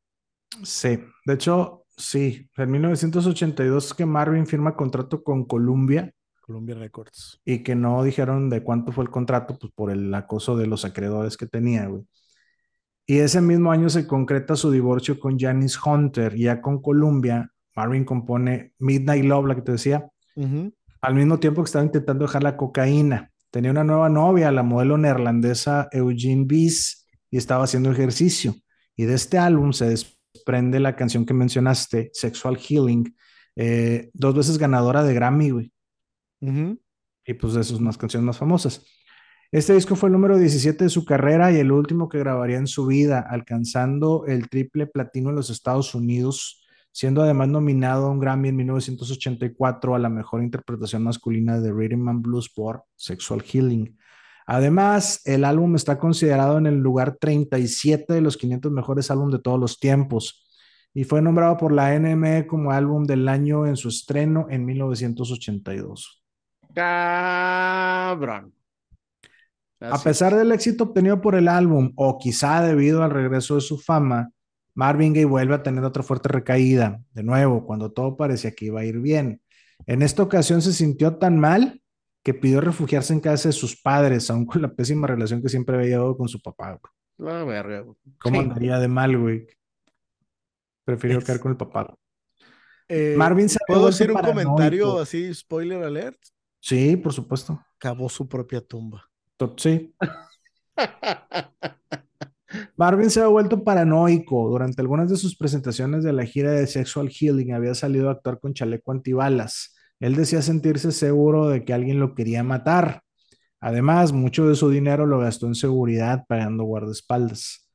Sí, 0.62 0.98
de 1.24 1.34
hecho, 1.34 1.84
sí. 1.96 2.48
En 2.57 2.70
1982 2.70 3.94
que 3.94 4.07
Marvin 4.07 4.46
firma 4.46 4.76
contrato 4.76 5.22
con 5.22 5.44
Columbia. 5.44 6.12
Columbia 6.40 6.76
Records. 6.76 7.40
Y 7.44 7.62
que 7.62 7.74
no 7.74 8.02
dijeron 8.02 8.48
de 8.50 8.62
cuánto 8.62 8.92
fue 8.92 9.04
el 9.04 9.11
contrato, 9.11 9.59
pues 9.59 9.72
por 9.74 9.90
el 9.90 10.14
acoso 10.14 10.57
de 10.57 10.66
los 10.66 10.84
acreedores 10.84 11.36
que 11.36 11.46
tenía, 11.46 11.86
güey. 11.86 12.04
Y 13.07 13.18
ese 13.18 13.40
mismo 13.40 13.70
año 13.70 13.88
se 13.88 14.07
concreta 14.07 14.57
su 14.57 14.70
divorcio 14.70 15.20
con 15.20 15.38
Janice 15.38 15.78
Hunter, 15.84 16.36
ya 16.36 16.61
con 16.61 16.82
Columbia. 16.82 17.52
Marvin 17.74 18.04
compone 18.04 18.72
Midnight 18.78 19.24
Love, 19.24 19.46
la 19.46 19.54
que 19.54 19.62
te 19.62 19.72
decía, 19.72 20.09
al 21.00 21.14
mismo 21.14 21.38
tiempo 21.38 21.62
que 21.62 21.66
estaba 21.66 21.84
intentando 21.84 22.24
dejar 22.24 22.42
la 22.42 22.57
cocaína. 22.57 23.30
Tenía 23.50 23.70
una 23.70 23.84
nueva 23.84 24.09
novia, 24.09 24.50
la 24.50 24.64
modelo 24.64 24.98
neerlandesa 24.98 25.88
Eugene 25.92 26.44
Bies, 26.46 27.07
y 27.30 27.36
estaba 27.36 27.64
haciendo 27.64 27.92
ejercicio. 27.92 28.54
Y 28.96 29.04
de 29.04 29.14
este 29.14 29.38
álbum 29.38 29.72
se 29.72 29.86
desprende 30.37 30.80
la 30.80 30.97
canción 30.97 31.24
que 31.24 31.34
mencionaste, 31.34 32.11
Sexual 32.12 32.59
Healing, 32.59 33.16
eh, 33.57 34.11
dos 34.12 34.34
veces 34.34 34.59
ganadora 34.59 35.03
de 35.03 35.14
Grammy, 35.14 35.51
güey. 35.51 35.72
Y 36.41 37.34
pues 37.34 37.55
de 37.55 37.64
sus 37.64 37.80
más 37.80 37.99
canciones 37.99 38.24
más 38.24 38.39
famosas. 38.39 38.84
Este 39.51 39.72
disco 39.72 39.97
fue 39.97 40.09
el 40.09 40.12
número 40.12 40.39
17 40.39 40.84
de 40.84 40.91
su 40.91 41.05
carrera 41.05 41.51
y 41.51 41.57
el 41.57 41.72
último 41.72 42.09
que 42.09 42.18
grabaría 42.18 42.59
en 42.59 42.66
su 42.66 42.87
vida, 42.87 43.26
alcanzando 43.28 44.24
el 44.26 44.49
triple 44.49 44.87
platino 44.87 45.30
en 45.30 45.37
los 45.37 45.51
Estados 45.51 45.95
Unidos, 45.95 46.64
siendo 46.93 47.22
además 47.22 47.49
nominado 47.49 48.07
a 48.07 48.11
un 48.11 48.20
Grammy 48.20 48.51
en 48.51 48.57
1984 48.57 49.95
a 49.95 49.99
la 49.99 50.09
mejor 50.09 50.43
interpretación 50.43 51.03
masculina 51.03 51.61
de 51.61 51.72
Rhythm 51.72 52.09
and 52.09 52.22
Blues 52.22 52.49
por 52.49 52.84
Sexual 52.97 53.43
Healing. 53.43 53.97
Además, 54.47 55.20
el 55.24 55.44
álbum 55.44 55.74
está 55.74 55.99
considerado 55.99 56.57
en 56.59 56.66
el 56.66 56.76
lugar 56.76 57.16
37 57.20 58.14
de 58.14 58.20
los 58.20 58.36
500 58.36 58.70
mejores 58.70 59.11
álbumes 59.11 59.34
de 59.34 59.42
todos 59.42 59.59
los 59.59 59.80
tiempos 59.80 60.47
y 60.94 61.05
fue 61.05 61.20
nombrado 61.20 61.59
por 61.59 61.72
la 61.72 61.99
NME 61.99 62.47
como 62.47 62.70
álbum 62.70 63.05
del 63.05 63.28
año 63.28 63.66
en 63.66 63.76
su 63.76 63.88
estreno 63.88 64.47
en 64.49 64.64
1982. 64.64 66.22
Cabrón. 66.72 68.55
A 69.80 69.99
pesar 69.99 70.34
del 70.34 70.53
éxito 70.53 70.84
obtenido 70.84 71.20
por 71.20 71.34
el 71.34 71.49
álbum, 71.49 71.92
o 71.97 72.16
quizá 72.16 72.62
debido 72.62 73.03
al 73.03 73.11
regreso 73.11 73.57
de 73.57 73.61
su 73.61 73.78
fama, 73.78 74.30
Marvin 74.74 75.12
Gaye 75.12 75.26
vuelve 75.26 75.55
a 75.55 75.62
tener 75.62 75.84
otra 75.84 76.03
fuerte 76.03 76.30
recaída, 76.30 77.03
de 77.12 77.22
nuevo, 77.22 77.66
cuando 77.66 77.92
todo 77.92 78.16
parecía 78.16 78.53
que 78.53 78.66
iba 78.66 78.80
a 78.80 78.84
ir 78.84 78.99
bien. 79.01 79.42
En 79.86 80.01
esta 80.01 80.22
ocasión 80.22 80.62
se 80.62 80.72
sintió 80.72 81.16
tan 81.16 81.38
mal 81.38 81.82
que 82.26 82.34
pidió 82.34 82.60
refugiarse 82.60 83.12
en 83.12 83.20
casa 83.20 83.50
de 83.50 83.52
sus 83.52 83.80
padres, 83.80 84.28
aun 84.30 84.46
con 84.46 84.60
la 84.60 84.74
pésima 84.74 85.06
relación 85.06 85.40
que 85.40 85.48
siempre 85.48 85.76
había 85.76 85.90
llevado 85.90 86.16
con 86.16 86.26
su 86.26 86.42
papá. 86.42 86.76
La 87.18 87.44
verga, 87.44 87.84
¿Cómo 88.18 88.40
andaría 88.40 88.80
de 88.80 88.88
mal, 88.88 89.16
güey? 89.16 89.46
Prefirió 90.84 91.20
quedar 91.20 91.38
con 91.38 91.52
el 91.52 91.56
papá. 91.56 91.96
Eh, 92.88 93.14
Marvin 93.16 93.48
se 93.48 93.60
¿Puedo 93.64 93.86
decir 93.86 94.10
un 94.10 94.20
comentario 94.20 94.98
así, 94.98 95.32
spoiler 95.32 95.84
alert? 95.84 96.18
Sí, 96.58 96.96
por 96.96 97.12
supuesto. 97.12 97.64
Cavó 97.78 98.08
su 98.08 98.28
propia 98.28 98.60
tumba. 98.60 99.08
Sí. 99.56 99.94
Marvin 102.76 103.08
se 103.08 103.20
ha 103.20 103.28
vuelto 103.28 103.62
paranoico. 103.62 104.48
Durante 104.48 104.82
algunas 104.82 105.08
de 105.08 105.16
sus 105.16 105.36
presentaciones 105.36 106.02
de 106.02 106.12
la 106.12 106.24
gira 106.24 106.50
de 106.50 106.66
Sexual 106.66 107.08
Healing 107.08 107.52
había 107.52 107.76
salido 107.76 108.08
a 108.08 108.14
actuar 108.14 108.40
con 108.40 108.52
chaleco 108.52 108.90
antibalas. 108.90 109.75
Él 110.01 110.14
decía 110.14 110.42
sentirse 110.42 110.92
seguro 110.92 111.49
de 111.49 111.64
que 111.64 111.72
alguien 111.72 112.01
lo 112.01 112.14
quería 112.14 112.42
matar. 112.42 113.03
Además, 113.61 114.12
mucho 114.12 114.47
de 114.49 114.55
su 114.55 114.70
dinero 114.70 115.07
lo 115.07 115.18
gastó 115.18 115.47
en 115.47 115.55
seguridad 115.55 116.24
pagando 116.28 116.64
guardaespaldas. 116.64 117.68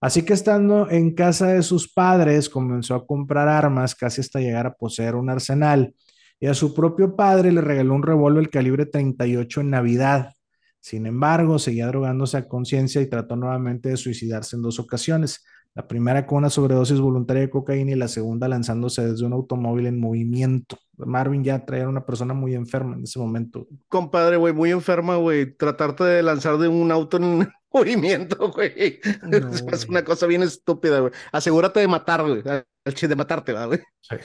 Así 0.00 0.22
que 0.22 0.32
estando 0.32 0.88
en 0.90 1.14
casa 1.14 1.48
de 1.48 1.62
sus 1.62 1.92
padres, 1.92 2.48
comenzó 2.48 2.94
a 2.94 3.06
comprar 3.06 3.48
armas 3.48 3.94
casi 3.94 4.22
hasta 4.22 4.40
llegar 4.40 4.66
a 4.66 4.74
poseer 4.74 5.14
un 5.14 5.28
arsenal. 5.28 5.94
Y 6.38 6.46
a 6.46 6.54
su 6.54 6.72
propio 6.72 7.16
padre 7.16 7.52
le 7.52 7.60
regaló 7.60 7.94
un 7.94 8.02
revólver 8.02 8.48
calibre 8.48 8.86
38 8.86 9.60
en 9.60 9.70
Navidad. 9.70 10.32
Sin 10.80 11.04
embargo, 11.04 11.58
seguía 11.58 11.88
drogándose 11.88 12.38
a 12.38 12.48
conciencia 12.48 13.02
y 13.02 13.06
trató 13.06 13.36
nuevamente 13.36 13.90
de 13.90 13.98
suicidarse 13.98 14.56
en 14.56 14.62
dos 14.62 14.78
ocasiones. 14.78 15.44
La 15.74 15.86
primera 15.86 16.26
con 16.26 16.38
una 16.38 16.50
sobredosis 16.50 16.98
voluntaria 16.98 17.42
de 17.42 17.50
cocaína 17.50 17.92
y 17.92 17.94
la 17.94 18.08
segunda 18.08 18.48
lanzándose 18.48 19.06
desde 19.06 19.24
un 19.24 19.32
automóvil 19.32 19.86
en 19.86 20.00
movimiento. 20.00 20.78
Marvin 20.96 21.44
ya 21.44 21.64
traía 21.64 21.84
a 21.84 21.88
una 21.88 22.04
persona 22.04 22.34
muy 22.34 22.54
enferma 22.54 22.96
en 22.96 23.04
ese 23.04 23.18
momento. 23.18 23.68
Compadre, 23.88 24.36
güey, 24.36 24.52
muy 24.52 24.72
enferma, 24.72 25.16
güey. 25.16 25.54
Tratarte 25.56 26.04
de 26.04 26.22
lanzar 26.22 26.58
de 26.58 26.66
un 26.66 26.90
auto 26.90 27.18
en 27.18 27.48
movimiento, 27.72 28.50
güey. 28.50 29.00
es 29.72 29.88
una 29.88 30.04
cosa 30.04 30.26
bien 30.26 30.42
estúpida, 30.42 31.00
güey. 31.00 31.12
Asegúrate 31.30 31.80
de 31.80 31.88
matar, 31.88 32.26
güey. 32.26 32.42
De 32.42 33.16
matarte, 33.16 33.52
güey. 33.52 33.78
Sí. 34.00 34.16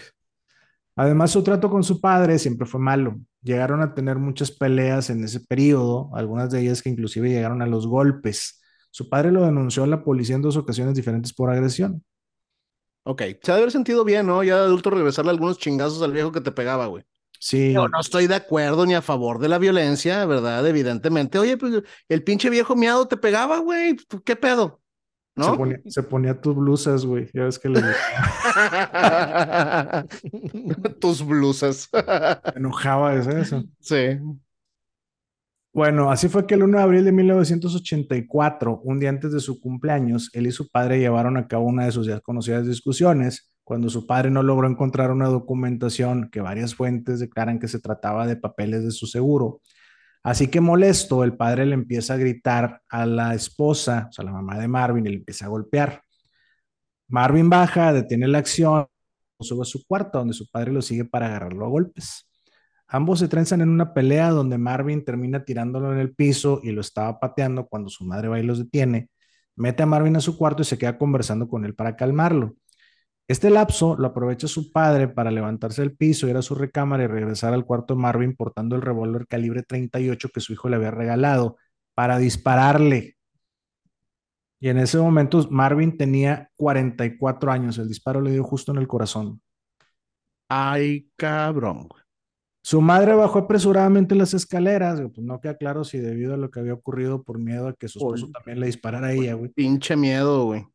Además, 0.95 1.31
su 1.31 1.43
trato 1.43 1.69
con 1.69 1.83
su 1.83 1.99
padre 1.99 2.39
siempre 2.39 2.65
fue 2.65 2.79
malo. 2.79 3.19
Llegaron 3.41 3.81
a 3.81 3.93
tener 3.93 4.17
muchas 4.17 4.49
peleas 4.49 5.09
en 5.09 5.23
ese 5.23 5.41
periodo, 5.41 6.09
algunas 6.15 6.49
de 6.51 6.61
ellas 6.61 6.81
que 6.81 6.89
inclusive 6.89 7.29
llegaron 7.29 7.61
a 7.61 7.67
los 7.67 7.85
golpes. 7.85 8.61
Su 8.95 9.09
padre 9.09 9.29
lo 9.29 9.43
denunció 9.43 9.83
a 9.83 9.87
la 9.87 10.05
policía 10.05 10.37
en 10.37 10.41
dos 10.41 10.55
ocasiones 10.55 10.95
diferentes 10.95 11.33
por 11.33 11.49
agresión. 11.49 12.01
Ok, 13.03 13.23
se 13.41 13.51
ha 13.51 13.55
de 13.55 13.59
haber 13.59 13.73
sentido 13.73 14.05
bien, 14.05 14.25
¿no? 14.25 14.41
Ya 14.41 14.55
de 14.55 14.61
adulto 14.61 14.89
regresarle 14.89 15.31
algunos 15.31 15.57
chingazos 15.57 16.01
al 16.01 16.13
viejo 16.13 16.31
que 16.31 16.39
te 16.39 16.53
pegaba, 16.53 16.85
güey. 16.85 17.03
Sí. 17.37 17.73
Yo 17.73 17.89
no 17.89 17.99
estoy 17.99 18.27
de 18.27 18.35
acuerdo 18.35 18.85
ni 18.85 18.93
a 18.93 19.01
favor 19.01 19.39
de 19.39 19.49
la 19.49 19.57
violencia, 19.57 20.25
¿verdad? 20.25 20.65
Evidentemente. 20.65 21.37
Oye, 21.37 21.57
pues 21.57 21.83
el 22.07 22.23
pinche 22.23 22.49
viejo 22.49 22.77
miado 22.77 23.05
te 23.05 23.17
pegaba, 23.17 23.59
güey. 23.59 23.97
¿Qué 24.23 24.37
pedo? 24.37 24.79
¿No? 25.35 25.51
Se 25.51 25.57
ponía, 25.57 25.81
se 25.87 26.03
ponía 26.03 26.39
tus 26.39 26.55
blusas, 26.55 27.05
güey. 27.05 27.29
Ya 27.33 27.43
ves 27.43 27.59
que 27.59 27.67
le. 27.67 27.81
tus 31.01 31.21
blusas. 31.21 31.89
enojaba 32.55 33.13
de 33.13 33.41
eso. 33.41 33.61
Sí. 33.81 34.19
Bueno, 35.75 36.09
así 36.09 36.29
fue 36.29 36.47
que 36.47 36.53
el 36.55 36.63
1 36.63 36.77
de 36.77 36.83
abril 36.83 37.03
de 37.03 37.11
1984, 37.11 38.79
un 38.85 38.97
día 38.97 39.09
antes 39.09 39.33
de 39.33 39.41
su 39.41 39.59
cumpleaños, 39.59 40.29
él 40.31 40.47
y 40.47 40.53
su 40.53 40.69
padre 40.69 40.99
llevaron 40.99 41.35
a 41.35 41.49
cabo 41.49 41.65
una 41.65 41.83
de 41.83 41.91
sus 41.91 42.07
ya 42.07 42.21
conocidas 42.21 42.65
discusiones, 42.65 43.51
cuando 43.65 43.89
su 43.89 44.07
padre 44.07 44.31
no 44.31 44.41
logró 44.41 44.69
encontrar 44.69 45.11
una 45.11 45.27
documentación 45.27 46.29
que 46.31 46.39
varias 46.39 46.75
fuentes 46.75 47.19
declaran 47.19 47.59
que 47.59 47.67
se 47.67 47.81
trataba 47.81 48.25
de 48.25 48.37
papeles 48.37 48.85
de 48.85 48.91
su 48.91 49.05
seguro. 49.05 49.61
Así 50.23 50.47
que 50.47 50.61
molesto, 50.61 51.25
el 51.25 51.35
padre 51.35 51.65
le 51.65 51.73
empieza 51.73 52.13
a 52.13 52.17
gritar 52.17 52.81
a 52.87 53.05
la 53.05 53.33
esposa, 53.35 54.07
o 54.09 54.13
sea, 54.13 54.23
la 54.23 54.31
mamá 54.31 54.57
de 54.57 54.69
Marvin, 54.69 55.05
y 55.07 55.09
le 55.09 55.17
empieza 55.17 55.47
a 55.47 55.49
golpear. 55.49 56.03
Marvin 57.09 57.49
baja, 57.49 57.91
detiene 57.91 58.29
la 58.29 58.37
acción, 58.37 58.87
sube 59.41 59.63
a 59.63 59.65
su 59.65 59.85
cuarto, 59.85 60.19
donde 60.19 60.33
su 60.33 60.49
padre 60.49 60.71
lo 60.71 60.81
sigue 60.81 61.03
para 61.03 61.27
agarrarlo 61.27 61.65
a 61.65 61.69
golpes. 61.69 62.24
Ambos 62.87 63.19
se 63.19 63.27
trenzan 63.27 63.61
en 63.61 63.69
una 63.69 63.93
pelea 63.93 64.29
donde 64.29 64.57
Marvin 64.57 65.03
termina 65.03 65.43
tirándolo 65.43 65.91
en 65.91 65.99
el 65.99 66.13
piso 66.13 66.59
y 66.63 66.71
lo 66.71 66.81
estaba 66.81 67.19
pateando 67.19 67.67
cuando 67.67 67.89
su 67.89 68.05
madre 68.05 68.27
va 68.27 68.39
y 68.39 68.43
los 68.43 68.59
detiene. 68.59 69.09
Mete 69.55 69.83
a 69.83 69.85
Marvin 69.85 70.15
a 70.17 70.21
su 70.21 70.37
cuarto 70.37 70.61
y 70.61 70.65
se 70.65 70.77
queda 70.77 70.97
conversando 70.97 71.47
con 71.47 71.65
él 71.65 71.73
para 71.75 71.95
calmarlo. 71.95 72.55
Este 73.27 73.49
lapso 73.49 73.95
lo 73.97 74.07
aprovecha 74.07 74.47
su 74.47 74.71
padre 74.71 75.07
para 75.07 75.31
levantarse 75.31 75.81
del 75.81 75.95
piso, 75.95 76.27
ir 76.27 76.37
a 76.37 76.43
su 76.43 76.53
recámara 76.53 77.03
y 77.03 77.07
regresar 77.07 77.53
al 77.53 77.65
cuarto 77.65 77.95
de 77.95 78.01
Marvin 78.01 78.35
portando 78.35 78.75
el 78.75 78.83
revólver 78.83 79.25
calibre 79.27 79.63
38 79.63 80.29
que 80.29 80.41
su 80.41 80.53
hijo 80.53 80.69
le 80.69 80.75
había 80.75 80.91
regalado 80.91 81.57
para 81.95 82.19
dispararle. 82.19 83.17
Y 84.59 84.69
en 84.69 84.77
ese 84.77 84.99
momento 84.99 85.47
Marvin 85.49 85.97
tenía 85.97 86.51
44 86.55 87.51
años. 87.51 87.77
El 87.79 87.87
disparo 87.87 88.21
le 88.21 88.31
dio 88.31 88.43
justo 88.43 88.71
en 88.71 88.77
el 88.77 88.87
corazón. 88.87 89.41
Ay, 90.49 91.09
cabrón. 91.15 91.87
Su 92.65 92.81
madre 92.81 93.13
bajó 93.13 93.37
apresuradamente 93.37 94.15
las 94.15 94.33
escaleras. 94.33 94.99
Pues 94.99 95.23
no 95.23 95.39
queda 95.39 95.55
claro 95.55 95.83
si 95.83 95.99
debido 95.99 96.33
a 96.33 96.37
lo 96.37 96.49
que 96.49 96.59
había 96.59 96.73
ocurrido 96.73 97.21
por 97.21 97.37
miedo 97.37 97.67
a 97.67 97.73
que 97.73 97.87
su 97.87 97.99
esposo 97.99 98.31
también 98.31 98.59
le 98.59 98.65
disparara 98.65 99.09
a 99.09 99.13
ella, 99.13 99.35
güey. 99.35 99.51
Pinche 99.51 99.95
miedo, 99.95 100.45
güey. 100.45 100.65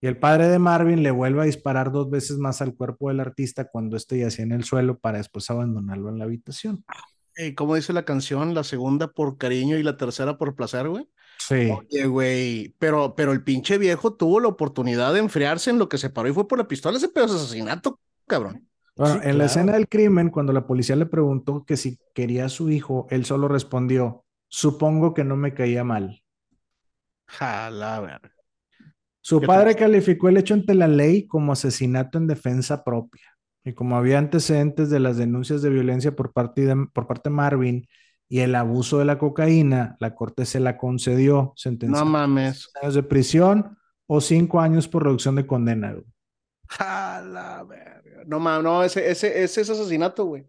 Y 0.00 0.08
el 0.08 0.18
padre 0.18 0.48
de 0.48 0.58
Marvin 0.58 1.04
le 1.04 1.12
vuelve 1.12 1.42
a 1.42 1.44
disparar 1.44 1.92
dos 1.92 2.10
veces 2.10 2.38
más 2.38 2.60
al 2.60 2.74
cuerpo 2.74 3.08
del 3.08 3.20
artista 3.20 3.68
cuando 3.68 3.96
éste 3.96 4.18
yacía 4.18 4.44
en 4.44 4.50
el 4.50 4.64
suelo 4.64 4.98
para 4.98 5.18
después 5.18 5.48
abandonarlo 5.48 6.08
en 6.08 6.18
la 6.18 6.24
habitación. 6.24 6.84
¿Y 7.36 7.54
cómo 7.54 7.76
dice 7.76 7.92
la 7.92 8.04
canción? 8.04 8.52
La 8.52 8.64
segunda 8.64 9.06
por 9.06 9.38
cariño 9.38 9.78
y 9.78 9.84
la 9.84 9.96
tercera 9.96 10.36
por 10.36 10.56
placer, 10.56 10.88
güey. 10.88 11.08
Sí. 11.38 11.70
Oye, 11.70 12.04
güey, 12.04 12.74
pero, 12.80 13.14
pero 13.14 13.30
el 13.30 13.44
pinche 13.44 13.78
viejo 13.78 14.14
tuvo 14.14 14.40
la 14.40 14.48
oportunidad 14.48 15.12
de 15.12 15.20
enfriarse 15.20 15.70
en 15.70 15.78
lo 15.78 15.88
que 15.88 15.98
se 15.98 16.10
paró 16.10 16.28
y 16.28 16.32
fue 16.32 16.48
por 16.48 16.58
la 16.58 16.66
pistola. 16.66 16.98
Ese 16.98 17.10
pedo 17.10 17.26
es 17.26 17.32
asesinato, 17.32 18.00
cabrón. 18.26 18.66
Bueno, 18.96 19.20
en 19.22 19.38
la 19.38 19.46
escena 19.46 19.72
del 19.72 19.88
crimen, 19.88 20.30
cuando 20.30 20.52
la 20.52 20.66
policía 20.66 20.96
le 20.96 21.06
preguntó 21.06 21.64
que 21.64 21.76
si 21.76 21.98
quería 22.14 22.46
a 22.46 22.50
su 22.50 22.70
hijo, 22.70 23.06
él 23.10 23.24
solo 23.24 23.48
respondió, 23.48 24.24
supongo 24.48 25.14
que 25.14 25.24
no 25.24 25.36
me 25.36 25.54
caía 25.54 25.82
mal. 25.82 26.22
Jala. 27.26 28.20
Su 29.22 29.40
padre 29.40 29.76
calificó 29.76 30.28
el 30.28 30.36
hecho 30.36 30.54
ante 30.54 30.74
la 30.74 30.88
ley 30.88 31.26
como 31.26 31.52
asesinato 31.52 32.18
en 32.18 32.26
defensa 32.26 32.84
propia. 32.84 33.22
Y 33.64 33.72
como 33.72 33.96
había 33.96 34.18
antecedentes 34.18 34.90
de 34.90 35.00
las 35.00 35.16
denuncias 35.16 35.62
de 35.62 35.70
violencia 35.70 36.14
por 36.14 36.32
parte 36.32 36.66
de, 36.66 36.86
por 36.92 37.06
parte 37.06 37.30
de 37.30 37.36
Marvin 37.36 37.86
y 38.28 38.40
el 38.40 38.54
abuso 38.56 38.98
de 38.98 39.04
la 39.04 39.18
cocaína, 39.18 39.96
la 40.00 40.14
corte 40.14 40.44
se 40.44 40.58
la 40.58 40.76
concedió. 40.76 41.52
Sentencia 41.56 42.00
no 42.00 42.04
mames. 42.04 42.70
años 42.82 42.94
de 42.94 43.04
prisión 43.04 43.78
o 44.06 44.20
cinco 44.20 44.60
años 44.60 44.88
por 44.88 45.04
reducción 45.04 45.36
de 45.36 45.46
condena. 45.46 45.94
Jala. 46.68 47.64
No 48.26 48.40
mames, 48.40 48.64
no, 48.64 48.84
ese, 48.84 49.10
ese, 49.10 49.42
ese 49.42 49.60
es 49.60 49.70
asesinato, 49.70 50.24
güey. 50.24 50.46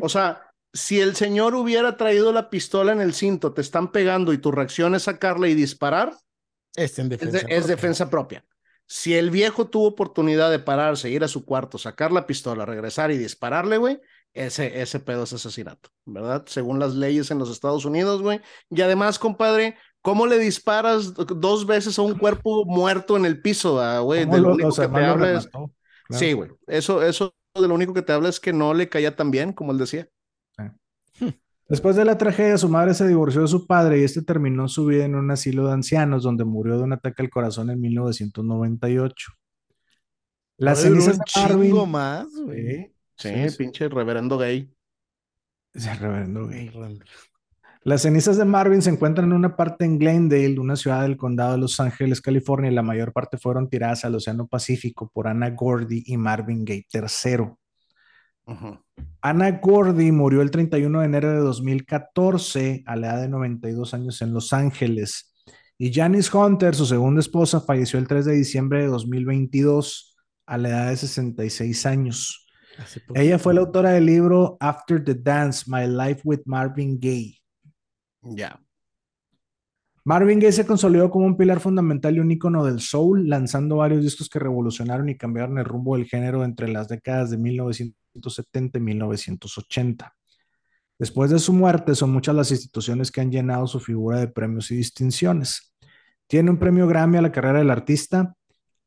O 0.00 0.08
sea, 0.08 0.50
si 0.72 1.00
el 1.00 1.16
señor 1.16 1.54
hubiera 1.54 1.96
traído 1.96 2.32
la 2.32 2.50
pistola 2.50 2.92
en 2.92 3.00
el 3.00 3.14
cinto, 3.14 3.52
te 3.52 3.60
están 3.60 3.90
pegando 3.92 4.32
y 4.32 4.38
tu 4.38 4.52
reacción 4.52 4.94
es 4.94 5.04
sacarla 5.04 5.48
y 5.48 5.54
disparar, 5.54 6.14
es, 6.76 6.98
en 6.98 7.08
defensa, 7.08 7.38
es, 7.38 7.44
es 7.48 7.66
defensa 7.66 8.10
propia. 8.10 8.44
Si 8.86 9.14
el 9.14 9.30
viejo 9.30 9.68
tuvo 9.68 9.86
oportunidad 9.86 10.50
de 10.50 10.58
pararse, 10.58 11.10
ir 11.10 11.22
a 11.22 11.28
su 11.28 11.44
cuarto, 11.44 11.78
sacar 11.78 12.12
la 12.12 12.26
pistola, 12.26 12.66
regresar 12.66 13.10
y 13.10 13.18
dispararle, 13.18 13.78
güey, 13.78 14.00
ese, 14.32 14.80
ese 14.80 15.00
pedo 15.00 15.24
es 15.24 15.32
asesinato, 15.32 15.90
¿verdad? 16.04 16.44
Según 16.46 16.78
las 16.78 16.94
leyes 16.94 17.30
en 17.30 17.38
los 17.38 17.50
Estados 17.50 17.84
Unidos, 17.84 18.22
güey. 18.22 18.40
Y 18.68 18.80
además, 18.80 19.18
compadre, 19.18 19.76
¿cómo 20.02 20.26
le 20.26 20.38
disparas 20.38 21.14
dos 21.14 21.66
veces 21.66 21.98
a 21.98 22.02
un 22.02 22.16
cuerpo 22.16 22.64
muerto 22.64 23.16
en 23.16 23.26
el 23.26 23.40
piso, 23.40 23.80
ah, 23.80 24.00
güey? 24.00 24.24
Lo 24.26 24.52
único 24.52 24.72
que 24.72 24.88
te 24.88 25.04
habla 25.04 25.44
es... 26.10 26.18
Sí, 26.18 26.32
güey. 26.32 26.50
Eso, 26.66 27.02
eso 27.02 27.34
de 27.54 27.68
lo 27.68 27.74
único 27.74 27.94
que 27.94 28.02
te 28.02 28.12
habla 28.12 28.28
es 28.28 28.40
que 28.40 28.52
no 28.52 28.74
le 28.74 28.88
caía 28.88 29.16
tan 29.16 29.30
bien, 29.30 29.52
como 29.52 29.72
él 29.72 29.78
decía. 29.78 30.08
Después 31.68 31.94
de 31.94 32.04
la 32.04 32.18
tragedia, 32.18 32.58
su 32.58 32.68
madre 32.68 32.94
se 32.94 33.06
divorció 33.06 33.42
de 33.42 33.46
su 33.46 33.64
padre 33.64 34.00
y 34.00 34.02
este 34.02 34.22
terminó 34.22 34.66
su 34.66 34.86
vida 34.86 35.04
en 35.04 35.14
un 35.14 35.30
asilo 35.30 35.68
de 35.68 35.72
ancianos 35.72 36.24
donde 36.24 36.44
murió 36.44 36.76
de 36.76 36.82
un 36.82 36.92
ataque 36.92 37.22
al 37.22 37.30
corazón 37.30 37.70
en 37.70 37.80
1998. 37.80 39.32
Las 40.56 40.82
cenizas 40.82 41.16
de 41.18 41.24
Marvin. 41.36 41.88
más, 41.88 42.26
güey. 42.34 42.92
Sí, 43.16 43.30
pinche 43.56 43.88
reverendo 43.88 44.36
gay. 44.36 44.68
Sí, 45.72 45.88
reverendo 46.00 46.48
gay. 46.48 46.72
Las 47.82 48.02
cenizas 48.02 48.36
de 48.36 48.44
Marvin 48.44 48.82
se 48.82 48.90
encuentran 48.90 49.30
en 49.30 49.36
una 49.36 49.56
parte 49.56 49.86
en 49.86 49.98
Glendale, 49.98 50.60
una 50.60 50.76
ciudad 50.76 51.00
del 51.02 51.16
condado 51.16 51.52
de 51.52 51.58
Los 51.58 51.80
Ángeles, 51.80 52.20
California, 52.20 52.70
y 52.70 52.74
la 52.74 52.82
mayor 52.82 53.12
parte 53.14 53.38
fueron 53.38 53.70
tiradas 53.70 54.04
al 54.04 54.14
Océano 54.14 54.46
Pacífico 54.46 55.10
por 55.12 55.26
Anna 55.26 55.48
Gordy 55.50 56.02
y 56.04 56.18
Marvin 56.18 56.64
Gaye 56.66 56.86
III. 56.92 57.54
Ana 59.22 59.60
Gordy 59.62 60.12
murió 60.12 60.42
el 60.42 60.50
31 60.50 61.00
de 61.00 61.06
enero 61.06 61.32
de 61.32 61.38
2014 61.38 62.82
a 62.84 62.96
la 62.96 63.06
edad 63.14 63.22
de 63.22 63.28
92 63.28 63.94
años 63.94 64.20
en 64.20 64.34
Los 64.34 64.52
Ángeles. 64.52 65.32
Y 65.78 65.90
Janice 65.90 66.36
Hunter, 66.36 66.74
su 66.74 66.84
segunda 66.84 67.20
esposa, 67.20 67.62
falleció 67.62 67.98
el 67.98 68.06
3 68.06 68.26
de 68.26 68.34
diciembre 68.34 68.80
de 68.80 68.88
2022 68.88 70.18
a 70.44 70.58
la 70.58 70.68
edad 70.68 70.90
de 70.90 70.96
66 70.98 71.86
años. 71.86 72.46
Ella 73.14 73.38
fue 73.38 73.54
la 73.54 73.60
autora 73.60 73.92
del 73.92 74.04
libro 74.04 74.58
After 74.60 75.02
the 75.02 75.14
Dance, 75.14 75.64
My 75.66 75.86
Life 75.86 76.20
with 76.24 76.40
Marvin 76.44 76.98
Gaye. 77.00 77.39
Ya. 78.22 78.60
Marvin 80.04 80.40
Gaye 80.40 80.52
se 80.52 80.66
consolidó 80.66 81.10
como 81.10 81.26
un 81.26 81.36
pilar 81.36 81.60
fundamental 81.60 82.16
y 82.16 82.20
un 82.20 82.30
ícono 82.30 82.64
del 82.64 82.80
soul, 82.80 83.28
lanzando 83.28 83.76
varios 83.76 84.02
discos 84.02 84.28
que 84.28 84.38
revolucionaron 84.38 85.08
y 85.08 85.16
cambiaron 85.16 85.58
el 85.58 85.64
rumbo 85.64 85.96
del 85.96 86.06
género 86.06 86.42
entre 86.42 86.68
las 86.68 86.88
décadas 86.88 87.30
de 87.30 87.36
1970 87.36 88.78
y 88.78 88.80
1980. 88.80 90.16
Después 90.98 91.30
de 91.30 91.38
su 91.38 91.52
muerte, 91.52 91.94
son 91.94 92.12
muchas 92.12 92.34
las 92.34 92.50
instituciones 92.50 93.10
que 93.10 93.20
han 93.20 93.30
llenado 93.30 93.66
su 93.66 93.78
figura 93.78 94.18
de 94.18 94.28
premios 94.28 94.70
y 94.70 94.76
distinciones. 94.76 95.74
Tiene 96.26 96.50
un 96.50 96.58
premio 96.58 96.86
Grammy 96.86 97.18
a 97.18 97.22
la 97.22 97.32
carrera 97.32 97.58
del 97.58 97.70
artista, 97.70 98.36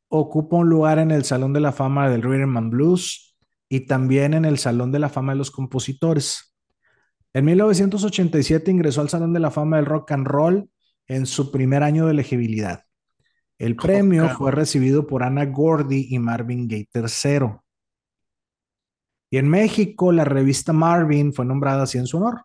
ocupa 0.08 0.56
un 0.56 0.68
lugar 0.68 0.98
en 0.98 1.10
el 1.10 1.24
Salón 1.24 1.52
de 1.52 1.60
la 1.60 1.72
Fama 1.72 2.08
del 2.08 2.22
Rhythm 2.22 2.56
and 2.56 2.70
Blues 2.70 3.36
y 3.68 3.86
también 3.86 4.34
en 4.34 4.44
el 4.44 4.58
Salón 4.58 4.92
de 4.92 4.98
la 4.98 5.08
Fama 5.08 5.32
de 5.32 5.38
los 5.38 5.50
Compositores. 5.50 6.53
En 7.34 7.44
1987 7.44 8.70
ingresó 8.70 9.00
al 9.00 9.10
Salón 9.10 9.32
de 9.32 9.40
la 9.40 9.50
Fama 9.50 9.76
del 9.76 9.86
Rock 9.86 10.12
and 10.12 10.26
Roll 10.26 10.70
en 11.08 11.26
su 11.26 11.50
primer 11.50 11.82
año 11.82 12.06
de 12.06 12.12
elegibilidad. 12.12 12.84
El 13.58 13.76
premio 13.76 14.28
fue 14.30 14.52
recibido 14.52 15.06
por 15.06 15.24
Ana 15.24 15.44
Gordy 15.44 16.06
y 16.10 16.18
Marvin 16.18 16.68
Gaye 16.68 16.88
III. 16.94 17.58
Y 19.30 19.38
en 19.38 19.48
México, 19.48 20.12
la 20.12 20.24
revista 20.24 20.72
Marvin 20.72 21.32
fue 21.32 21.44
nombrada 21.44 21.82
así 21.82 21.98
en 21.98 22.06
su 22.06 22.18
honor. 22.18 22.44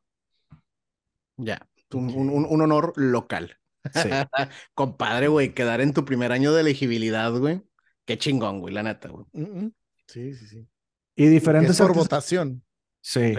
Ya, 1.37 1.67
un, 1.93 2.61
honor 2.61 2.93
local. 2.95 3.57
Sí. 3.93 4.09
Compadre, 4.73 5.27
güey, 5.27 5.53
quedar 5.53 5.81
en 5.81 5.93
tu 5.93 6.03
primer 6.03 6.31
año 6.31 6.51
de 6.51 6.61
elegibilidad, 6.61 7.31
güey. 7.31 7.61
Qué 8.05 8.17
chingón, 8.17 8.59
güey, 8.59 8.73
la 8.73 8.83
neta, 8.83 9.09
güey. 9.09 9.25
Sí, 10.07 10.33
sí, 10.33 10.47
sí. 10.47 10.67
Y 11.15 11.27
diferentes. 11.27 11.77
por 11.77 11.93
votación. 11.93 12.63
Sí. 13.01 13.35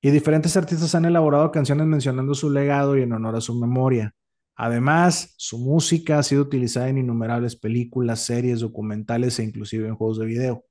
Y 0.00 0.10
diferentes 0.10 0.56
artistas 0.56 0.94
han 0.94 1.04
elaborado 1.04 1.50
canciones 1.50 1.86
mencionando 1.86 2.34
su 2.34 2.50
legado 2.50 2.96
y 2.96 3.02
en 3.02 3.12
honor 3.12 3.36
a 3.36 3.40
su 3.40 3.54
memoria. 3.54 4.14
Además, 4.54 5.34
su 5.36 5.58
música 5.58 6.18
ha 6.18 6.22
sido 6.22 6.42
utilizada 6.42 6.88
en 6.88 6.98
innumerables 6.98 7.56
películas, 7.56 8.20
series, 8.20 8.60
documentales 8.60 9.38
e 9.38 9.44
inclusive 9.44 9.86
en 9.86 9.94
juegos 9.94 10.18
de 10.18 10.26
video. 10.26 10.64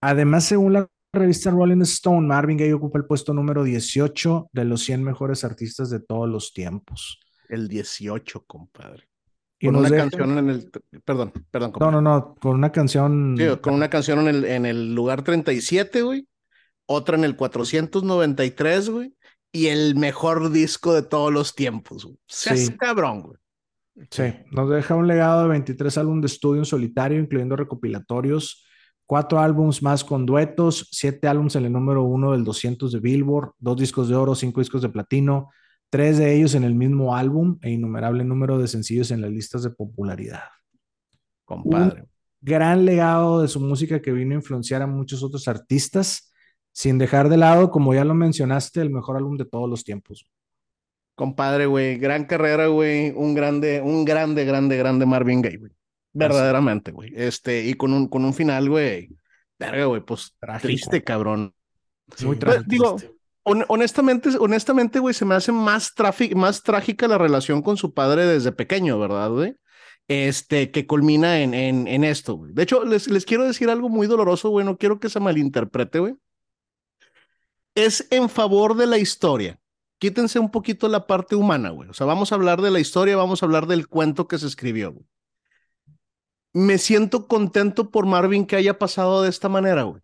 Además, 0.00 0.44
según 0.44 0.74
la 0.74 0.88
revista 1.12 1.50
Rolling 1.50 1.82
Stone, 1.82 2.26
Marvin 2.26 2.56
Gaye 2.56 2.72
ocupa 2.72 2.98
el 2.98 3.06
puesto 3.06 3.34
número 3.34 3.64
18 3.64 4.50
de 4.52 4.64
los 4.64 4.82
100 4.82 5.04
mejores 5.04 5.44
artistas 5.44 5.90
de 5.90 6.00
todos 6.00 6.28
los 6.28 6.52
tiempos. 6.52 7.20
El 7.48 7.68
18, 7.68 8.44
compadre. 8.46 9.08
Y 9.58 9.66
con 9.66 9.76
una 9.76 9.90
canción 9.90 10.38
en 10.38 10.50
el. 10.50 10.70
Perdón, 11.04 11.32
perdón. 11.50 11.72
No, 11.80 11.90
no, 11.90 12.00
no. 12.00 12.34
Con 12.40 12.54
una 12.54 12.70
canción. 12.70 13.34
Sí, 13.36 13.44
con 13.60 13.74
una 13.74 13.90
canción 13.90 14.20
en 14.20 14.28
el, 14.28 14.44
en 14.44 14.66
el 14.66 14.94
lugar 14.94 15.22
37, 15.22 16.02
güey. 16.02 16.26
Otra 16.90 17.16
en 17.16 17.24
el 17.24 17.36
493, 17.36 18.90
güey 18.90 19.14
y 19.52 19.66
el 19.66 19.96
mejor 19.96 20.50
disco 20.50 20.94
de 20.94 21.02
todos 21.02 21.32
los 21.32 21.54
tiempos. 21.54 22.08
sí. 22.26 22.76
cabrón, 22.78 23.22
güey. 23.22 23.38
Sí, 24.10 24.32
nos 24.52 24.70
deja 24.70 24.94
un 24.94 25.08
legado 25.08 25.42
de 25.42 25.48
23 25.48 25.98
álbumes 25.98 26.22
de 26.22 26.26
estudio 26.26 26.60
en 26.60 26.66
solitario, 26.66 27.18
incluyendo 27.18 27.56
recopilatorios, 27.56 28.64
cuatro 29.06 29.40
álbumes 29.40 29.82
más 29.82 30.04
con 30.04 30.24
duetos, 30.24 30.88
siete 30.92 31.26
álbumes 31.26 31.56
en 31.56 31.64
el 31.64 31.72
número 31.72 32.04
uno 32.04 32.30
del 32.30 32.44
200 32.44 32.92
de 32.92 33.00
Billboard, 33.00 33.54
dos 33.58 33.76
discos 33.76 34.08
de 34.08 34.14
oro, 34.14 34.36
cinco 34.36 34.60
discos 34.60 34.82
de 34.82 34.88
platino, 34.88 35.50
tres 35.90 36.18
de 36.18 36.32
ellos 36.32 36.54
en 36.54 36.62
el 36.62 36.76
mismo 36.76 37.16
álbum 37.16 37.58
e 37.60 37.72
innumerable 37.72 38.22
número 38.22 38.56
de 38.58 38.68
sencillos 38.68 39.10
en 39.10 39.20
las 39.20 39.32
listas 39.32 39.64
de 39.64 39.70
popularidad. 39.70 40.44
Compadre. 41.44 42.04
gran 42.40 42.84
legado 42.84 43.42
de 43.42 43.48
su 43.48 43.58
música 43.58 44.00
que 44.00 44.12
vino 44.12 44.32
a 44.32 44.36
influenciar 44.36 44.82
a 44.82 44.86
muchos 44.86 45.24
otros 45.24 45.48
artistas 45.48 46.27
sin 46.78 46.96
dejar 46.96 47.28
de 47.28 47.36
lado, 47.36 47.72
como 47.72 47.92
ya 47.92 48.04
lo 48.04 48.14
mencionaste, 48.14 48.80
el 48.80 48.90
mejor 48.90 49.16
álbum 49.16 49.36
de 49.36 49.44
todos 49.44 49.68
los 49.68 49.82
tiempos. 49.82 50.24
Compadre, 51.16 51.66
güey, 51.66 51.98
gran 51.98 52.24
carrera, 52.24 52.68
güey, 52.68 53.10
un 53.16 53.34
grande, 53.34 53.80
un 53.80 54.04
grande, 54.04 54.44
grande, 54.44 54.76
grande 54.76 55.04
Marvin 55.04 55.42
Gaye, 55.42 55.56
güey. 55.56 55.72
Verdaderamente, 56.12 56.92
güey. 56.92 57.10
Este, 57.16 57.64
y 57.64 57.74
con 57.74 57.92
un, 57.92 58.06
con 58.06 58.24
un 58.24 58.32
final, 58.32 58.70
güey, 58.70 59.08
verga, 59.58 59.86
güey, 59.86 60.02
pues 60.02 60.36
triste, 60.62 61.02
cabrón. 61.02 61.52
Muy 62.24 62.36
trágico. 62.36 62.68
Digo, 62.68 62.96
honestamente, 63.42 64.28
honestamente, 64.38 65.00
güey, 65.00 65.14
se 65.14 65.24
me 65.24 65.34
hace 65.34 65.50
más, 65.50 65.92
más 66.36 66.62
trágica 66.62 67.08
la 67.08 67.18
relación 67.18 67.60
con 67.60 67.76
su 67.76 67.92
padre 67.92 68.24
desde 68.24 68.52
pequeño, 68.52 69.00
¿verdad, 69.00 69.30
güey? 69.30 69.56
Este, 70.06 70.70
que 70.70 70.86
culmina 70.86 71.40
en, 71.40 71.54
en, 71.54 71.88
en 71.88 72.04
esto, 72.04 72.34
güey. 72.34 72.52
De 72.52 72.62
hecho, 72.62 72.84
les, 72.84 73.08
les 73.08 73.24
quiero 73.24 73.44
decir 73.44 73.68
algo 73.68 73.88
muy 73.88 74.06
doloroso, 74.06 74.50
güey, 74.50 74.64
no 74.64 74.78
quiero 74.78 75.00
que 75.00 75.10
se 75.10 75.18
malinterprete, 75.18 75.98
güey 75.98 76.14
es 77.78 78.08
en 78.10 78.28
favor 78.28 78.76
de 78.76 78.86
la 78.86 78.98
historia. 78.98 79.60
quítense 80.00 80.38
un 80.38 80.50
poquito 80.50 80.88
la 80.88 81.06
parte 81.06 81.34
humana, 81.34 81.70
güey. 81.70 81.88
O 81.88 81.94
sea, 81.94 82.06
vamos 82.06 82.30
a 82.30 82.36
hablar 82.36 82.62
de 82.62 82.70
la 82.70 82.80
historia, 82.80 83.16
vamos 83.16 83.42
a 83.42 83.46
hablar 83.46 83.66
del 83.66 83.88
cuento 83.88 84.28
que 84.28 84.38
se 84.38 84.46
escribió, 84.46 84.92
güey. 84.92 85.06
Me 86.52 86.78
siento 86.78 87.26
contento 87.26 87.90
por 87.90 88.06
Marvin 88.06 88.46
que 88.46 88.56
haya 88.56 88.78
pasado 88.78 89.22
de 89.22 89.28
esta 89.28 89.48
manera, 89.48 89.82
güey. 89.82 90.02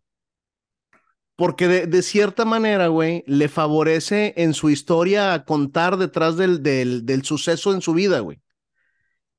Porque 1.37 1.69
de, 1.69 2.03
cierta 2.03 2.45
manera, 2.45 2.89
güey, 2.89 3.25
le 3.27 3.49
favorece 3.49 4.35
en 4.37 4.55
su 4.55 4.71
historia 4.71 5.45
contar 5.45 5.97
detrás 5.97 6.37
del, 6.37 6.63
del, 6.63 7.07
del 7.07 7.25
suceso 7.25 7.73
en 7.73 7.81
su 7.81 7.93
vida, 7.93 8.21
güey. 8.21 8.41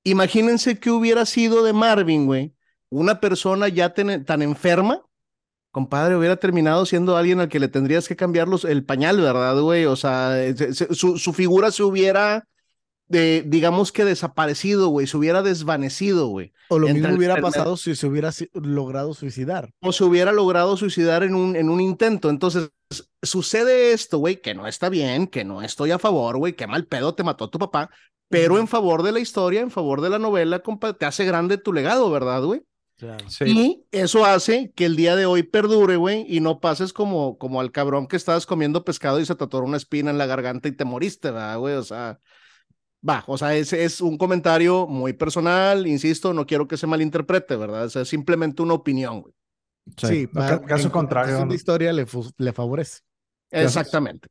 Imagínense 0.04 0.80
que 0.80 0.92
hubiera 0.92 1.26
sido 1.26 1.64
de 1.64 1.74
Marvin, 1.74 2.26
güey, 2.26 2.54
una 2.90 3.22
persona 3.22 3.70
ya 3.70 3.94
tan 3.94 4.42
enferma 4.42 5.05
compadre, 5.76 6.16
hubiera 6.16 6.38
terminado 6.38 6.86
siendo 6.86 7.18
alguien 7.18 7.42
al 7.42 7.50
que 7.50 7.60
le 7.60 7.68
tendrías 7.68 8.08
que 8.08 8.16
cambiar 8.16 8.48
el 8.66 8.86
pañal, 8.86 9.20
¿verdad, 9.20 9.60
güey? 9.60 9.84
O 9.84 9.98
sea, 9.98 10.38
su, 10.92 11.18
su 11.18 11.34
figura 11.34 11.70
se 11.70 11.84
hubiera, 11.84 12.48
de, 13.10 13.44
digamos 13.46 13.92
que 13.92 14.06
desaparecido, 14.06 14.88
güey, 14.88 15.06
se 15.06 15.18
hubiera 15.18 15.42
desvanecido, 15.42 16.28
güey. 16.28 16.54
O 16.70 16.80
lo 16.80 16.88
mismo 16.88 17.14
hubiera 17.14 17.42
pasado 17.42 17.76
si 17.76 17.94
se 17.94 18.08
hubiera 18.08 18.32
logrado 18.54 19.14
suicidar. 19.14 19.70
O 19.82 19.92
se 19.92 20.06
hubiera 20.06 20.32
logrado 20.32 20.78
suicidar 20.78 21.24
en 21.24 21.36
un, 21.36 21.58
en 21.58 21.70
un 21.70 21.82
intento. 21.82 22.30
Entonces, 22.30 22.70
sucede 23.22 23.92
esto, 23.92 24.20
güey, 24.20 24.40
que 24.40 24.54
no 24.56 24.68
está 24.68 24.88
bien, 24.88 25.28
que 25.28 25.44
no 25.44 25.62
estoy 25.62 25.92
a 25.92 26.00
favor, 26.00 26.38
güey, 26.38 26.54
qué 26.54 26.68
mal 26.68 26.86
pedo 26.86 27.16
te 27.16 27.26
mató 27.26 27.50
tu 27.50 27.60
papá, 27.60 27.90
pero 28.30 28.60
en 28.60 28.70
favor 28.70 29.04
de 29.04 29.12
la 29.12 29.20
historia, 29.20 29.60
en 29.60 29.72
favor 29.72 30.00
de 30.00 30.10
la 30.10 30.20
novela, 30.20 30.60
compadre, 30.60 30.96
te 30.98 31.06
hace 31.06 31.26
grande 31.26 31.58
tu 31.58 31.74
legado, 31.74 32.10
¿verdad, 32.10 32.44
güey? 32.44 32.62
Y 33.46 33.86
eso 33.92 34.26
hace 34.26 34.72
que 34.76 34.86
el 34.86 34.96
día 34.96 35.16
de 35.16 35.26
hoy 35.26 35.44
perdure, 35.44 35.98
güey, 35.98 36.26
y 36.28 36.40
no 36.40 36.60
pases 36.60 36.94
como, 36.94 37.38
como 37.38 37.60
al 37.60 37.72
cabrón 37.72 38.08
que 38.08 38.16
estabas 38.16 38.46
comiendo 38.46 38.86
pescado 38.86 39.20
y 39.20 39.26
se 39.26 39.36
te 39.36 39.44
atoró 39.44 39.66
una 39.66 39.78
espina 39.78 40.12
en 40.12 40.18
la 40.18 40.26
garganta 40.26 40.68
y 40.70 40.72
te 40.72 40.86
moriste, 40.86 41.32
¿verdad, 41.32 41.60
güey? 41.60 41.76
O 41.76 41.84
sea, 41.84 42.20
va, 43.08 43.24
o 43.28 43.38
sea, 43.38 43.56
ese 43.56 43.84
es 43.84 44.00
un 44.00 44.18
comentario 44.18 44.88
muy 44.88 45.14
personal, 45.14 45.88
insisto, 45.88 46.34
no 46.34 46.46
quiero 46.46 46.68
que 46.68 46.78
se 46.78 46.88
malinterprete, 46.88 47.56
¿verdad? 47.56 47.90
O 47.94 48.00
es 48.02 48.08
simplemente 48.08 48.62
una 48.62 48.76
opinión, 48.76 49.22
güey. 49.22 49.34
Sí, 49.98 50.28
caso 50.68 50.92
contrario. 50.92 51.46
La 51.46 51.54
historia 51.54 51.94
le, 51.94 52.08
le 52.38 52.54
favorece. 52.54 53.02
Exactamente. 53.52 54.28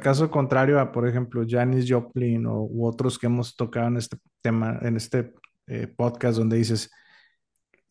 Caso, 0.00 0.30
contrario 0.30 0.78
a, 0.78 0.92
por 0.92 1.08
ejemplo, 1.08 1.44
Janis 1.46 1.84
Joplin 1.88 2.46
o, 2.46 2.62
u 2.62 2.86
otros 2.86 3.18
que 3.18 3.26
hemos 3.26 3.56
tocado 3.56 3.88
en 3.88 3.96
este 3.96 4.16
tema, 4.40 4.78
en 4.82 4.96
este 4.96 5.34
eh, 5.66 5.88
podcast, 5.88 6.38
donde 6.38 6.56
dices, 6.56 6.90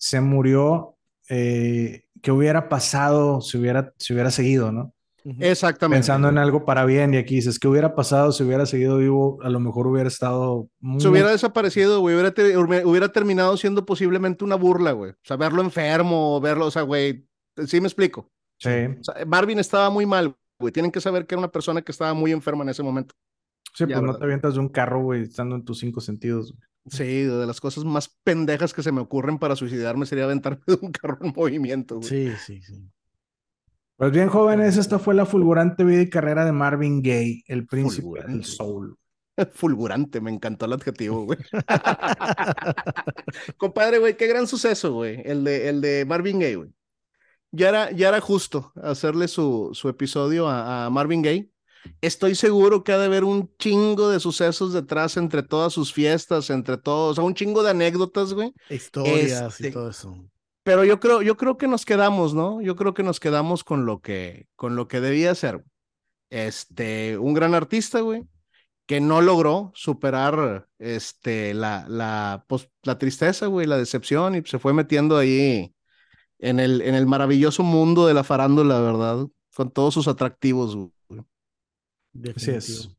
se 0.03 0.19
murió, 0.19 0.97
eh, 1.29 2.07
¿qué 2.21 2.33
hubiera 2.33 2.67
pasado 2.67 3.39
si 3.39 3.57
hubiera, 3.57 3.93
si 3.97 4.11
hubiera 4.11 4.31
seguido, 4.31 4.69
no? 4.73 4.93
Exactamente. 5.39 5.99
Pensando 5.99 6.27
en 6.27 6.37
algo 6.39 6.65
para 6.65 6.83
bien, 6.83 7.13
y 7.13 7.17
aquí 7.17 7.35
dices, 7.35 7.57
¿qué 7.57 7.69
hubiera 7.69 7.95
pasado 7.95 8.33
si 8.33 8.43
hubiera 8.43 8.65
seguido 8.65 8.97
vivo? 8.97 9.39
A 9.43 9.49
lo 9.49 9.61
mejor 9.61 9.87
hubiera 9.87 10.09
estado. 10.09 10.67
Se 10.97 11.07
hubiera 11.07 11.31
desaparecido, 11.31 12.01
güey. 12.01 12.17
Hubiera, 12.17 12.33
hubiera, 12.85 13.13
terminado 13.13 13.55
siendo 13.55 13.85
posiblemente 13.85 14.43
una 14.43 14.55
burla, 14.55 14.91
güey. 14.91 15.11
O 15.11 15.23
sea, 15.23 15.37
verlo 15.37 15.61
enfermo, 15.61 16.41
verlo, 16.41 16.65
o 16.65 16.71
sea, 16.71 16.81
güey. 16.81 17.25
Sí 17.65 17.79
me 17.79 17.87
explico. 17.87 18.29
Sí. 18.59 18.69
Marvin 19.25 19.59
estaba 19.59 19.89
muy 19.89 20.05
mal, 20.05 20.35
güey. 20.59 20.73
Tienen 20.73 20.91
que 20.91 20.99
saber 20.99 21.25
que 21.25 21.35
era 21.35 21.39
una 21.39 21.51
persona 21.51 21.81
que 21.81 21.93
estaba 21.93 22.13
muy 22.13 22.33
enferma 22.33 22.63
en 22.63 22.71
ese 22.71 22.83
momento. 22.83 23.15
Sí, 23.73 23.85
pues 23.85 24.01
no 24.01 24.17
te 24.17 24.25
avientas 24.25 24.55
de 24.55 24.59
un 24.59 24.67
carro, 24.67 25.01
güey, 25.01 25.21
estando 25.21 25.55
en 25.55 25.63
tus 25.63 25.79
cinco 25.79 26.01
sentidos. 26.01 26.51
Güey. 26.51 26.72
Sí, 26.89 27.23
de 27.23 27.47
las 27.47 27.61
cosas 27.61 27.85
más 27.85 28.09
pendejas 28.23 28.73
que 28.73 28.83
se 28.83 28.91
me 28.91 29.01
ocurren 29.01 29.39
para 29.39 29.55
suicidarme 29.55 30.05
sería 30.05 30.25
aventarme 30.25 30.61
de 30.67 30.77
un 30.81 30.91
carro 30.91 31.17
en 31.21 31.33
movimiento. 31.35 32.01
Sí, 32.01 32.31
sí, 32.45 32.61
sí. 32.61 32.89
Pues 33.95 34.11
bien, 34.11 34.27
jóvenes, 34.27 34.77
esta 34.77 34.99
fue 34.99 35.13
la 35.13 35.25
fulgurante 35.25 35.83
vida 35.83 36.01
y 36.01 36.09
carrera 36.09 36.45
de 36.45 36.51
Marvin 36.51 37.01
Gaye, 37.01 37.43
el 37.47 37.65
príncipe 37.65 38.21
del 38.27 38.43
soul. 38.43 38.97
Fulgurante, 39.53 40.19
me 40.19 40.31
encantó 40.31 40.65
el 40.65 40.73
adjetivo, 40.73 41.25
güey. 41.25 41.39
Compadre, 43.57 43.99
güey, 43.99 44.17
qué 44.17 44.27
gran 44.27 44.47
suceso, 44.47 44.93
güey, 44.93 45.21
el 45.23 45.43
de, 45.43 45.69
el 45.69 45.81
de 45.81 46.05
Marvin 46.05 46.39
Gaye, 46.39 46.55
güey. 46.55 46.69
Ya 47.51 47.69
era, 47.69 47.91
ya 47.91 48.09
era 48.09 48.19
justo 48.19 48.73
hacerle 48.75 49.27
su, 49.27 49.69
su 49.73 49.87
episodio 49.87 50.49
a 50.49 50.89
Marvin 50.89 51.21
Gaye 51.21 51.52
estoy 52.01 52.35
seguro 52.35 52.83
que 52.83 52.91
ha 52.91 52.97
de 52.97 53.05
haber 53.05 53.23
un 53.23 53.51
chingo 53.57 54.09
de 54.09 54.19
sucesos 54.19 54.73
detrás 54.73 55.17
entre 55.17 55.43
todas 55.43 55.73
sus 55.73 55.93
fiestas, 55.93 56.49
entre 56.49 56.77
todos, 56.77 57.11
o 57.11 57.15
sea, 57.15 57.23
un 57.23 57.33
chingo 57.33 57.63
de 57.63 57.71
anécdotas, 57.71 58.33
güey. 58.33 58.53
Historias 58.69 59.59
y 59.59 59.65
este, 59.65 59.71
todo 59.71 59.89
eso. 59.89 60.15
Pero 60.63 60.85
yo 60.85 60.99
creo, 60.99 61.21
yo 61.21 61.35
creo 61.35 61.57
que 61.57 61.67
nos 61.67 61.85
quedamos, 61.85 62.33
¿no? 62.33 62.61
Yo 62.61 62.75
creo 62.75 62.93
que 62.93 63.03
nos 63.03 63.19
quedamos 63.19 63.63
con 63.63 63.85
lo 63.85 63.99
que, 63.99 64.47
con 64.55 64.75
lo 64.75 64.87
que 64.87 65.01
debía 65.01 65.35
ser. 65.35 65.63
Este, 66.29 67.17
un 67.17 67.33
gran 67.33 67.53
artista, 67.53 67.99
güey, 67.99 68.23
que 68.85 69.01
no 69.01 69.21
logró 69.21 69.71
superar, 69.75 70.67
este, 70.79 71.53
la, 71.53 71.85
la, 71.89 72.45
pues, 72.47 72.69
la 72.83 72.97
tristeza, 72.97 73.47
güey, 73.47 73.67
la 73.67 73.77
decepción 73.77 74.35
y 74.35 74.41
se 74.43 74.57
fue 74.57 74.73
metiendo 74.73 75.17
ahí 75.17 75.73
en 76.39 76.59
el, 76.59 76.81
en 76.81 76.95
el 76.95 77.05
maravilloso 77.07 77.63
mundo 77.63 78.07
de 78.07 78.13
la 78.13 78.23
farándula, 78.23 78.79
¿verdad? 78.79 79.27
Con 79.55 79.69
todos 79.69 79.93
sus 79.93 80.07
atractivos, 80.07 80.75
güey. 80.75 80.91
Así 82.35 82.51
es. 82.51 82.89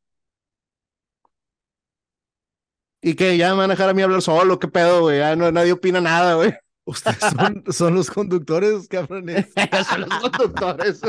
Y 3.06 3.14
que 3.16 3.36
ya 3.36 3.50
me 3.50 3.58
van 3.58 3.70
a 3.70 3.74
dejar 3.74 3.90
a 3.90 3.94
mí 3.94 4.00
hablar 4.00 4.22
solo, 4.22 4.58
qué 4.58 4.66
pedo, 4.66 5.02
güey. 5.02 5.18
Ya 5.18 5.36
no, 5.36 5.52
nadie 5.52 5.72
opina 5.72 6.00
nada, 6.00 6.36
güey. 6.36 6.54
Ustedes 6.86 7.18
son, 7.18 7.64
son 7.68 7.94
los 7.94 8.10
conductores, 8.10 8.88
cabrones. 8.88 9.48
son 9.88 10.00
los 10.00 10.18
conductores. 10.20 11.00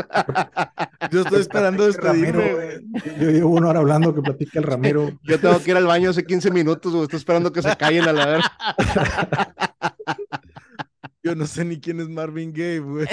Yo 1.11 1.21
estoy 1.21 1.41
esperando 1.41 1.85
despedirme, 1.85 2.53
güey. 2.53 3.17
Yo 3.17 3.31
llevo 3.31 3.49
una 3.51 3.69
hora 3.69 3.79
hablando 3.79 4.13
que 4.13 4.21
platique 4.21 4.59
el 4.59 4.65
Ramiro. 4.65 5.17
Yo 5.23 5.39
tengo 5.39 5.57
que 5.61 5.71
ir 5.71 5.77
al 5.77 5.85
baño 5.85 6.09
hace 6.09 6.25
15 6.25 6.51
minutos, 6.51 6.91
güey. 6.91 7.03
Estoy 7.03 7.17
esperando 7.17 7.51
que 7.53 7.61
se 7.61 7.75
callen 7.77 8.07
a 8.07 8.13
la 8.13 8.25
ver. 8.25 8.41
Yo 11.23 11.33
no 11.33 11.45
sé 11.47 11.63
ni 11.63 11.79
quién 11.79 12.01
es 12.01 12.09
Marvin 12.09 12.51
Gaye, 12.51 12.79
güey. 12.79 13.07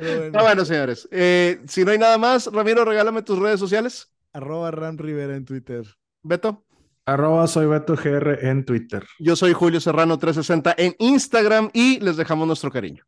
Bueno. 0.00 0.42
bueno, 0.42 0.64
señores. 0.64 1.08
Eh, 1.10 1.60
si 1.66 1.84
no 1.84 1.90
hay 1.92 1.98
nada 1.98 2.18
más, 2.18 2.46
Ramiro, 2.52 2.84
regálame 2.84 3.22
tus 3.22 3.38
redes 3.38 3.60
sociales. 3.60 4.12
Arroba 4.32 4.70
Ram 4.70 4.96
Rivera 4.96 5.36
en 5.36 5.44
Twitter. 5.44 5.84
Beto. 6.22 6.64
Arroba 7.06 7.46
soy 7.46 7.66
Beto 7.66 7.96
GR 7.96 8.46
en 8.46 8.64
Twitter. 8.64 9.04
Yo 9.18 9.34
soy 9.34 9.52
Julio 9.52 9.80
Serrano 9.80 10.18
360 10.18 10.74
en 10.78 10.94
Instagram 10.98 11.70
y 11.72 11.98
les 12.00 12.16
dejamos 12.16 12.46
nuestro 12.46 12.70
cariño. 12.70 13.04